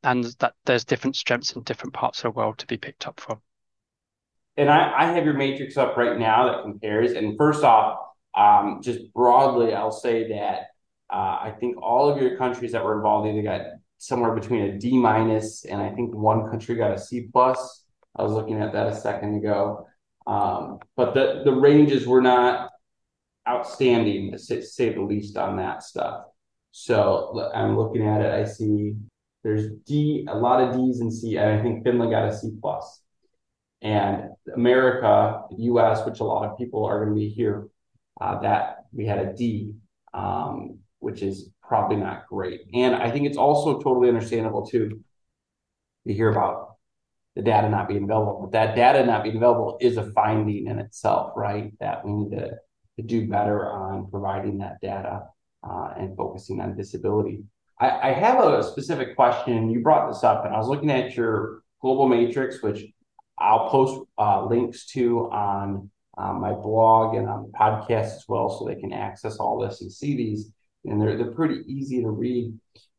and 0.02 0.24
that 0.40 0.54
there's 0.66 0.84
different 0.84 1.16
strengths 1.16 1.52
in 1.52 1.62
different 1.62 1.94
parts 1.94 2.18
of 2.18 2.22
the 2.24 2.38
world 2.38 2.58
to 2.58 2.66
be 2.66 2.76
picked 2.76 3.06
up 3.06 3.18
from. 3.18 3.40
And 4.56 4.70
I, 4.70 4.92
I 4.96 5.04
have 5.12 5.24
your 5.24 5.34
matrix 5.34 5.76
up 5.76 5.96
right 5.96 6.18
now 6.18 6.46
that 6.46 6.62
compares. 6.62 7.12
And 7.12 7.36
first 7.36 7.64
off, 7.64 7.98
um, 8.36 8.80
just 8.82 9.12
broadly, 9.12 9.74
I'll 9.74 9.90
say 9.90 10.28
that 10.28 10.66
uh, 11.10 11.38
I 11.42 11.54
think 11.58 11.80
all 11.82 12.08
of 12.08 12.20
your 12.20 12.36
countries 12.36 12.72
that 12.72 12.84
were 12.84 12.96
involved 12.96 13.28
either 13.28 13.42
got 13.42 13.66
somewhere 13.98 14.34
between 14.34 14.62
a 14.62 14.78
D 14.78 14.98
minus 14.98 15.64
and 15.64 15.80
I 15.80 15.90
think 15.90 16.14
one 16.14 16.50
country 16.50 16.74
got 16.74 16.92
a 16.92 16.98
C 16.98 17.28
plus. 17.32 17.84
I 18.16 18.22
was 18.22 18.32
looking 18.32 18.60
at 18.60 18.72
that 18.72 18.86
a 18.88 18.94
second 18.94 19.36
ago. 19.36 19.86
Um, 20.26 20.78
but 20.96 21.14
the, 21.14 21.42
the 21.44 21.52
ranges 21.52 22.06
were 22.06 22.22
not 22.22 22.70
outstanding, 23.48 24.32
to 24.32 24.38
say, 24.38 24.60
say 24.60 24.94
the 24.94 25.02
least, 25.02 25.36
on 25.36 25.56
that 25.56 25.82
stuff. 25.82 26.24
So 26.72 27.50
I'm 27.54 27.76
looking 27.76 28.06
at 28.06 28.20
it. 28.20 28.32
I 28.32 28.44
see 28.44 28.94
there's 29.42 29.70
D, 29.86 30.26
a 30.28 30.34
lot 30.36 30.62
of 30.62 30.74
D's 30.74 31.00
and 31.00 31.12
C, 31.12 31.36
and 31.36 31.60
I 31.60 31.62
think 31.62 31.84
Finland 31.84 32.10
got 32.10 32.28
a 32.28 32.36
C 32.36 32.50
plus. 32.60 33.02
And 33.82 34.30
America, 34.54 35.42
U.S., 35.58 36.06
which 36.06 36.20
a 36.20 36.24
lot 36.24 36.50
of 36.50 36.56
people 36.56 36.86
are 36.86 37.04
going 37.04 37.14
to 37.14 37.20
be 37.20 37.28
here, 37.28 37.68
uh, 38.20 38.40
that 38.40 38.86
we 38.92 39.04
had 39.04 39.18
a 39.18 39.34
D, 39.34 39.74
um, 40.14 40.78
which 41.04 41.22
is 41.22 41.50
probably 41.62 41.96
not 41.96 42.26
great. 42.26 42.62
And 42.72 42.94
I 42.94 43.10
think 43.10 43.26
it's 43.26 43.36
also 43.36 43.78
totally 43.80 44.08
understandable 44.08 44.66
too 44.66 45.00
to 46.06 46.12
hear 46.12 46.30
about 46.30 46.76
the 47.36 47.42
data 47.42 47.68
not 47.68 47.88
being 47.88 48.04
available. 48.04 48.40
But 48.42 48.52
that 48.52 48.76
data 48.76 49.04
not 49.04 49.22
being 49.22 49.36
available 49.36 49.78
is 49.80 49.96
a 49.96 50.10
finding 50.12 50.66
in 50.66 50.78
itself, 50.78 51.32
right? 51.36 51.72
That 51.80 52.04
we 52.04 52.12
need 52.12 52.30
to, 52.36 52.50
to 52.96 53.02
do 53.02 53.28
better 53.28 53.68
on 53.70 54.10
providing 54.10 54.58
that 54.58 54.80
data 54.80 55.22
uh, 55.68 55.94
and 55.98 56.16
focusing 56.16 56.60
on 56.60 56.76
disability. 56.76 57.42
I, 57.78 58.10
I 58.10 58.12
have 58.12 58.42
a 58.42 58.62
specific 58.62 59.16
question. 59.16 59.70
You 59.70 59.80
brought 59.80 60.08
this 60.08 60.22
up, 60.22 60.44
and 60.44 60.54
I 60.54 60.58
was 60.58 60.68
looking 60.68 60.90
at 60.90 61.16
your 61.16 61.62
global 61.80 62.08
matrix, 62.08 62.62
which 62.62 62.84
I'll 63.38 63.68
post 63.68 64.00
uh, 64.16 64.46
links 64.46 64.86
to 64.92 65.30
on 65.30 65.90
um, 66.16 66.40
my 66.40 66.52
blog 66.52 67.16
and 67.16 67.28
on 67.28 67.42
the 67.42 67.58
podcast 67.58 68.16
as 68.16 68.24
well, 68.28 68.48
so 68.48 68.64
they 68.64 68.80
can 68.80 68.92
access 68.92 69.38
all 69.38 69.58
this 69.58 69.80
and 69.80 69.90
see 69.90 70.16
these. 70.16 70.52
And 70.84 71.00
they're 71.00 71.16
they're 71.16 71.32
pretty 71.32 71.62
easy 71.66 72.02
to 72.02 72.10
read. 72.10 72.52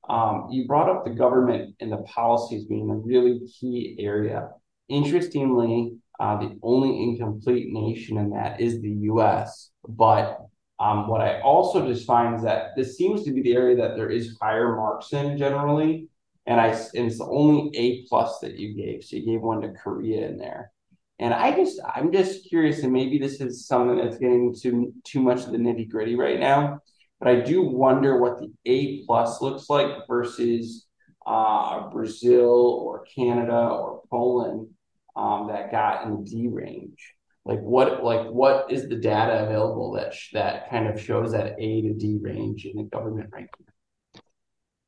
Um, 0.09 0.47
you 0.51 0.67
brought 0.67 0.89
up 0.89 1.03
the 1.03 1.11
government 1.11 1.75
and 1.79 1.91
the 1.91 2.03
policies 2.03 2.65
being 2.65 2.89
a 2.89 2.95
really 2.95 3.41
key 3.59 3.95
area. 3.99 4.49
Interestingly, 4.87 5.97
uh, 6.19 6.37
the 6.37 6.57
only 6.61 7.03
incomplete 7.03 7.67
nation 7.71 8.17
in 8.17 8.29
that 8.31 8.61
is 8.61 8.81
the 8.81 8.89
U.S. 8.89 9.71
But 9.87 10.39
um, 10.79 11.07
what 11.07 11.21
I 11.21 11.41
also 11.41 11.87
just 11.87 12.05
find 12.05 12.35
is 12.35 12.43
that 12.43 12.75
this 12.75 12.97
seems 12.97 13.23
to 13.23 13.31
be 13.31 13.41
the 13.41 13.55
area 13.55 13.75
that 13.77 13.95
there 13.95 14.09
is 14.09 14.37
higher 14.41 14.75
marks 14.75 15.13
in 15.13 15.37
generally, 15.37 16.07
and 16.45 16.59
I 16.59 16.67
and 16.67 17.07
it's 17.07 17.17
the 17.17 17.25
only 17.25 17.71
A 17.75 18.05
plus 18.07 18.39
that 18.39 18.57
you 18.57 18.75
gave. 18.75 19.03
So 19.03 19.15
you 19.15 19.25
gave 19.25 19.41
one 19.41 19.61
to 19.61 19.69
Korea 19.69 20.27
in 20.27 20.37
there, 20.37 20.71
and 21.19 21.33
I 21.33 21.55
just 21.55 21.79
I'm 21.95 22.11
just 22.11 22.47
curious, 22.47 22.83
and 22.83 22.91
maybe 22.91 23.17
this 23.17 23.39
is 23.39 23.67
something 23.67 23.97
that's 23.97 24.17
getting 24.17 24.53
too 24.53 24.93
too 25.05 25.21
much 25.21 25.45
of 25.45 25.51
the 25.51 25.57
nitty 25.57 25.89
gritty 25.89 26.15
right 26.15 26.39
now, 26.39 26.81
but 27.19 27.29
I 27.29 27.41
do 27.41 27.61
wonder 27.63 28.19
what 28.19 28.39
the 28.39 28.51
A 28.65 29.05
plus 29.05 29.41
looks 29.41 29.69
like 29.69 30.07
versus 30.07 30.87
uh, 31.25 31.89
Brazil 31.89 32.81
or 32.83 33.05
Canada 33.05 33.57
or 33.57 34.01
Poland 34.09 34.67
um, 35.15 35.47
that 35.47 35.71
got 35.71 36.05
in 36.05 36.23
the 36.23 36.29
D 36.29 36.47
range 36.47 37.15
like 37.45 37.59
what 37.59 38.03
like 38.03 38.27
what 38.27 38.71
is 38.71 38.89
the 38.89 38.95
data 38.95 39.45
available 39.45 39.91
that 39.93 40.13
sh- 40.13 40.31
that 40.33 40.69
kind 40.69 40.87
of 40.87 40.99
shows 40.99 41.31
that 41.31 41.55
A 41.59 41.81
to 41.81 41.93
D 41.93 42.17
range 42.19 42.65
in 42.65 42.75
the 42.75 42.83
government 42.83 43.29
ranking? 43.31 43.67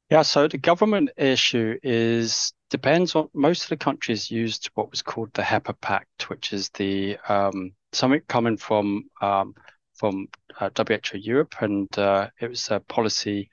Yeah, 0.09 0.23
so 0.23 0.47
the 0.47 0.57
government 0.57 1.11
issue 1.17 1.77
is 1.83 2.53
depends 2.69 3.15
on 3.15 3.29
most 3.33 3.63
of 3.63 3.69
the 3.69 3.77
countries 3.77 4.31
used 4.31 4.69
what 4.73 4.89
was 4.89 5.01
called 5.01 5.31
the 5.33 5.43
HEPA 5.43 5.79
PAT, 5.81 6.07
which 6.27 6.51
is 6.51 6.69
the 6.69 7.17
um, 7.29 7.73
something 7.93 8.21
coming 8.27 8.57
from 8.57 9.03
um, 9.21 9.53
from 9.93 10.27
uh, 10.59 10.69
WHO 10.75 11.17
Europe, 11.17 11.55
and 11.61 11.87
uh, 11.97 12.29
it 12.39 12.49
was 12.49 12.69
a 12.71 12.79
policy 12.79 13.49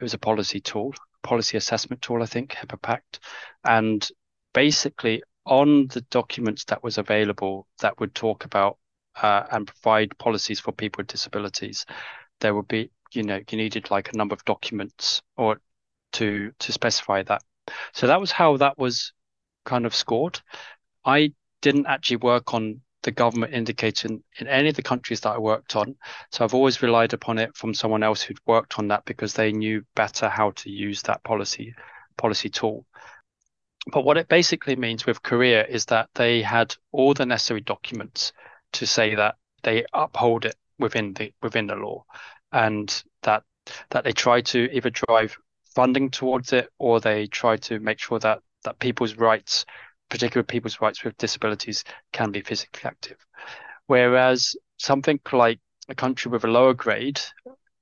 it 0.00 0.04
was 0.04 0.14
a 0.14 0.18
policy 0.18 0.60
tool, 0.60 0.92
policy 1.22 1.56
assessment 1.56 2.02
tool, 2.02 2.22
I 2.22 2.26
think 2.26 2.52
HEPA 2.52 2.82
PAT, 2.82 3.20
and 3.64 4.06
basically 4.52 5.22
on 5.46 5.86
the 5.88 6.00
documents 6.02 6.64
that 6.64 6.82
was 6.82 6.98
available 6.98 7.66
that 7.80 7.98
would 8.00 8.14
talk 8.14 8.44
about 8.44 8.78
uh, 9.20 9.44
and 9.52 9.66
provide 9.66 10.16
policies 10.18 10.60
for 10.60 10.72
people 10.72 11.00
with 11.00 11.08
disabilities, 11.08 11.86
there 12.40 12.54
would 12.54 12.68
be, 12.68 12.90
you 13.12 13.22
know, 13.22 13.40
you 13.48 13.58
needed 13.58 13.90
like 13.90 14.12
a 14.12 14.16
number 14.16 14.34
of 14.34 14.44
documents 14.44 15.22
or 15.36 15.60
to 16.12 16.52
to 16.58 16.72
specify 16.72 17.22
that. 17.22 17.42
So 17.92 18.06
that 18.06 18.20
was 18.20 18.32
how 18.32 18.56
that 18.58 18.78
was 18.78 19.12
kind 19.64 19.86
of 19.86 19.94
scored. 19.94 20.40
I 21.04 21.32
didn't 21.60 21.86
actually 21.86 22.16
work 22.18 22.54
on 22.54 22.80
the 23.02 23.10
government 23.10 23.54
indicator 23.54 24.08
in, 24.08 24.22
in 24.38 24.46
any 24.46 24.68
of 24.68 24.76
the 24.76 24.82
countries 24.82 25.20
that 25.20 25.34
I 25.34 25.38
worked 25.38 25.76
on. 25.76 25.96
So 26.30 26.44
I've 26.44 26.54
always 26.54 26.82
relied 26.82 27.12
upon 27.12 27.38
it 27.38 27.56
from 27.56 27.74
someone 27.74 28.02
else 28.02 28.22
who'd 28.22 28.38
worked 28.46 28.78
on 28.78 28.88
that 28.88 29.04
because 29.04 29.34
they 29.34 29.52
knew 29.52 29.84
better 29.94 30.28
how 30.28 30.52
to 30.52 30.70
use 30.70 31.02
that 31.02 31.22
policy 31.24 31.74
policy 32.16 32.48
tool. 32.48 32.86
But 33.92 34.04
what 34.04 34.16
it 34.16 34.28
basically 34.28 34.76
means 34.76 35.06
with 35.06 35.22
Korea 35.22 35.66
is 35.66 35.86
that 35.86 36.08
they 36.14 36.42
had 36.42 36.76
all 36.92 37.14
the 37.14 37.26
necessary 37.26 37.60
documents 37.60 38.32
to 38.74 38.86
say 38.86 39.16
that 39.16 39.36
they 39.62 39.84
uphold 39.92 40.44
it 40.44 40.56
within 40.78 41.14
the 41.14 41.32
within 41.42 41.66
the 41.66 41.74
law, 41.74 42.04
and 42.52 43.02
that 43.22 43.42
that 43.90 44.04
they 44.04 44.12
try 44.12 44.40
to 44.40 44.68
either 44.72 44.90
drive 44.90 45.36
funding 45.74 46.10
towards 46.10 46.52
it 46.52 46.68
or 46.78 47.00
they 47.00 47.26
try 47.26 47.56
to 47.56 47.80
make 47.80 47.98
sure 47.98 48.18
that 48.20 48.40
that 48.64 48.78
people's 48.78 49.16
rights, 49.16 49.64
particularly 50.08 50.46
people's 50.46 50.80
rights 50.80 51.04
with 51.04 51.16
disabilities, 51.18 51.84
can 52.12 52.30
be 52.30 52.40
physically 52.42 52.82
active. 52.84 53.18
Whereas 53.86 54.56
something 54.78 55.20
like 55.32 55.60
a 55.88 55.94
country 55.94 56.30
with 56.30 56.44
a 56.44 56.48
lower 56.48 56.74
grade 56.74 57.20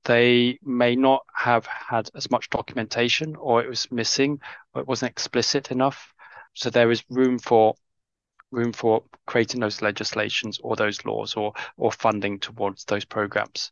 they 0.05 0.59
may 0.63 0.95
not 0.95 1.25
have 1.35 1.65
had 1.67 2.09
as 2.15 2.29
much 2.31 2.49
documentation 2.51 3.35
or 3.35 3.63
it 3.63 3.69
was 3.69 3.91
missing 3.91 4.39
or 4.73 4.81
it 4.81 4.87
wasn't 4.87 5.11
explicit 5.11 5.71
enough 5.71 6.13
So 6.53 6.69
there 6.69 6.91
is 6.91 7.03
room 7.09 7.39
for 7.39 7.75
room 8.51 8.73
for 8.73 9.03
creating 9.27 9.61
those 9.61 9.81
legislations 9.81 10.59
or 10.63 10.75
those 10.75 11.05
laws 11.05 11.35
or 11.35 11.53
or 11.77 11.91
funding 11.91 12.39
towards 12.39 12.85
those 12.85 13.05
programs. 13.05 13.71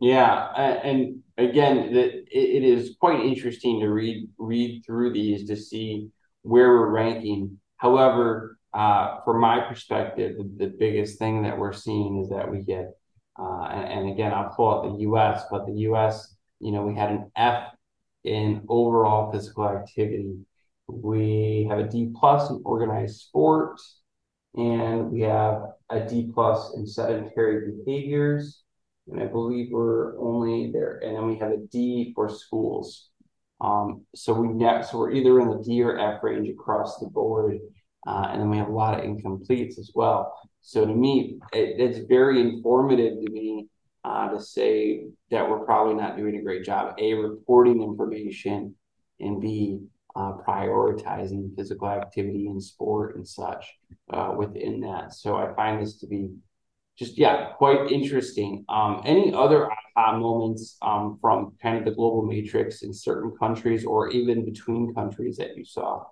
Yeah, 0.00 0.52
and 0.84 1.22
again, 1.38 1.88
it 1.92 2.62
is 2.62 2.96
quite 3.00 3.20
interesting 3.20 3.80
to 3.80 3.88
read 3.88 4.28
read 4.38 4.84
through 4.86 5.12
these 5.12 5.48
to 5.48 5.56
see 5.56 6.10
where 6.48 6.70
we're 6.70 6.90
ranking. 6.90 7.58
However, 7.76 8.58
uh, 8.74 9.20
from 9.24 9.40
my 9.40 9.60
perspective, 9.60 10.36
the, 10.38 10.64
the, 10.64 10.72
biggest 10.78 11.18
thing 11.18 11.42
that 11.42 11.58
we're 11.58 11.72
seeing 11.72 12.22
is 12.22 12.28
that 12.30 12.50
we 12.50 12.60
get, 12.60 12.90
uh, 13.38 13.64
and, 13.70 13.92
and, 13.92 14.10
again, 14.10 14.32
I'll 14.32 14.50
pull 14.50 14.70
out 14.70 14.92
the 14.92 15.02
U.S., 15.02 15.44
but 15.50 15.66
the 15.66 15.80
U.S., 15.90 16.34
you 16.60 16.72
know, 16.72 16.82
we 16.82 16.94
had 16.94 17.10
an 17.10 17.30
F 17.36 17.64
in 18.24 18.62
overall 18.68 19.30
physical 19.32 19.68
activity. 19.68 20.36
We 20.86 21.66
have 21.70 21.78
a 21.78 21.88
D 21.88 22.12
plus 22.18 22.50
in 22.50 22.62
organized 22.64 23.20
sport, 23.20 23.78
and 24.54 25.10
we 25.10 25.20
have 25.20 25.62
a 25.90 26.00
D 26.00 26.30
plus 26.34 26.74
in 26.76 26.86
sedentary 26.86 27.72
behaviors 27.72 28.62
and 29.10 29.22
I 29.22 29.26
believe 29.26 29.70
we're 29.70 30.18
only 30.18 30.70
there. 30.70 31.00
And 31.02 31.16
then 31.16 31.26
we 31.26 31.36
have 31.36 31.50
a 31.50 31.56
D 31.56 32.12
for 32.14 32.28
schools. 32.28 33.07
Um, 33.60 34.06
so 34.14 34.32
we're 34.34 35.10
either 35.12 35.40
in 35.40 35.48
the 35.48 35.62
D 35.62 35.82
or 35.82 35.98
F 35.98 36.22
range 36.22 36.48
across 36.48 36.98
the 36.98 37.08
board, 37.08 37.58
uh, 38.06 38.28
and 38.30 38.40
then 38.40 38.50
we 38.50 38.56
have 38.56 38.68
a 38.68 38.72
lot 38.72 38.98
of 38.98 39.04
incompletes 39.04 39.78
as 39.78 39.90
well. 39.94 40.38
So 40.60 40.86
to 40.86 40.94
me, 40.94 41.38
it, 41.52 41.80
it's 41.80 42.06
very 42.06 42.40
informative 42.40 43.14
to 43.24 43.30
me 43.32 43.66
uh, 44.04 44.28
to 44.30 44.40
say 44.40 45.06
that 45.30 45.48
we're 45.48 45.64
probably 45.64 45.94
not 45.94 46.16
doing 46.16 46.36
a 46.36 46.42
great 46.42 46.64
job. 46.64 46.94
A 46.98 47.14
reporting 47.14 47.82
information, 47.82 48.74
and 49.20 49.40
B 49.40 49.80
uh, 50.14 50.32
prioritizing 50.46 51.54
physical 51.56 51.88
activity 51.88 52.46
and 52.46 52.62
sport 52.62 53.16
and 53.16 53.26
such 53.26 53.66
within 54.36 54.80
that. 54.80 55.14
So 55.14 55.36
I 55.36 55.52
find 55.54 55.82
this 55.82 55.98
to 55.98 56.06
be 56.06 56.30
just 56.98 57.16
yeah, 57.16 57.50
quite 57.56 57.92
interesting. 57.92 58.64
Um, 58.68 59.02
any 59.04 59.32
other 59.32 59.70
aha 59.70 60.18
moments 60.18 60.76
um, 60.82 61.18
from 61.20 61.52
kind 61.62 61.78
of 61.78 61.84
the 61.84 61.92
global 61.92 62.22
matrix 62.22 62.82
in 62.82 62.92
certain 62.92 63.32
countries 63.38 63.84
or 63.84 64.10
even 64.10 64.44
between 64.44 64.92
countries 64.94 65.36
that 65.36 65.56
you 65.56 65.64
saw? 65.64 66.04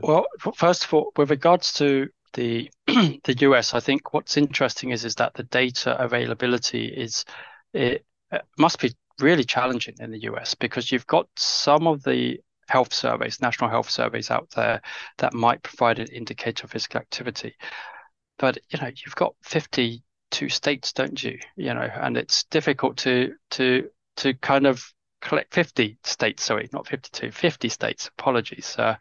Well, 0.00 0.26
first 0.54 0.84
of 0.84 0.94
all, 0.94 1.12
with 1.16 1.30
regards 1.30 1.74
to 1.74 2.08
the 2.32 2.70
the 2.86 3.36
US, 3.40 3.74
I 3.74 3.80
think 3.80 4.14
what's 4.14 4.38
interesting 4.38 4.90
is 4.90 5.04
is 5.04 5.16
that 5.16 5.34
the 5.34 5.42
data 5.42 6.02
availability 6.02 6.86
is 6.86 7.26
it, 7.74 8.06
it 8.32 8.42
must 8.58 8.80
be 8.80 8.94
really 9.20 9.44
challenging 9.44 9.96
in 10.00 10.10
the 10.10 10.22
US 10.22 10.54
because 10.54 10.90
you've 10.90 11.06
got 11.06 11.28
some 11.36 11.86
of 11.86 12.02
the 12.02 12.40
health 12.68 12.94
surveys, 12.94 13.42
national 13.42 13.68
health 13.68 13.90
surveys 13.90 14.30
out 14.30 14.48
there 14.56 14.80
that 15.18 15.34
might 15.34 15.62
provide 15.62 15.98
an 15.98 16.08
indicator 16.08 16.64
of 16.64 16.70
physical 16.70 17.00
activity 17.00 17.54
but 18.38 18.58
you 18.70 18.78
know 18.80 18.90
you've 19.04 19.14
got 19.14 19.34
52 19.42 20.48
states 20.48 20.92
don't 20.92 21.22
you? 21.22 21.38
You 21.56 21.74
know 21.74 21.88
and 21.94 22.16
it's 22.16 22.44
difficult 22.44 22.98
to 22.98 23.34
to 23.52 23.88
to 24.16 24.34
kind 24.34 24.66
of 24.66 24.84
collect 25.20 25.54
50 25.54 25.98
states 26.04 26.44
sorry 26.44 26.68
not 26.72 26.86
52 26.86 27.30
50 27.32 27.68
states. 27.68 28.10
Apologies 28.18 28.76
uh, 28.78 28.96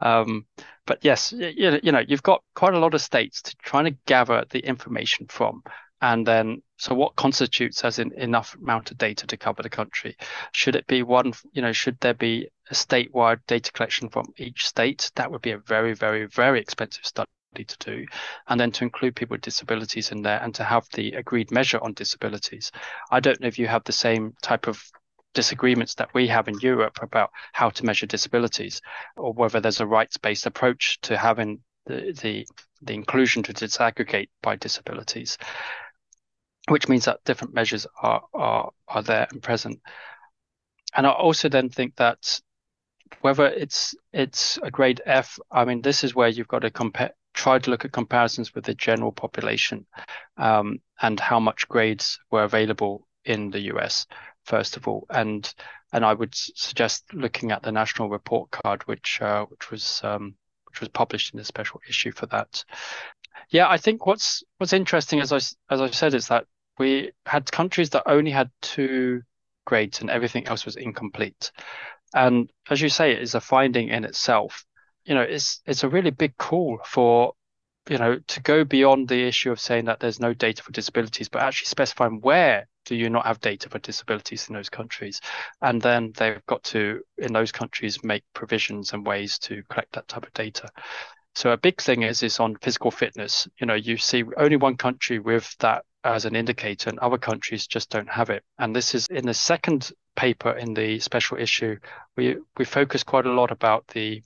um, 0.00 0.46
but 0.86 0.98
yes 1.02 1.32
you, 1.32 1.78
you 1.82 1.92
know 1.92 2.02
you've 2.06 2.22
got 2.22 2.42
quite 2.54 2.74
a 2.74 2.78
lot 2.78 2.94
of 2.94 3.02
states 3.02 3.42
to 3.42 3.56
trying 3.56 3.84
to 3.84 3.96
gather 4.06 4.44
the 4.50 4.60
information 4.60 5.26
from. 5.28 5.62
And 6.02 6.26
then 6.26 6.62
so 6.78 6.94
what 6.94 7.16
constitutes 7.16 7.84
as 7.84 7.98
enough 7.98 8.56
amount 8.56 8.90
of 8.90 8.96
data 8.96 9.26
to 9.26 9.36
cover 9.36 9.62
the 9.62 9.68
country? 9.68 10.16
Should 10.52 10.76
it 10.76 10.86
be 10.86 11.02
one 11.02 11.34
you 11.52 11.60
know 11.60 11.72
should 11.72 12.00
there 12.00 12.14
be 12.14 12.48
a 12.70 12.74
statewide 12.74 13.40
data 13.46 13.70
collection 13.72 14.08
from 14.08 14.32
each 14.38 14.66
state? 14.66 15.10
That 15.16 15.30
would 15.30 15.42
be 15.42 15.50
a 15.50 15.58
very 15.58 15.92
very 15.92 16.26
very 16.26 16.60
expensive 16.60 17.04
study 17.04 17.30
to 17.54 17.76
do, 17.78 18.06
and 18.48 18.60
then 18.60 18.70
to 18.72 18.84
include 18.84 19.16
people 19.16 19.34
with 19.34 19.40
disabilities 19.42 20.12
in 20.12 20.22
there 20.22 20.40
and 20.42 20.54
to 20.54 20.64
have 20.64 20.86
the 20.94 21.12
agreed 21.12 21.50
measure 21.50 21.78
on 21.82 21.92
disabilities. 21.94 22.70
I 23.10 23.20
don't 23.20 23.40
know 23.40 23.48
if 23.48 23.58
you 23.58 23.66
have 23.66 23.84
the 23.84 23.92
same 23.92 24.34
type 24.42 24.68
of 24.68 24.82
disagreements 25.34 25.94
that 25.94 26.12
we 26.14 26.26
have 26.28 26.48
in 26.48 26.58
Europe 26.60 26.98
about 27.02 27.30
how 27.52 27.70
to 27.70 27.84
measure 27.84 28.06
disabilities, 28.06 28.80
or 29.16 29.32
whether 29.32 29.60
there's 29.60 29.80
a 29.80 29.86
rights-based 29.86 30.46
approach 30.46 31.00
to 31.02 31.16
having 31.16 31.60
the 31.86 32.12
the, 32.22 32.46
the 32.82 32.94
inclusion 32.94 33.42
to 33.42 33.52
disaggregate 33.52 34.28
by 34.42 34.56
disabilities, 34.56 35.38
which 36.68 36.88
means 36.88 37.04
that 37.04 37.24
different 37.24 37.54
measures 37.54 37.86
are 38.00 38.22
are 38.32 38.70
are 38.88 39.02
there 39.02 39.26
and 39.32 39.42
present. 39.42 39.80
And 40.94 41.06
I 41.06 41.10
also 41.10 41.48
then 41.48 41.68
think 41.68 41.96
that 41.96 42.40
whether 43.20 43.46
it's 43.46 43.94
it's 44.12 44.58
a 44.62 44.70
grade 44.70 45.00
F, 45.04 45.38
I 45.50 45.64
mean, 45.64 45.82
this 45.82 46.04
is 46.04 46.14
where 46.14 46.28
you've 46.28 46.48
got 46.48 46.60
to 46.60 46.70
compare 46.70 47.12
tried 47.34 47.64
to 47.64 47.70
look 47.70 47.84
at 47.84 47.92
comparisons 47.92 48.54
with 48.54 48.64
the 48.64 48.74
general 48.74 49.12
population 49.12 49.86
um, 50.36 50.78
and 51.00 51.18
how 51.20 51.40
much 51.40 51.68
grades 51.68 52.18
were 52.30 52.42
available 52.42 53.06
in 53.24 53.50
the 53.50 53.72
US, 53.72 54.06
first 54.44 54.76
of 54.76 54.88
all. 54.88 55.06
And 55.10 55.52
and 55.92 56.04
I 56.04 56.14
would 56.14 56.34
suggest 56.34 57.12
looking 57.12 57.50
at 57.50 57.62
the 57.62 57.72
national 57.72 58.10
report 58.10 58.50
card, 58.50 58.86
which 58.86 59.20
uh, 59.20 59.44
which 59.46 59.70
was 59.70 60.00
um, 60.04 60.34
which 60.66 60.80
was 60.80 60.88
published 60.88 61.34
in 61.34 61.40
a 61.40 61.44
special 61.44 61.80
issue 61.88 62.12
for 62.12 62.26
that. 62.26 62.64
Yeah, 63.50 63.68
I 63.68 63.76
think 63.76 64.06
what's 64.06 64.42
what's 64.58 64.72
interesting, 64.72 65.20
as 65.20 65.32
I 65.32 65.36
as 65.36 65.80
I 65.80 65.90
said, 65.90 66.14
is 66.14 66.28
that 66.28 66.46
we 66.78 67.12
had 67.26 67.50
countries 67.50 67.90
that 67.90 68.04
only 68.06 68.30
had 68.30 68.50
two 68.62 69.22
grades 69.66 70.00
and 70.00 70.10
everything 70.10 70.46
else 70.46 70.64
was 70.64 70.76
incomplete. 70.76 71.52
And 72.14 72.50
as 72.68 72.80
you 72.80 72.88
say, 72.88 73.12
it 73.12 73.22
is 73.22 73.34
a 73.34 73.40
finding 73.40 73.88
in 73.88 74.04
itself 74.04 74.64
you 75.04 75.14
know, 75.14 75.22
it's 75.22 75.60
it's 75.66 75.84
a 75.84 75.88
really 75.88 76.10
big 76.10 76.36
call 76.36 76.80
for 76.84 77.34
you 77.88 77.98
know 77.98 78.18
to 78.28 78.40
go 78.42 78.64
beyond 78.64 79.08
the 79.08 79.26
issue 79.26 79.50
of 79.50 79.60
saying 79.60 79.86
that 79.86 80.00
there's 80.00 80.20
no 80.20 80.34
data 80.34 80.62
for 80.62 80.72
disabilities, 80.72 81.28
but 81.28 81.42
actually 81.42 81.66
specifying 81.66 82.20
where 82.20 82.66
do 82.86 82.94
you 82.96 83.10
not 83.10 83.26
have 83.26 83.40
data 83.40 83.68
for 83.68 83.78
disabilities 83.78 84.48
in 84.48 84.54
those 84.54 84.68
countries, 84.68 85.20
and 85.62 85.80
then 85.82 86.12
they've 86.16 86.44
got 86.46 86.62
to 86.64 87.00
in 87.18 87.32
those 87.32 87.52
countries 87.52 88.02
make 88.04 88.24
provisions 88.34 88.92
and 88.92 89.06
ways 89.06 89.38
to 89.38 89.62
collect 89.70 89.92
that 89.92 90.08
type 90.08 90.26
of 90.26 90.32
data. 90.32 90.68
So 91.34 91.52
a 91.52 91.56
big 91.56 91.80
thing 91.80 92.02
is 92.02 92.22
is 92.22 92.40
on 92.40 92.56
physical 92.56 92.90
fitness. 92.90 93.48
You 93.60 93.66
know, 93.66 93.74
you 93.74 93.96
see 93.96 94.24
only 94.36 94.56
one 94.56 94.76
country 94.76 95.18
with 95.18 95.56
that 95.58 95.84
as 96.04 96.24
an 96.24 96.34
indicator, 96.34 96.90
and 96.90 96.98
other 96.98 97.18
countries 97.18 97.66
just 97.66 97.90
don't 97.90 98.08
have 98.08 98.30
it. 98.30 98.42
And 98.58 98.74
this 98.74 98.94
is 98.94 99.06
in 99.08 99.26
the 99.26 99.34
second 99.34 99.92
paper 100.16 100.50
in 100.52 100.74
the 100.74 100.98
special 101.00 101.38
issue. 101.38 101.76
We 102.16 102.36
we 102.56 102.64
focus 102.64 103.02
quite 103.02 103.26
a 103.26 103.32
lot 103.32 103.50
about 103.50 103.86
the 103.88 104.22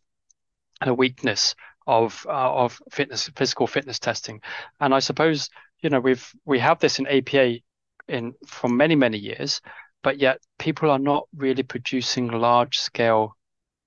a 0.89 0.95
weakness 0.95 1.55
of 1.87 2.27
uh, 2.29 2.53
of 2.55 2.81
fitness 2.91 3.31
physical 3.37 3.67
fitness 3.67 3.99
testing. 3.99 4.41
And 4.81 4.95
i 4.95 4.99
suppose 4.99 5.51
you 5.81 5.91
know 5.91 6.01
we've 6.01 6.33
we 6.45 6.59
have 6.59 6.79
this 6.81 6.99
in 6.99 7.07
apa 7.07 7.59
in 8.09 8.35
for 8.47 8.69
many 8.69 8.95
many 8.95 9.19
years 9.19 9.61
but 10.03 10.19
yet 10.21 10.39
people 10.59 10.91
are 10.91 10.99
not 10.99 11.27
really 11.35 11.63
producing 11.63 12.29
large 12.29 12.79
scale 12.79 13.37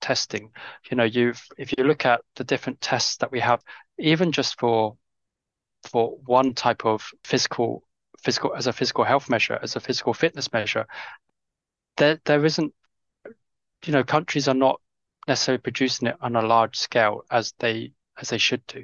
testing. 0.02 0.52
You 0.90 0.98
know 0.98 1.04
you've 1.04 1.44
if 1.58 1.74
you 1.78 1.84
look 1.84 2.06
at 2.06 2.22
the 2.36 2.44
different 2.44 2.82
tests 2.82 3.18
that 3.18 3.32
we 3.32 3.40
have 3.40 3.62
even 3.98 4.32
just 4.32 4.60
for 4.60 4.98
for 5.84 6.18
one 6.26 6.54
type 6.54 6.86
of 6.86 7.10
physical 7.24 7.84
physical 8.24 8.56
as 8.56 8.68
a 8.68 8.74
physical 8.74 9.04
health 9.04 9.30
measure 9.30 9.60
as 9.62 9.76
a 9.76 9.80
physical 9.80 10.14
fitness 10.14 10.52
measure 10.52 10.86
there 11.98 12.20
there 12.26 12.44
isn't 12.46 12.74
you 13.86 13.94
know 13.94 14.04
countries 14.04 14.48
are 14.48 14.56
not 14.56 14.82
necessarily 15.28 15.62
producing 15.62 16.08
it 16.08 16.16
on 16.22 16.36
a 16.36 16.42
large 16.42 16.78
scale 16.78 17.24
as 17.30 17.54
they 17.60 17.94
as 18.20 18.30
they 18.30 18.38
should 18.38 18.66
do. 18.68 18.84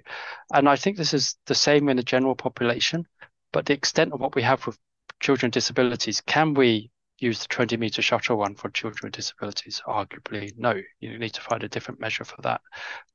And 0.53 0.69
I 0.69 0.75
think 0.75 0.97
this 0.97 1.13
is 1.13 1.37
the 1.47 1.55
same 1.55 1.89
in 1.89 1.97
the 1.97 2.03
general 2.03 2.35
population, 2.35 3.07
but 3.51 3.65
the 3.65 3.73
extent 3.73 4.13
of 4.13 4.19
what 4.19 4.35
we 4.35 4.43
have 4.43 4.65
with 4.67 4.77
children 5.19 5.47
with 5.47 5.53
disabilities, 5.53 6.21
can 6.21 6.53
we 6.53 6.91
use 7.17 7.39
the 7.39 7.47
20 7.47 7.77
meter 7.77 8.01
shuttle 8.01 8.37
run 8.37 8.53
for 8.55 8.69
children 8.69 9.07
with 9.07 9.13
disabilities? 9.13 9.81
Arguably, 9.87 10.51
no. 10.57 10.79
You 10.99 11.17
need 11.17 11.33
to 11.33 11.41
find 11.41 11.63
a 11.63 11.69
different 11.69 11.99
measure 11.99 12.25
for 12.25 12.41
that. 12.43 12.61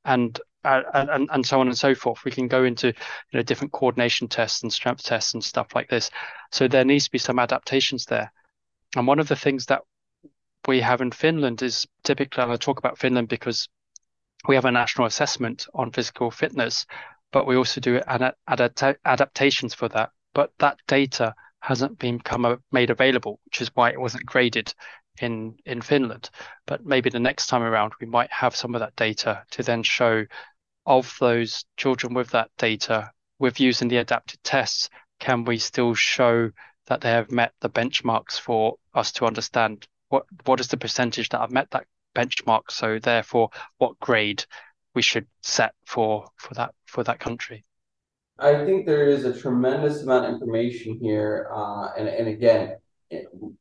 And 0.03 0.39
uh, 0.65 0.81
and 0.93 1.29
and 1.31 1.45
so 1.45 1.61
on 1.61 1.67
and 1.67 1.77
so 1.77 1.95
forth. 1.95 2.25
We 2.25 2.31
can 2.31 2.47
go 2.47 2.65
into 2.65 2.87
you 2.87 2.93
know 3.33 3.43
different 3.43 3.71
coordination 3.71 4.27
tests 4.27 4.61
and 4.63 4.73
strength 4.73 5.03
tests 5.03 5.33
and 5.33 5.43
stuff 5.43 5.73
like 5.73 5.89
this. 5.89 6.09
So 6.51 6.67
there 6.67 6.83
needs 6.83 7.05
to 7.05 7.11
be 7.11 7.17
some 7.17 7.39
adaptations 7.39 8.05
there. 8.05 8.31
And 8.95 9.07
one 9.07 9.19
of 9.19 9.27
the 9.27 9.35
things 9.35 9.67
that 9.67 9.83
we 10.69 10.81
have 10.81 11.01
in 11.01 11.11
Finland 11.11 11.63
is 11.63 11.87
typically, 12.03 12.43
and 12.43 12.51
I 12.51 12.55
talk 12.55 12.77
about 12.77 12.99
Finland 12.99 13.27
because 13.27 13.67
we 14.47 14.53
have 14.55 14.65
a 14.65 14.71
national 14.71 15.07
assessment 15.07 15.65
on 15.73 15.91
physical 15.91 16.29
fitness, 16.29 16.85
but 17.31 17.47
we 17.47 17.55
also 17.55 17.81
do 17.81 17.99
ad- 18.05 18.35
ad- 18.47 18.97
adaptations 19.03 19.73
for 19.73 19.89
that. 19.89 20.11
But 20.33 20.51
that 20.59 20.77
data 20.87 21.33
hasn't 21.59 21.97
been 21.97 22.17
become 22.17 22.61
made 22.71 22.91
available, 22.91 23.39
which 23.45 23.61
is 23.61 23.71
why 23.73 23.89
it 23.89 23.99
wasn't 23.99 24.27
graded 24.27 24.71
in 25.19 25.57
in 25.65 25.81
Finland. 25.81 26.29
But 26.67 26.85
maybe 26.85 27.09
the 27.09 27.19
next 27.19 27.47
time 27.47 27.63
around, 27.63 27.93
we 27.99 28.05
might 28.07 28.31
have 28.31 28.55
some 28.55 28.75
of 28.75 28.79
that 28.81 28.95
data 28.95 29.43
to 29.51 29.63
then 29.63 29.81
show 29.81 30.25
of 30.85 31.17
those 31.19 31.65
children 31.77 32.13
with 32.13 32.29
that 32.29 32.51
data, 32.57 33.11
with 33.39 33.59
using 33.59 33.87
the 33.87 33.97
adapted 33.97 34.39
tests, 34.43 34.89
can 35.19 35.45
we 35.45 35.57
still 35.57 35.95
show 35.95 36.51
that 36.85 37.01
they 37.01 37.09
have 37.09 37.31
met 37.31 37.53
the 37.59 37.69
benchmarks 37.69 38.39
for 38.39 38.77
us 38.93 39.11
to 39.13 39.25
understand 39.25 39.87
what 40.09 40.25
what 40.45 40.59
is 40.59 40.67
the 40.67 40.77
percentage 40.77 41.29
that 41.29 41.41
I've 41.41 41.51
met 41.51 41.71
that 41.71 41.85
benchmark. 42.15 42.71
So 42.71 42.99
therefore, 42.99 43.49
what 43.77 43.99
grade 43.99 44.43
we 44.95 45.01
should 45.01 45.27
set 45.41 45.73
for 45.85 46.25
for 46.37 46.53
that 46.55 46.73
for 46.85 47.03
that 47.03 47.19
country. 47.19 47.63
I 48.37 48.65
think 48.65 48.85
there 48.85 49.07
is 49.07 49.25
a 49.25 49.37
tremendous 49.37 50.01
amount 50.03 50.25
of 50.25 50.33
information 50.33 50.97
here, 51.01 51.49
uh, 51.53 51.89
and 51.97 52.07
and 52.07 52.27
again, 52.27 52.77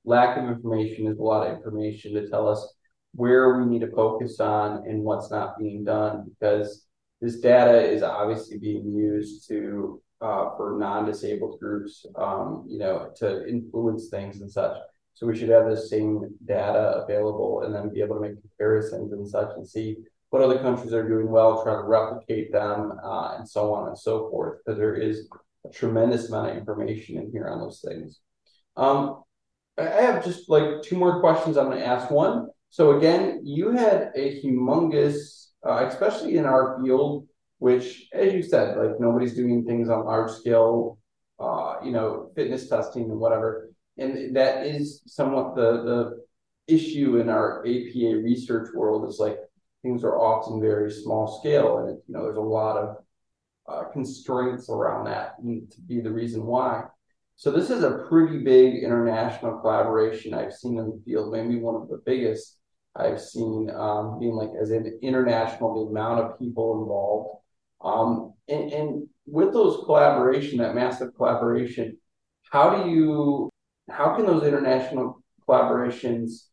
lack 0.05 0.39
of 0.39 0.45
information 0.45 1.07
is 1.07 1.19
a 1.19 1.23
lot 1.23 1.47
of 1.47 1.57
information 1.57 2.15
to 2.15 2.29
tell 2.29 2.49
us 2.49 2.75
where 3.15 3.59
we 3.59 3.67
need 3.67 3.81
to 3.81 3.91
focus 3.91 4.39
on 4.39 4.87
and 4.87 5.03
what's 5.03 5.31
not 5.31 5.59
being 5.59 5.83
done 5.85 6.25
because 6.29 6.87
this 7.21 7.41
data 7.41 7.81
is 7.81 8.03
obviously 8.03 8.59
being 8.59 8.95
used 8.95 9.49
to 9.49 10.01
uh, 10.21 10.51
for 10.57 10.77
non-disabled 10.79 11.59
groups, 11.59 12.05
um, 12.17 12.65
you 12.69 12.79
know, 12.79 13.11
to 13.17 13.47
influence 13.49 14.09
things 14.09 14.41
and 14.41 14.51
such. 14.51 14.77
So 15.19 15.27
we 15.27 15.37
should 15.37 15.49
have 15.49 15.69
the 15.69 15.77
same 15.77 16.33
data 16.45 17.03
available 17.03 17.63
and 17.63 17.75
then 17.75 17.93
be 17.93 18.01
able 18.01 18.15
to 18.15 18.21
make 18.21 18.41
comparisons 18.41 19.13
and 19.13 19.29
such 19.29 19.51
and 19.57 19.67
see 19.67 19.97
what 20.31 20.43
other 20.43 20.61
countries 20.61 20.93
are 20.93 21.09
doing 21.09 21.29
well, 21.29 21.61
try 21.65 21.75
to 21.75 21.83
replicate 21.83 22.53
them, 22.53 22.93
uh, 23.03 23.35
and 23.37 23.49
so 23.49 23.75
on 23.75 23.89
and 23.89 23.99
so 23.99 24.31
forth. 24.31 24.61
Because 24.65 24.79
there 24.79 24.95
is 24.95 25.29
a 25.67 25.71
tremendous 25.71 26.29
amount 26.29 26.51
of 26.51 26.57
information 26.57 27.19
in 27.19 27.33
here 27.33 27.49
on 27.49 27.59
those 27.59 27.85
things. 27.85 28.21
Um, 28.77 29.25
I 29.77 30.03
have 30.03 30.25
just 30.25 30.49
like 30.49 30.83
two 30.83 30.97
more 30.97 31.19
questions 31.19 31.57
I'm 31.57 31.67
going 31.67 31.79
to 31.79 31.85
ask. 31.85 32.13
One, 32.13 32.47
so 32.71 32.97
again, 32.97 33.41
you 33.43 33.73
had 33.73 34.13
a 34.15 34.41
humongous, 34.41 35.49
uh, 35.67 35.85
especially 35.89 36.37
in 36.37 36.45
our 36.45 36.81
field, 36.81 37.27
which, 37.59 38.07
as 38.13 38.33
you 38.33 38.45
said, 38.45 38.79
like 38.79 39.01
nobody's 39.01 39.35
doing 39.35 39.65
things 39.65 39.89
on 39.89 40.05
large 40.05 40.31
scale, 40.31 40.97
uh, 41.41 41.75
you 41.83 41.91
know, 41.91 42.31
fitness 42.37 42.69
testing 42.69 43.11
and 43.11 43.19
whatever, 43.19 43.68
and 43.99 44.37
that 44.37 44.67
is 44.67 45.03
somewhat 45.07 45.57
the 45.57 45.83
the 45.83 46.25
issue 46.75 47.19
in 47.19 47.29
our 47.29 47.61
APA 47.61 48.21
research 48.23 48.69
world 48.75 49.09
is 49.09 49.19
like 49.19 49.39
things 49.83 50.05
are 50.05 50.19
often 50.19 50.61
very 50.61 50.91
small 50.91 51.41
scale, 51.41 51.79
and 51.79 51.99
you 52.07 52.15
know, 52.15 52.25
there's 52.25 52.37
a 52.37 52.41
lot 52.41 52.77
of 52.77 52.97
uh, 53.69 53.85
constraints 53.93 54.69
around 54.71 55.05
that 55.05 55.37
to 55.43 55.81
be 55.87 56.01
the 56.01 56.13
reason 56.13 56.45
why. 56.45 56.85
So 57.37 57.53
this 57.53 57.71
is 57.71 57.85
a 57.85 58.05
pretty 58.09 58.39
big 58.39 58.83
international 58.83 59.61
collaboration 59.61 60.35
I've 60.35 60.55
seen 60.55 60.79
in 60.79 60.87
the 60.87 61.03
field, 61.05 61.33
maybe 61.33 61.61
one 61.61 61.77
of 61.77 61.89
the 61.89 62.03
biggest 62.05 62.59
I've 62.97 63.21
seen 63.21 63.71
um, 63.71 64.19
being 64.19 64.33
like 64.33 64.51
as 64.61 64.71
an 64.71 64.99
international, 65.03 65.85
the 65.85 65.91
amount 65.91 66.21
of 66.21 66.39
people 66.39 66.83
involved. 66.83 67.39
Um, 67.81 68.35
and, 68.49 68.73
and 68.73 69.09
with 69.27 69.53
those 69.53 69.85
collaboration, 69.85 70.59
that 70.59 70.75
massive 70.75 71.15
collaboration, 71.15 71.97
how 72.51 72.83
do 72.83 72.91
you, 72.91 73.51
how 73.91 74.15
can 74.15 74.27
those 74.27 74.45
international 74.45 75.23
collaborations 75.49 76.49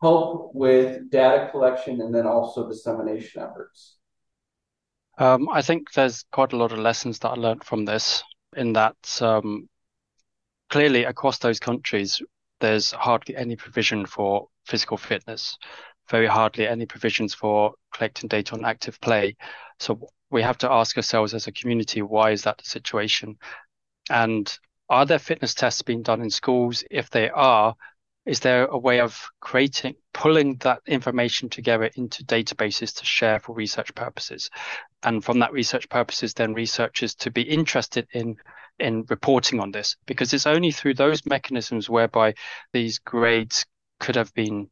help 0.00 0.50
with 0.54 1.10
data 1.10 1.48
collection 1.50 2.00
and 2.00 2.14
then 2.14 2.26
also 2.26 2.68
dissemination 2.68 3.42
efforts? 3.42 3.98
Um, 5.18 5.48
I 5.50 5.62
think 5.62 5.92
there's 5.92 6.24
quite 6.32 6.52
a 6.52 6.56
lot 6.56 6.72
of 6.72 6.78
lessons 6.78 7.18
that 7.20 7.30
I 7.30 7.34
learned 7.34 7.64
from 7.64 7.84
this 7.84 8.24
in 8.56 8.72
that 8.72 8.96
um, 9.20 9.68
clearly 10.70 11.04
across 11.04 11.38
those 11.38 11.60
countries, 11.60 12.20
there's 12.60 12.90
hardly 12.92 13.36
any 13.36 13.56
provision 13.56 14.06
for 14.06 14.48
physical 14.66 14.96
fitness, 14.96 15.56
very 16.10 16.26
hardly 16.26 16.66
any 16.66 16.86
provisions 16.86 17.34
for 17.34 17.74
collecting 17.94 18.28
data 18.28 18.54
on 18.54 18.64
active 18.64 19.00
play. 19.00 19.36
So 19.78 20.08
we 20.30 20.42
have 20.42 20.58
to 20.58 20.70
ask 20.70 20.96
ourselves 20.96 21.34
as 21.34 21.46
a 21.46 21.52
community, 21.52 22.02
why 22.02 22.30
is 22.30 22.42
that 22.42 22.58
the 22.58 22.64
situation? 22.64 23.36
And 24.10 24.52
are 24.92 25.06
there 25.06 25.18
fitness 25.18 25.54
tests 25.54 25.80
being 25.80 26.02
done 26.02 26.20
in 26.20 26.28
schools? 26.28 26.84
If 26.90 27.08
they 27.08 27.30
are, 27.30 27.74
is 28.26 28.40
there 28.40 28.66
a 28.66 28.76
way 28.76 29.00
of 29.00 29.30
creating 29.40 29.94
pulling 30.12 30.56
that 30.56 30.80
information 30.86 31.48
together 31.48 31.90
into 31.96 32.22
databases 32.24 32.98
to 32.98 33.04
share 33.06 33.40
for 33.40 33.54
research 33.54 33.94
purposes 33.94 34.50
and 35.02 35.24
from 35.24 35.38
that 35.38 35.52
research 35.52 35.88
purposes 35.88 36.34
then 36.34 36.52
researchers 36.52 37.14
to 37.14 37.30
be 37.30 37.40
interested 37.40 38.06
in 38.12 38.36
in 38.78 39.04
reporting 39.08 39.60
on 39.60 39.70
this 39.70 39.96
because 40.06 40.34
it's 40.34 40.46
only 40.46 40.70
through 40.70 40.94
those 40.94 41.24
mechanisms 41.24 41.88
whereby 41.88 42.34
these 42.74 42.98
grades 42.98 43.64
could 43.98 44.16
have 44.16 44.32
been 44.34 44.68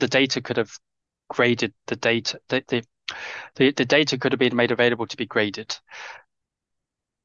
the 0.00 0.08
data 0.08 0.40
could 0.40 0.56
have 0.56 0.72
graded 1.28 1.74
the 1.86 1.96
data 1.96 2.40
the, 2.48 2.64
the, 2.68 2.82
the, 3.56 3.70
the 3.72 3.84
data 3.84 4.16
could 4.16 4.32
have 4.32 4.40
been 4.40 4.56
made 4.56 4.70
available 4.70 5.06
to 5.06 5.16
be 5.16 5.26
graded 5.26 5.76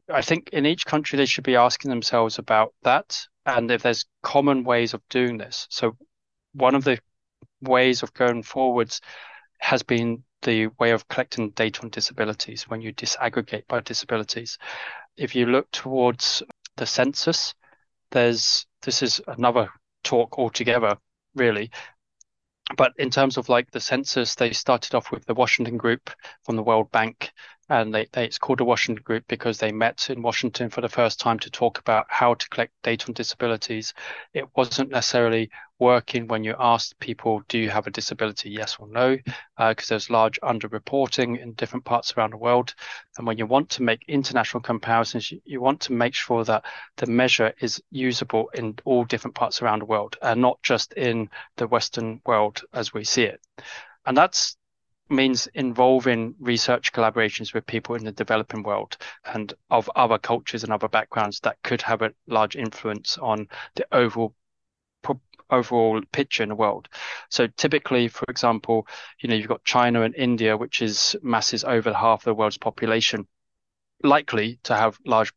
I 0.09 0.21
think 0.21 0.49
in 0.49 0.65
each 0.65 0.85
country 0.85 1.17
they 1.17 1.25
should 1.25 1.43
be 1.43 1.55
asking 1.55 1.89
themselves 1.89 2.37
about 2.39 2.73
that 2.83 3.25
and 3.45 3.69
if 3.71 3.83
there's 3.83 4.05
common 4.21 4.63
ways 4.63 4.93
of 4.93 5.01
doing 5.09 5.37
this. 5.37 5.67
So 5.69 5.97
one 6.53 6.75
of 6.75 6.83
the 6.83 6.99
ways 7.61 8.03
of 8.03 8.13
going 8.13 8.43
forwards 8.43 9.01
has 9.59 9.83
been 9.83 10.23
the 10.41 10.67
way 10.79 10.91
of 10.91 11.07
collecting 11.07 11.51
data 11.51 11.81
on 11.83 11.89
disabilities 11.89 12.63
when 12.63 12.81
you 12.81 12.93
disaggregate 12.93 13.67
by 13.67 13.79
disabilities. 13.79 14.57
If 15.15 15.35
you 15.35 15.45
look 15.45 15.71
towards 15.71 16.43
the 16.75 16.85
census, 16.85 17.53
there's 18.11 18.65
this 18.81 19.01
is 19.01 19.21
another 19.27 19.69
talk 20.03 20.37
altogether, 20.37 20.97
really. 21.35 21.71
But 22.75 22.93
in 22.97 23.09
terms 23.09 23.37
of 23.37 23.49
like 23.49 23.71
the 23.71 23.79
census, 23.79 24.35
they 24.35 24.51
started 24.51 24.95
off 24.95 25.11
with 25.11 25.25
the 25.25 25.33
Washington 25.33 25.77
Group 25.77 26.09
from 26.43 26.55
the 26.55 26.63
World 26.63 26.91
Bank 26.91 27.31
and 27.81 27.93
they, 27.93 28.07
they, 28.11 28.25
it's 28.25 28.37
called 28.37 28.59
the 28.59 28.65
Washington 28.65 29.01
Group 29.03 29.23
because 29.27 29.57
they 29.57 29.71
met 29.71 30.09
in 30.11 30.21
Washington 30.21 30.69
for 30.69 30.81
the 30.81 30.89
first 30.89 31.19
time 31.19 31.39
to 31.39 31.49
talk 31.49 31.79
about 31.79 32.05
how 32.07 32.35
to 32.35 32.49
collect 32.49 32.71
data 32.83 33.07
on 33.07 33.13
disabilities. 33.13 33.95
It 34.33 34.45
wasn't 34.55 34.91
necessarily 34.91 35.49
working 35.79 36.27
when 36.27 36.43
you 36.43 36.55
asked 36.59 36.99
people, 36.99 37.41
"Do 37.47 37.57
you 37.57 37.71
have 37.71 37.87
a 37.87 37.91
disability? 37.91 38.51
Yes 38.51 38.77
or 38.79 38.87
no?" 38.87 39.17
Because 39.57 39.89
uh, 39.89 39.95
there's 39.95 40.11
large 40.11 40.39
underreporting 40.41 41.41
in 41.41 41.53
different 41.53 41.83
parts 41.83 42.13
around 42.15 42.33
the 42.33 42.37
world, 42.37 42.75
and 43.17 43.25
when 43.25 43.39
you 43.39 43.47
want 43.47 43.69
to 43.71 43.83
make 43.83 44.05
international 44.07 44.61
comparisons, 44.61 45.31
you, 45.31 45.41
you 45.43 45.59
want 45.59 45.81
to 45.81 45.93
make 45.93 46.13
sure 46.13 46.43
that 46.43 46.65
the 46.97 47.07
measure 47.07 47.53
is 47.59 47.81
usable 47.89 48.49
in 48.53 48.75
all 48.85 49.03
different 49.03 49.35
parts 49.35 49.63
around 49.63 49.79
the 49.79 49.85
world, 49.85 50.15
and 50.21 50.39
not 50.39 50.61
just 50.61 50.93
in 50.93 51.27
the 51.57 51.67
Western 51.67 52.21
world 52.23 52.61
as 52.71 52.93
we 52.93 53.03
see 53.03 53.23
it. 53.23 53.41
And 54.05 54.15
that's 54.15 54.57
means 55.13 55.47
involving 55.53 56.35
research 56.39 56.91
collaborations 56.91 57.53
with 57.53 57.65
people 57.65 57.95
in 57.95 58.03
the 58.03 58.11
developing 58.11 58.63
world 58.63 58.97
and 59.33 59.53
of 59.69 59.89
other 59.95 60.17
cultures 60.17 60.63
and 60.63 60.73
other 60.73 60.89
backgrounds 60.89 61.39
that 61.41 61.61
could 61.63 61.81
have 61.81 62.01
a 62.01 62.13
large 62.27 62.55
influence 62.55 63.17
on 63.17 63.47
the 63.75 63.85
overall 63.91 64.33
overall 65.49 66.01
picture 66.11 66.41
in 66.41 66.49
the 66.49 66.55
world. 66.55 66.89
So 67.29 67.47
typically, 67.47 68.07
for 68.07 68.25
example, 68.27 68.87
you 69.19 69.29
know, 69.29 69.35
you've 69.35 69.47
got 69.47 69.63
China 69.63 70.01
and 70.01 70.15
India, 70.15 70.57
which 70.57 70.81
is 70.81 71.15
masses 71.21 71.63
over 71.63 71.93
half 71.93 72.23
the 72.23 72.33
world's 72.33 72.57
population, 72.57 73.27
likely 74.03 74.59
to 74.63 74.75
have 74.75 74.97
large 75.05 75.31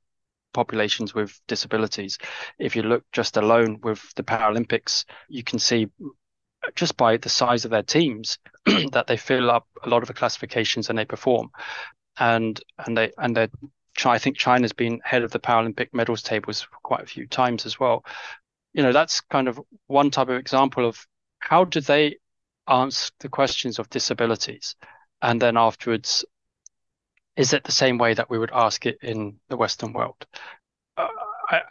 populations 0.54 1.14
with 1.14 1.38
disabilities. 1.46 2.18
If 2.58 2.76
you 2.76 2.82
look 2.82 3.04
just 3.12 3.36
alone 3.36 3.80
with 3.82 4.02
the 4.14 4.22
Paralympics, 4.22 5.04
you 5.28 5.44
can 5.44 5.58
see 5.58 5.88
just 6.74 6.96
by 6.96 7.16
the 7.16 7.28
size 7.28 7.64
of 7.64 7.70
their 7.70 7.82
teams 7.82 8.38
that 8.92 9.06
they 9.06 9.16
fill 9.16 9.50
up 9.50 9.66
a 9.82 9.88
lot 9.88 10.02
of 10.02 10.08
the 10.08 10.14
classifications 10.14 10.88
and 10.88 10.98
they 10.98 11.04
perform 11.04 11.50
and 12.18 12.60
and 12.86 12.96
they 12.96 13.12
and 13.18 13.36
they 13.36 13.48
I 14.04 14.18
think 14.18 14.36
China's 14.36 14.72
been 14.72 15.00
head 15.04 15.22
of 15.22 15.30
the 15.30 15.38
Paralympic 15.38 15.88
medals 15.94 16.22
tables 16.22 16.66
quite 16.82 17.02
a 17.02 17.06
few 17.06 17.26
times 17.26 17.64
as 17.64 17.80
well. 17.80 18.04
You 18.74 18.82
know, 18.82 18.92
that's 18.92 19.22
kind 19.22 19.48
of 19.48 19.58
one 19.86 20.10
type 20.10 20.28
of 20.28 20.36
example 20.36 20.86
of 20.86 21.06
how 21.38 21.64
do 21.64 21.80
they 21.80 22.16
answer 22.68 23.10
the 23.20 23.30
questions 23.30 23.78
of 23.78 23.88
disabilities, 23.88 24.76
and 25.22 25.40
then 25.40 25.56
afterwards, 25.56 26.26
is 27.36 27.54
it 27.54 27.64
the 27.64 27.72
same 27.72 27.96
way 27.96 28.12
that 28.12 28.28
we 28.28 28.38
would 28.38 28.50
ask 28.52 28.84
it 28.84 28.98
in 29.02 29.38
the 29.48 29.56
Western 29.56 29.94
world? 29.94 30.26
Uh, 30.98 31.08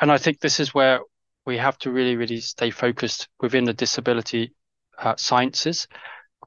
and 0.01 0.11
I 0.11 0.17
think 0.17 0.39
this 0.39 0.59
is 0.59 0.73
where 0.73 1.01
we 1.45 1.57
have 1.57 1.77
to 1.79 1.91
really, 1.91 2.15
really 2.15 2.39
stay 2.39 2.71
focused 2.71 3.27
within 3.39 3.65
the 3.65 3.73
disability 3.73 4.55
uh, 4.99 5.15
sciences 5.17 5.87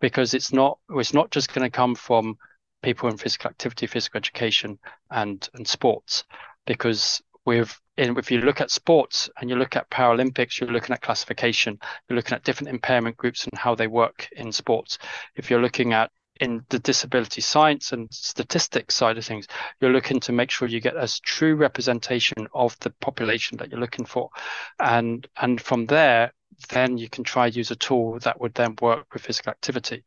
because 0.00 0.34
it's 0.34 0.52
not 0.52 0.78
it's 0.90 1.14
not 1.14 1.30
just 1.30 1.52
going 1.52 1.64
to 1.68 1.76
come 1.76 1.94
from 1.94 2.38
people 2.82 3.08
in 3.08 3.16
physical 3.16 3.50
activity, 3.50 3.86
physical 3.86 4.18
education, 4.18 4.78
and 5.10 5.48
and 5.54 5.66
sports, 5.66 6.24
because 6.66 7.22
with 7.44 7.80
in, 7.96 8.16
if 8.16 8.30
you 8.30 8.40
look 8.40 8.60
at 8.60 8.70
sports 8.70 9.28
and 9.40 9.50
you 9.50 9.56
look 9.56 9.74
at 9.74 9.90
Paralympics, 9.90 10.60
you're 10.60 10.70
looking 10.70 10.94
at 10.94 11.02
classification, 11.02 11.78
you're 12.08 12.16
looking 12.16 12.34
at 12.34 12.44
different 12.44 12.70
impairment 12.70 13.16
groups 13.16 13.44
and 13.44 13.58
how 13.58 13.74
they 13.74 13.88
work 13.88 14.28
in 14.32 14.52
sports. 14.52 14.98
If 15.34 15.50
you're 15.50 15.62
looking 15.62 15.92
at 15.92 16.10
in 16.40 16.64
the 16.68 16.78
disability 16.78 17.40
science 17.40 17.90
and 17.92 18.08
statistics 18.12 18.94
side 18.94 19.18
of 19.18 19.24
things, 19.24 19.48
you're 19.80 19.92
looking 19.92 20.20
to 20.20 20.32
make 20.32 20.52
sure 20.52 20.68
you 20.68 20.80
get 20.80 20.96
as 20.96 21.18
true 21.18 21.56
representation 21.56 22.46
of 22.54 22.78
the 22.80 22.90
population 23.00 23.58
that 23.58 23.70
you're 23.70 23.80
looking 23.80 24.04
for. 24.04 24.30
And 24.78 25.26
and 25.36 25.60
from 25.60 25.86
there, 25.86 26.32
then 26.70 26.98
you 26.98 27.08
can 27.08 27.24
try 27.24 27.46
use 27.46 27.70
a 27.70 27.76
tool 27.76 28.18
that 28.20 28.40
would 28.40 28.54
then 28.54 28.74
work 28.80 29.06
with 29.12 29.22
physical 29.22 29.50
activity. 29.50 30.04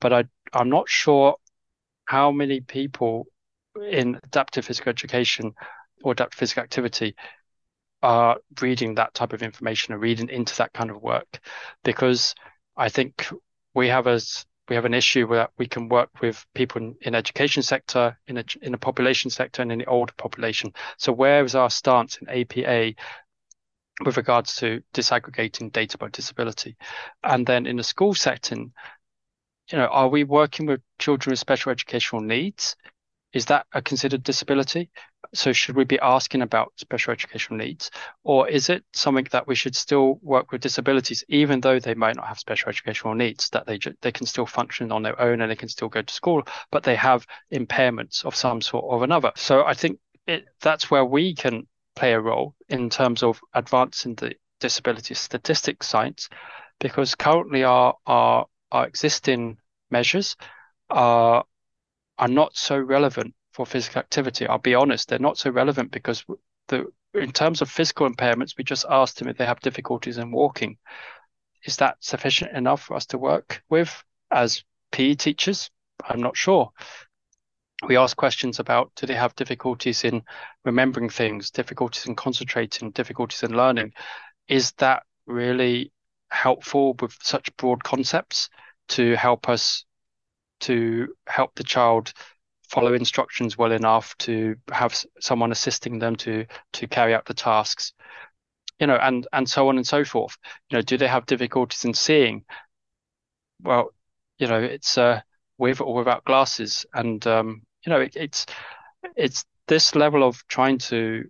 But 0.00 0.12
I, 0.12 0.24
I'm 0.52 0.68
not 0.68 0.88
sure 0.88 1.36
how 2.04 2.30
many 2.32 2.60
people 2.60 3.26
in 3.90 4.20
adaptive 4.24 4.66
physical 4.66 4.90
education 4.90 5.54
or 6.02 6.12
adaptive 6.12 6.38
physical 6.38 6.62
activity 6.62 7.14
are 8.02 8.38
reading 8.60 8.96
that 8.96 9.14
type 9.14 9.32
of 9.32 9.42
information 9.42 9.94
or 9.94 9.98
reading 9.98 10.28
into 10.28 10.56
that 10.56 10.72
kind 10.72 10.90
of 10.90 11.00
work 11.00 11.38
because 11.84 12.34
I 12.76 12.88
think 12.88 13.28
we 13.74 13.88
have 13.88 14.06
as 14.06 14.44
we 14.68 14.76
have 14.76 14.84
an 14.84 14.94
issue 14.94 15.26
where 15.26 15.48
we 15.58 15.66
can 15.66 15.88
work 15.88 16.08
with 16.20 16.44
people 16.54 16.80
in, 16.80 16.94
in 17.02 17.14
education 17.14 17.62
sector, 17.62 18.16
in 18.26 18.38
a 18.38 18.44
in 18.62 18.74
a 18.74 18.78
population 18.78 19.30
sector, 19.30 19.60
and 19.60 19.72
in 19.72 19.80
the 19.80 19.86
older 19.86 20.12
population. 20.16 20.72
So 20.98 21.12
where 21.12 21.44
is 21.44 21.54
our 21.54 21.70
stance 21.70 22.18
in 22.18 22.28
APA 22.28 22.94
with 24.04 24.16
regards 24.16 24.56
to 24.56 24.82
disaggregating 24.94 25.72
data 25.72 25.98
by 25.98 26.08
disability? 26.08 26.76
And 27.22 27.46
then 27.46 27.66
in 27.66 27.76
the 27.76 27.84
school 27.84 28.14
setting, 28.14 28.72
you 29.70 29.78
know, 29.78 29.86
are 29.86 30.08
we 30.08 30.24
working 30.24 30.66
with 30.66 30.80
children 30.98 31.32
with 31.32 31.38
special 31.38 31.72
educational 31.72 32.22
needs? 32.22 32.76
Is 33.32 33.46
that 33.46 33.66
a 33.72 33.80
considered 33.80 34.22
disability? 34.22 34.90
So 35.34 35.52
should 35.52 35.76
we 35.76 35.84
be 35.84 35.98
asking 36.00 36.42
about 36.42 36.72
special 36.76 37.12
educational 37.12 37.58
needs, 37.58 37.90
or 38.22 38.48
is 38.48 38.68
it 38.68 38.84
something 38.92 39.26
that 39.32 39.46
we 39.46 39.54
should 39.54 39.74
still 39.74 40.18
work 40.20 40.52
with 40.52 40.60
disabilities, 40.60 41.24
even 41.28 41.60
though 41.60 41.78
they 41.78 41.94
might 41.94 42.16
not 42.16 42.26
have 42.26 42.38
special 42.38 42.68
educational 42.68 43.14
needs, 43.14 43.48
that 43.50 43.66
they 43.66 43.78
they 44.02 44.12
can 44.12 44.26
still 44.26 44.44
function 44.44 44.92
on 44.92 45.02
their 45.02 45.18
own 45.18 45.40
and 45.40 45.50
they 45.50 45.56
can 45.56 45.70
still 45.70 45.88
go 45.88 46.02
to 46.02 46.12
school, 46.12 46.42
but 46.70 46.82
they 46.82 46.96
have 46.96 47.26
impairments 47.50 48.24
of 48.26 48.36
some 48.36 48.60
sort 48.60 48.84
or 48.86 49.02
another. 49.04 49.32
So 49.36 49.64
I 49.64 49.72
think 49.72 49.98
it, 50.26 50.44
that's 50.60 50.90
where 50.90 51.04
we 51.04 51.34
can 51.34 51.66
play 51.94 52.12
a 52.12 52.20
role 52.20 52.54
in 52.68 52.90
terms 52.90 53.22
of 53.22 53.40
advancing 53.54 54.14
the 54.14 54.34
disability 54.60 55.14
statistics 55.14 55.88
science, 55.88 56.28
because 56.80 57.14
currently 57.14 57.64
our 57.64 57.94
our 58.06 58.46
our 58.70 58.86
existing 58.86 59.58
measures 59.90 60.36
are 60.90 61.44
are 62.18 62.28
not 62.28 62.56
so 62.56 62.78
relevant 62.78 63.34
for 63.52 63.66
physical 63.66 64.00
activity. 64.00 64.46
I'll 64.46 64.58
be 64.58 64.74
honest, 64.74 65.08
they're 65.08 65.18
not 65.18 65.38
so 65.38 65.50
relevant 65.50 65.90
because 65.90 66.24
the 66.68 66.86
in 67.14 67.32
terms 67.32 67.60
of 67.60 67.70
physical 67.70 68.08
impairments, 68.08 68.56
we 68.56 68.64
just 68.64 68.86
asked 68.88 69.18
them 69.18 69.28
if 69.28 69.36
they 69.36 69.44
have 69.44 69.60
difficulties 69.60 70.18
in 70.18 70.30
walking. 70.30 70.78
Is 71.64 71.76
that 71.76 71.96
sufficient 72.00 72.56
enough 72.56 72.82
for 72.82 72.96
us 72.96 73.06
to 73.06 73.18
work 73.18 73.62
with 73.68 74.02
as 74.30 74.64
PE 74.92 75.14
teachers? 75.14 75.70
I'm 76.02 76.20
not 76.20 76.36
sure. 76.36 76.72
We 77.86 77.96
ask 77.96 78.16
questions 78.16 78.60
about 78.60 78.92
do 78.94 79.06
they 79.06 79.14
have 79.14 79.34
difficulties 79.34 80.04
in 80.04 80.22
remembering 80.64 81.08
things, 81.08 81.50
difficulties 81.50 82.06
in 82.06 82.14
concentrating, 82.14 82.92
difficulties 82.92 83.42
in 83.42 83.56
learning? 83.56 83.92
Is 84.48 84.72
that 84.72 85.02
really 85.26 85.92
helpful 86.30 86.94
with 87.00 87.16
such 87.22 87.54
broad 87.56 87.82
concepts 87.82 88.48
to 88.90 89.16
help 89.16 89.48
us 89.48 89.84
to 90.60 91.08
help 91.26 91.54
the 91.56 91.64
child 91.64 92.12
follow 92.68 92.94
instructions 92.94 93.58
well 93.58 93.72
enough 93.72 94.16
to 94.18 94.54
have 94.70 95.04
someone 95.20 95.50
assisting 95.50 95.98
them 95.98 96.14
to 96.16 96.46
to 96.74 96.86
carry 96.86 97.14
out 97.14 97.24
the 97.26 97.34
tasks? 97.34 97.94
You 98.78 98.86
know 98.86 98.96
and 98.96 99.26
and 99.32 99.48
so 99.50 99.68
on 99.68 99.76
and 99.76 99.86
so 99.86 100.04
forth. 100.04 100.36
You 100.70 100.78
know 100.78 100.82
do 100.82 100.96
they 100.96 101.08
have 101.08 101.26
difficulties 101.26 101.84
in 101.84 101.94
seeing? 101.94 102.44
Well 103.60 103.92
you 104.38 104.46
know 104.46 104.60
it's 104.60 104.96
uh 104.96 105.20
with 105.58 105.80
or 105.80 105.94
without 105.96 106.24
glasses 106.24 106.86
and 106.94 107.26
um 107.26 107.62
you 107.84 107.90
know 107.90 108.00
it, 108.00 108.16
it's 108.16 108.46
it's 109.16 109.44
this 109.68 109.94
level 109.94 110.22
of 110.22 110.42
trying 110.48 110.78
to 110.78 111.24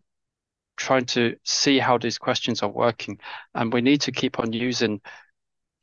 trying 0.77 1.05
to 1.05 1.37
see 1.45 1.79
how 1.79 1.99
these 1.99 2.19
questions 2.19 2.63
are 2.63 2.71
working 2.71 3.19
and 3.55 3.73
we 3.73 3.81
need 3.81 4.01
to 4.01 4.13
keep 4.13 4.39
on 4.39 4.53
using 4.53 5.01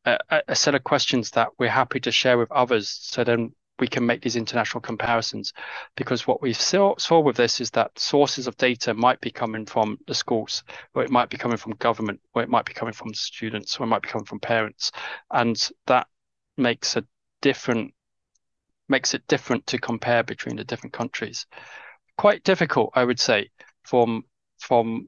a, 0.06 0.42
a 0.48 0.56
set 0.56 0.76
of 0.76 0.84
questions 0.84 1.32
that 1.32 1.50
we're 1.58 1.70
happy 1.70 2.00
to 2.00 2.12
share 2.12 2.38
with 2.38 2.52
others. 2.52 2.90
So 2.90 3.24
then 3.24 3.54
we 3.80 3.88
can 3.88 4.06
make 4.06 4.22
these 4.22 4.36
international 4.36 4.82
comparisons 4.82 5.54
because 5.96 6.28
what 6.28 6.42
we 6.42 6.52
saw, 6.54 6.96
saw 6.98 7.20
with 7.20 7.38
this 7.38 7.62
is 7.62 7.70
that 7.72 7.98
sources 7.98 8.48
of 8.48 8.58
data 8.58 8.94
might 8.94 9.22
be 9.22 9.32
coming 9.32 9.66
from 9.66 9.98
the 10.08 10.14
schools 10.14 10.64
or 10.94 11.04
it 11.04 11.12
might 11.12 11.30
be 11.30 11.38
coming 11.38 11.58
from 11.58 11.74
government 11.74 12.20
or 12.34 12.42
it 12.42 12.50
might 12.50 12.66
be 12.66 12.74
coming 12.74 12.94
from 12.94 13.14
students 13.14 13.80
or 13.80 13.84
it 13.84 13.88
might 13.88 14.02
be 14.02 14.10
coming 14.10 14.26
from 14.26 14.40
parents 14.40 14.92
and 15.32 15.70
that 15.88 16.08
makes 16.58 16.98
a 16.98 17.06
different 17.42 17.94
makes 18.90 19.14
it 19.14 19.28
different 19.28 19.66
to 19.68 19.78
compare 19.78 20.24
between 20.24 20.56
the 20.56 20.64
different 20.64 20.94
countries 20.94 21.46
quite 22.18 22.44
difficult 22.44 22.92
i 22.96 23.04
would 23.04 23.20
say 23.20 23.50
from 23.84 24.24
from 24.60 25.08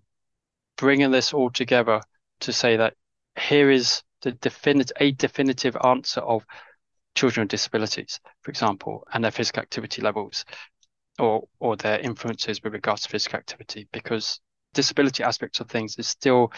bringing 0.78 1.12
this 1.12 1.34
all 1.34 1.50
together 1.50 2.02
to 2.40 2.52
say 2.52 2.78
that 2.78 2.96
here 3.40 3.70
is 3.70 4.02
the 4.22 4.32
definite 4.34 4.92
a 5.00 5.12
definitive 5.12 5.78
answer 5.84 6.22
of 6.22 6.46
children 7.16 7.44
with 7.44 7.52
disabilities, 7.52 8.20
for 8.42 8.52
example, 8.52 9.06
and 9.14 9.24
their 9.24 9.32
physical 9.32 9.62
activity 9.62 10.02
levels 10.02 10.46
or 11.20 11.48
or 11.60 11.76
their 11.76 12.00
influences 12.00 12.62
with 12.64 12.74
regards 12.74 13.02
to 13.04 13.10
physical 13.10 13.38
activity, 13.38 13.88
because 13.92 14.40
disability 14.74 15.24
aspects 15.24 15.60
of 15.60 15.70
things 15.70 15.98
is 15.98 16.08
still 16.08 16.52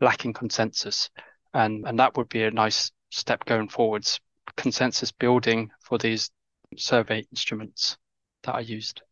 lacking 0.00 0.32
consensus. 0.32 1.10
And 1.54 1.86
and 1.86 1.98
that 1.98 2.16
would 2.16 2.28
be 2.28 2.44
a 2.44 2.50
nice 2.50 2.92
step 3.10 3.44
going 3.44 3.68
forwards, 3.68 4.20
consensus 4.56 5.12
building 5.12 5.70
for 5.80 5.98
these 5.98 6.30
survey 6.78 7.26
instruments 7.30 7.96
that 8.44 8.52
are 8.52 8.62
used. 8.62 9.02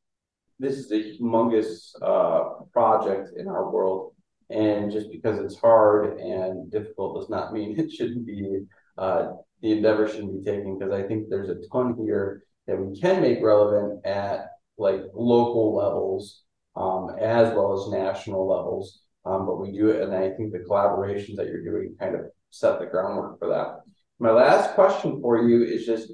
This 0.58 0.78
is 0.78 0.90
a 0.92 1.18
humongous 1.18 1.90
uh, 2.00 2.64
project 2.72 3.30
in 3.36 3.48
our 3.48 3.70
world 3.70 4.14
and 4.50 4.92
just 4.92 5.10
because 5.10 5.38
it's 5.38 5.58
hard 5.58 6.18
and 6.18 6.70
difficult 6.70 7.16
does 7.16 7.30
not 7.30 7.52
mean 7.52 7.78
it 7.78 7.90
shouldn't 7.90 8.26
be 8.26 8.64
uh, 8.98 9.32
the 9.62 9.72
endeavor 9.72 10.08
shouldn't 10.08 10.44
be 10.44 10.50
taken 10.50 10.78
because 10.78 10.92
I 10.92 11.02
think 11.06 11.28
there's 11.28 11.48
a 11.48 11.66
ton 11.72 11.96
here 11.98 12.44
that 12.66 12.78
we 12.78 12.98
can 12.98 13.22
make 13.22 13.42
relevant 13.42 14.04
at 14.06 14.50
like 14.78 15.02
local 15.14 15.74
levels 15.74 16.42
um, 16.76 17.10
as 17.20 17.54
well 17.54 17.72
as 17.72 17.92
national 17.92 18.48
levels. 18.48 19.00
Um, 19.24 19.46
but 19.46 19.58
we 19.58 19.72
do 19.72 19.88
it, 19.88 20.02
and 20.02 20.14
I 20.14 20.30
think 20.30 20.52
the 20.52 20.58
collaborations 20.58 21.36
that 21.36 21.46
you're 21.46 21.64
doing 21.64 21.96
kind 21.98 22.14
of 22.14 22.26
set 22.50 22.78
the 22.78 22.84
groundwork 22.84 23.38
for 23.38 23.48
that. 23.48 23.80
My 24.18 24.30
last 24.30 24.74
question 24.74 25.20
for 25.22 25.48
you 25.48 25.64
is 25.64 25.86
just 25.86 26.12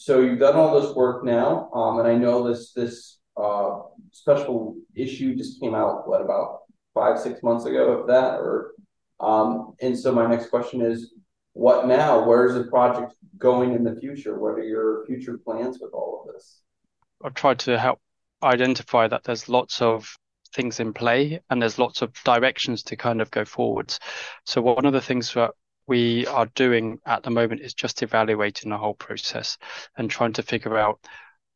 so 0.00 0.20
you've 0.20 0.38
done 0.38 0.54
all 0.54 0.80
this 0.80 0.94
work 0.94 1.24
now, 1.24 1.68
um, 1.74 1.98
and 1.98 2.06
I 2.06 2.14
know 2.14 2.46
this 2.48 2.72
this 2.72 3.18
uh, 3.36 3.80
special 4.12 4.76
issue 4.94 5.34
just 5.34 5.60
came 5.60 5.74
out 5.74 6.08
what 6.08 6.20
about 6.20 6.60
five, 6.94 7.18
six 7.18 7.42
months 7.42 7.64
ago, 7.64 8.00
if 8.00 8.06
that, 8.06 8.34
or 8.34 8.74
um, 9.18 9.74
and 9.80 9.98
so 9.98 10.12
my 10.12 10.24
next 10.24 10.50
question 10.50 10.82
is, 10.82 11.14
what 11.54 11.88
now? 11.88 12.24
Where's 12.24 12.54
the 12.54 12.70
project 12.70 13.14
going 13.38 13.74
in 13.74 13.82
the 13.82 13.96
future? 13.96 14.38
What 14.38 14.52
are 14.52 14.62
your 14.62 15.04
future 15.04 15.36
plans 15.36 15.80
with 15.80 15.92
all 15.92 16.24
of 16.24 16.32
this? 16.32 16.60
I've 17.24 17.34
tried 17.34 17.58
to 17.60 17.76
help 17.76 17.98
identify 18.40 19.08
that 19.08 19.24
there's 19.24 19.48
lots 19.48 19.82
of 19.82 20.16
things 20.54 20.78
in 20.78 20.92
play 20.92 21.40
and 21.50 21.60
there's 21.60 21.80
lots 21.80 22.02
of 22.02 22.12
directions 22.22 22.84
to 22.84 22.96
kind 22.96 23.20
of 23.20 23.32
go 23.32 23.44
forwards. 23.44 23.98
So 24.46 24.62
one 24.62 24.86
of 24.86 24.92
the 24.92 25.00
things 25.00 25.34
that 25.34 25.50
we 25.88 26.26
are 26.26 26.46
doing 26.54 27.00
at 27.06 27.22
the 27.22 27.30
moment 27.30 27.62
is 27.62 27.74
just 27.74 28.02
evaluating 28.02 28.70
the 28.70 28.78
whole 28.78 28.94
process 28.94 29.58
and 29.96 30.10
trying 30.10 30.34
to 30.34 30.42
figure 30.42 30.78
out, 30.78 31.00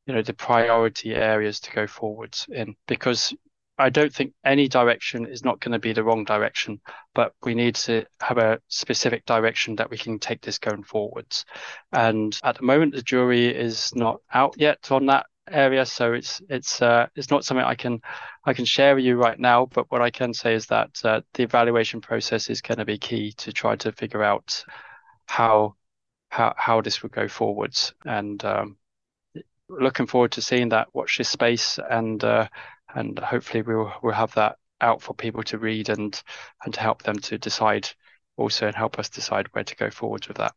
you 0.06 0.14
know, 0.14 0.22
the 0.22 0.34
priority 0.34 1.14
areas 1.14 1.60
to 1.60 1.72
go 1.72 1.86
forwards 1.86 2.46
in 2.50 2.74
because 2.88 3.34
I 3.78 3.90
don't 3.90 4.12
think 4.12 4.34
any 4.44 4.68
direction 4.68 5.26
is 5.26 5.44
not 5.44 5.60
going 5.60 5.72
to 5.72 5.78
be 5.78 5.92
the 5.92 6.04
wrong 6.04 6.24
direction, 6.24 6.80
but 7.14 7.32
we 7.42 7.54
need 7.54 7.74
to 7.76 8.04
have 8.20 8.38
a 8.38 8.60
specific 8.68 9.24
direction 9.24 9.76
that 9.76 9.90
we 9.90 9.98
can 9.98 10.18
take 10.18 10.42
this 10.42 10.58
going 10.58 10.82
forwards. 10.82 11.44
And 11.90 12.38
at 12.44 12.56
the 12.56 12.64
moment, 12.64 12.94
the 12.94 13.02
jury 13.02 13.46
is 13.46 13.94
not 13.94 14.20
out 14.32 14.54
yet 14.58 14.92
on 14.92 15.06
that 15.06 15.26
area, 15.52 15.86
so 15.86 16.12
it's 16.12 16.42
it's 16.48 16.82
uh, 16.82 17.06
it's 17.14 17.30
not 17.30 17.44
something 17.44 17.64
I 17.64 17.74
can 17.74 18.00
I 18.44 18.54
can 18.54 18.64
share 18.64 18.94
with 18.94 19.04
you 19.04 19.16
right 19.16 19.38
now. 19.38 19.66
But 19.66 19.90
what 19.90 20.02
I 20.02 20.10
can 20.10 20.34
say 20.34 20.54
is 20.54 20.66
that 20.66 21.00
uh, 21.04 21.20
the 21.34 21.44
evaluation 21.44 22.00
process 22.00 22.50
is 22.50 22.62
going 22.62 22.78
to 22.78 22.84
be 22.84 22.98
key 22.98 23.32
to 23.38 23.52
try 23.52 23.76
to 23.76 23.92
figure 23.92 24.22
out 24.22 24.64
how 25.26 25.76
how 26.30 26.54
how 26.56 26.80
this 26.80 27.02
will 27.02 27.10
go 27.10 27.28
forwards. 27.28 27.94
And 28.04 28.44
um, 28.44 28.76
looking 29.68 30.06
forward 30.06 30.32
to 30.32 30.42
seeing 30.42 30.70
that. 30.70 30.88
Watch 30.94 31.18
this 31.18 31.28
space 31.28 31.78
and. 31.78 32.22
Uh, 32.22 32.48
and 32.94 33.18
hopefully 33.18 33.62
we'll 33.62 33.92
we'll 34.02 34.12
have 34.12 34.34
that 34.34 34.56
out 34.80 35.02
for 35.02 35.14
people 35.14 35.42
to 35.44 35.58
read 35.58 35.88
and 35.88 36.22
and 36.64 36.74
to 36.74 36.80
help 36.80 37.02
them 37.02 37.16
to 37.16 37.38
decide 37.38 37.88
also 38.36 38.66
and 38.66 38.76
help 38.76 38.98
us 38.98 39.08
decide 39.08 39.46
where 39.52 39.64
to 39.64 39.76
go 39.76 39.90
forwards 39.90 40.28
with 40.28 40.38
that. 40.38 40.54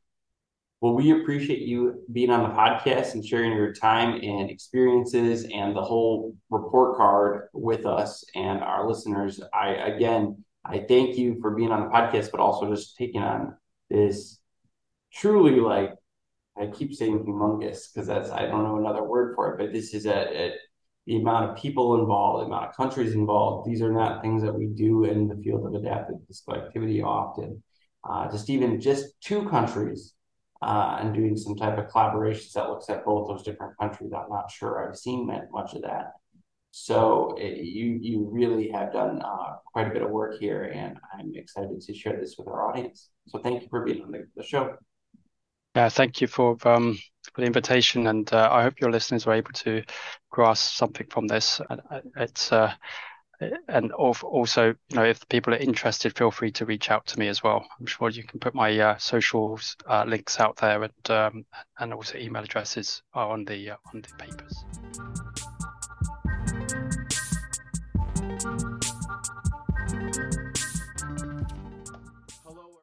Well, 0.82 0.93
we 0.93 1.11
appreciate 1.11 1.61
you 1.61 2.03
being 2.11 2.30
on 2.30 2.43
the 2.43 2.55
podcast 2.55 3.13
and 3.13 3.26
sharing 3.26 3.53
your 3.53 3.73
time 3.73 4.19
and 4.21 4.49
experiences 4.49 5.47
and 5.51 5.76
the 5.76 5.82
whole 5.82 6.36
report 6.49 6.97
card 6.97 7.47
with 7.53 7.86
us 7.86 8.23
and 8.36 8.61
our 8.61 8.88
listeners. 8.88 9.41
I 9.53 9.69
again, 9.69 10.43
I 10.63 10.80
thank 10.88 11.17
you 11.17 11.39
for 11.41 11.51
being 11.55 11.71
on 11.71 11.82
the 11.82 11.89
podcast, 11.89 12.30
but 12.32 12.39
also 12.39 12.69
just 12.69 12.97
taking 12.97 13.21
on 13.21 13.55
this 13.89 14.39
truly 15.13 15.59
like 15.61 15.93
I 16.57 16.67
keep 16.67 16.93
saying 16.95 17.19
humongous 17.26 17.93
because 17.93 18.07
that's 18.07 18.32
I 18.32 18.43
don't 18.47 18.63
know 18.63 18.78
another 18.78 19.03
word 19.03 19.36
for 19.36 19.53
it, 19.53 19.59
but 19.59 19.73
this 19.73 19.93
is 19.93 20.07
a, 20.07 20.45
a 20.47 20.53
the 21.07 21.17
amount 21.17 21.51
of 21.51 21.57
people 21.57 21.99
involved, 22.01 22.41
the 22.43 22.47
amount 22.47 22.69
of 22.69 22.78
countries 22.78 23.13
involved. 23.15 23.69
These 23.69 23.82
are 23.84 23.93
not 23.93 24.23
things 24.23 24.43
that 24.43 24.55
we 24.55 24.67
do 24.67 25.05
in 25.05 25.28
the 25.28 25.38
field 25.38 25.65
of 25.67 25.76
adaptive 25.76 26.17
physical 26.28 26.55
activity 26.55 27.01
often. 27.03 27.63
Uh, 28.09 28.32
just 28.32 28.49
even 28.49 28.82
just 28.82 29.07
two 29.21 29.47
countries 29.49 30.14
uh, 30.62 30.97
and 30.99 31.14
doing 31.14 31.36
some 31.36 31.56
type 31.56 31.78
of 31.78 31.88
collaborations 31.88 32.53
that 32.53 32.70
looks 32.70 32.89
at 32.89 33.06
both 33.06 33.28
those 33.28 33.43
different 33.43 33.78
countries. 33.78 34.12
I'm 34.16 34.30
not 34.30 34.51
sure 34.51 34.88
I've 34.88 34.97
seen 34.97 35.28
much 35.51 35.74
of 35.74 35.82
that. 35.84 36.14
So 36.72 37.36
it, 37.38 37.64
you 37.64 37.97
you 38.01 38.28
really 38.30 38.70
have 38.70 38.91
done 38.91 39.22
uh, 39.22 39.56
quite 39.72 39.88
a 39.88 39.91
bit 39.91 40.01
of 40.01 40.10
work 40.10 40.39
here, 40.39 40.64
and 40.64 40.97
I'm 41.14 41.32
excited 41.36 41.80
to 41.80 41.93
share 41.93 42.20
this 42.20 42.36
with 42.38 42.47
our 42.47 42.70
audience. 42.70 43.10
So 43.28 43.39
thank 43.39 43.62
you 43.62 43.70
for 43.70 43.86
being 43.86 44.03
on 44.03 44.12
the, 44.12 44.28
the 44.36 44.43
show. 44.43 44.76
Yeah, 45.74 45.88
thank 45.88 46.20
you 46.20 46.28
for 46.28 46.58
um, 46.66 46.99
for 47.24 47.41
the 47.41 47.47
invitation, 47.47 48.08
and 48.08 48.32
uh, 48.34 48.49
I 48.51 48.64
hope 48.64 48.82
your 48.82 48.91
listeners 48.91 49.26
are 49.26 49.36
able 49.36 49.51
to 49.53 49.84
grasp 50.32 50.76
something 50.76 51.08
from 51.10 51.28
this. 51.28 51.62
It's 52.18 52.51
uh, 52.51 52.74
and 53.67 53.91
also, 53.91 54.67
you 54.89 54.95
know, 54.95 55.03
if 55.03 55.27
people 55.29 55.53
are 55.53 55.57
interested, 55.57 56.15
feel 56.17 56.31
free 56.31 56.51
to 56.53 56.65
reach 56.65 56.89
out 56.91 57.05
to 57.07 57.19
me 57.19 57.27
as 57.27 57.43
well. 57.43 57.65
I'm 57.79 57.85
sure 57.85 58.09
you 58.09 58.23
can 58.23 58.39
put 58.39 58.55
my 58.55 58.77
uh, 58.79 58.97
socials 58.97 59.75
uh, 59.87 60.05
links 60.07 60.39
out 60.39 60.57
there, 60.57 60.83
and 60.83 61.09
um, 61.09 61.45
and 61.79 61.93
also 61.93 62.17
email 62.17 62.43
addresses 62.43 63.01
are 63.13 63.29
on 63.31 63.45
the 63.45 63.71
uh, 63.71 63.77
on 63.93 64.01
the 64.01 64.09
papers. 64.17 64.65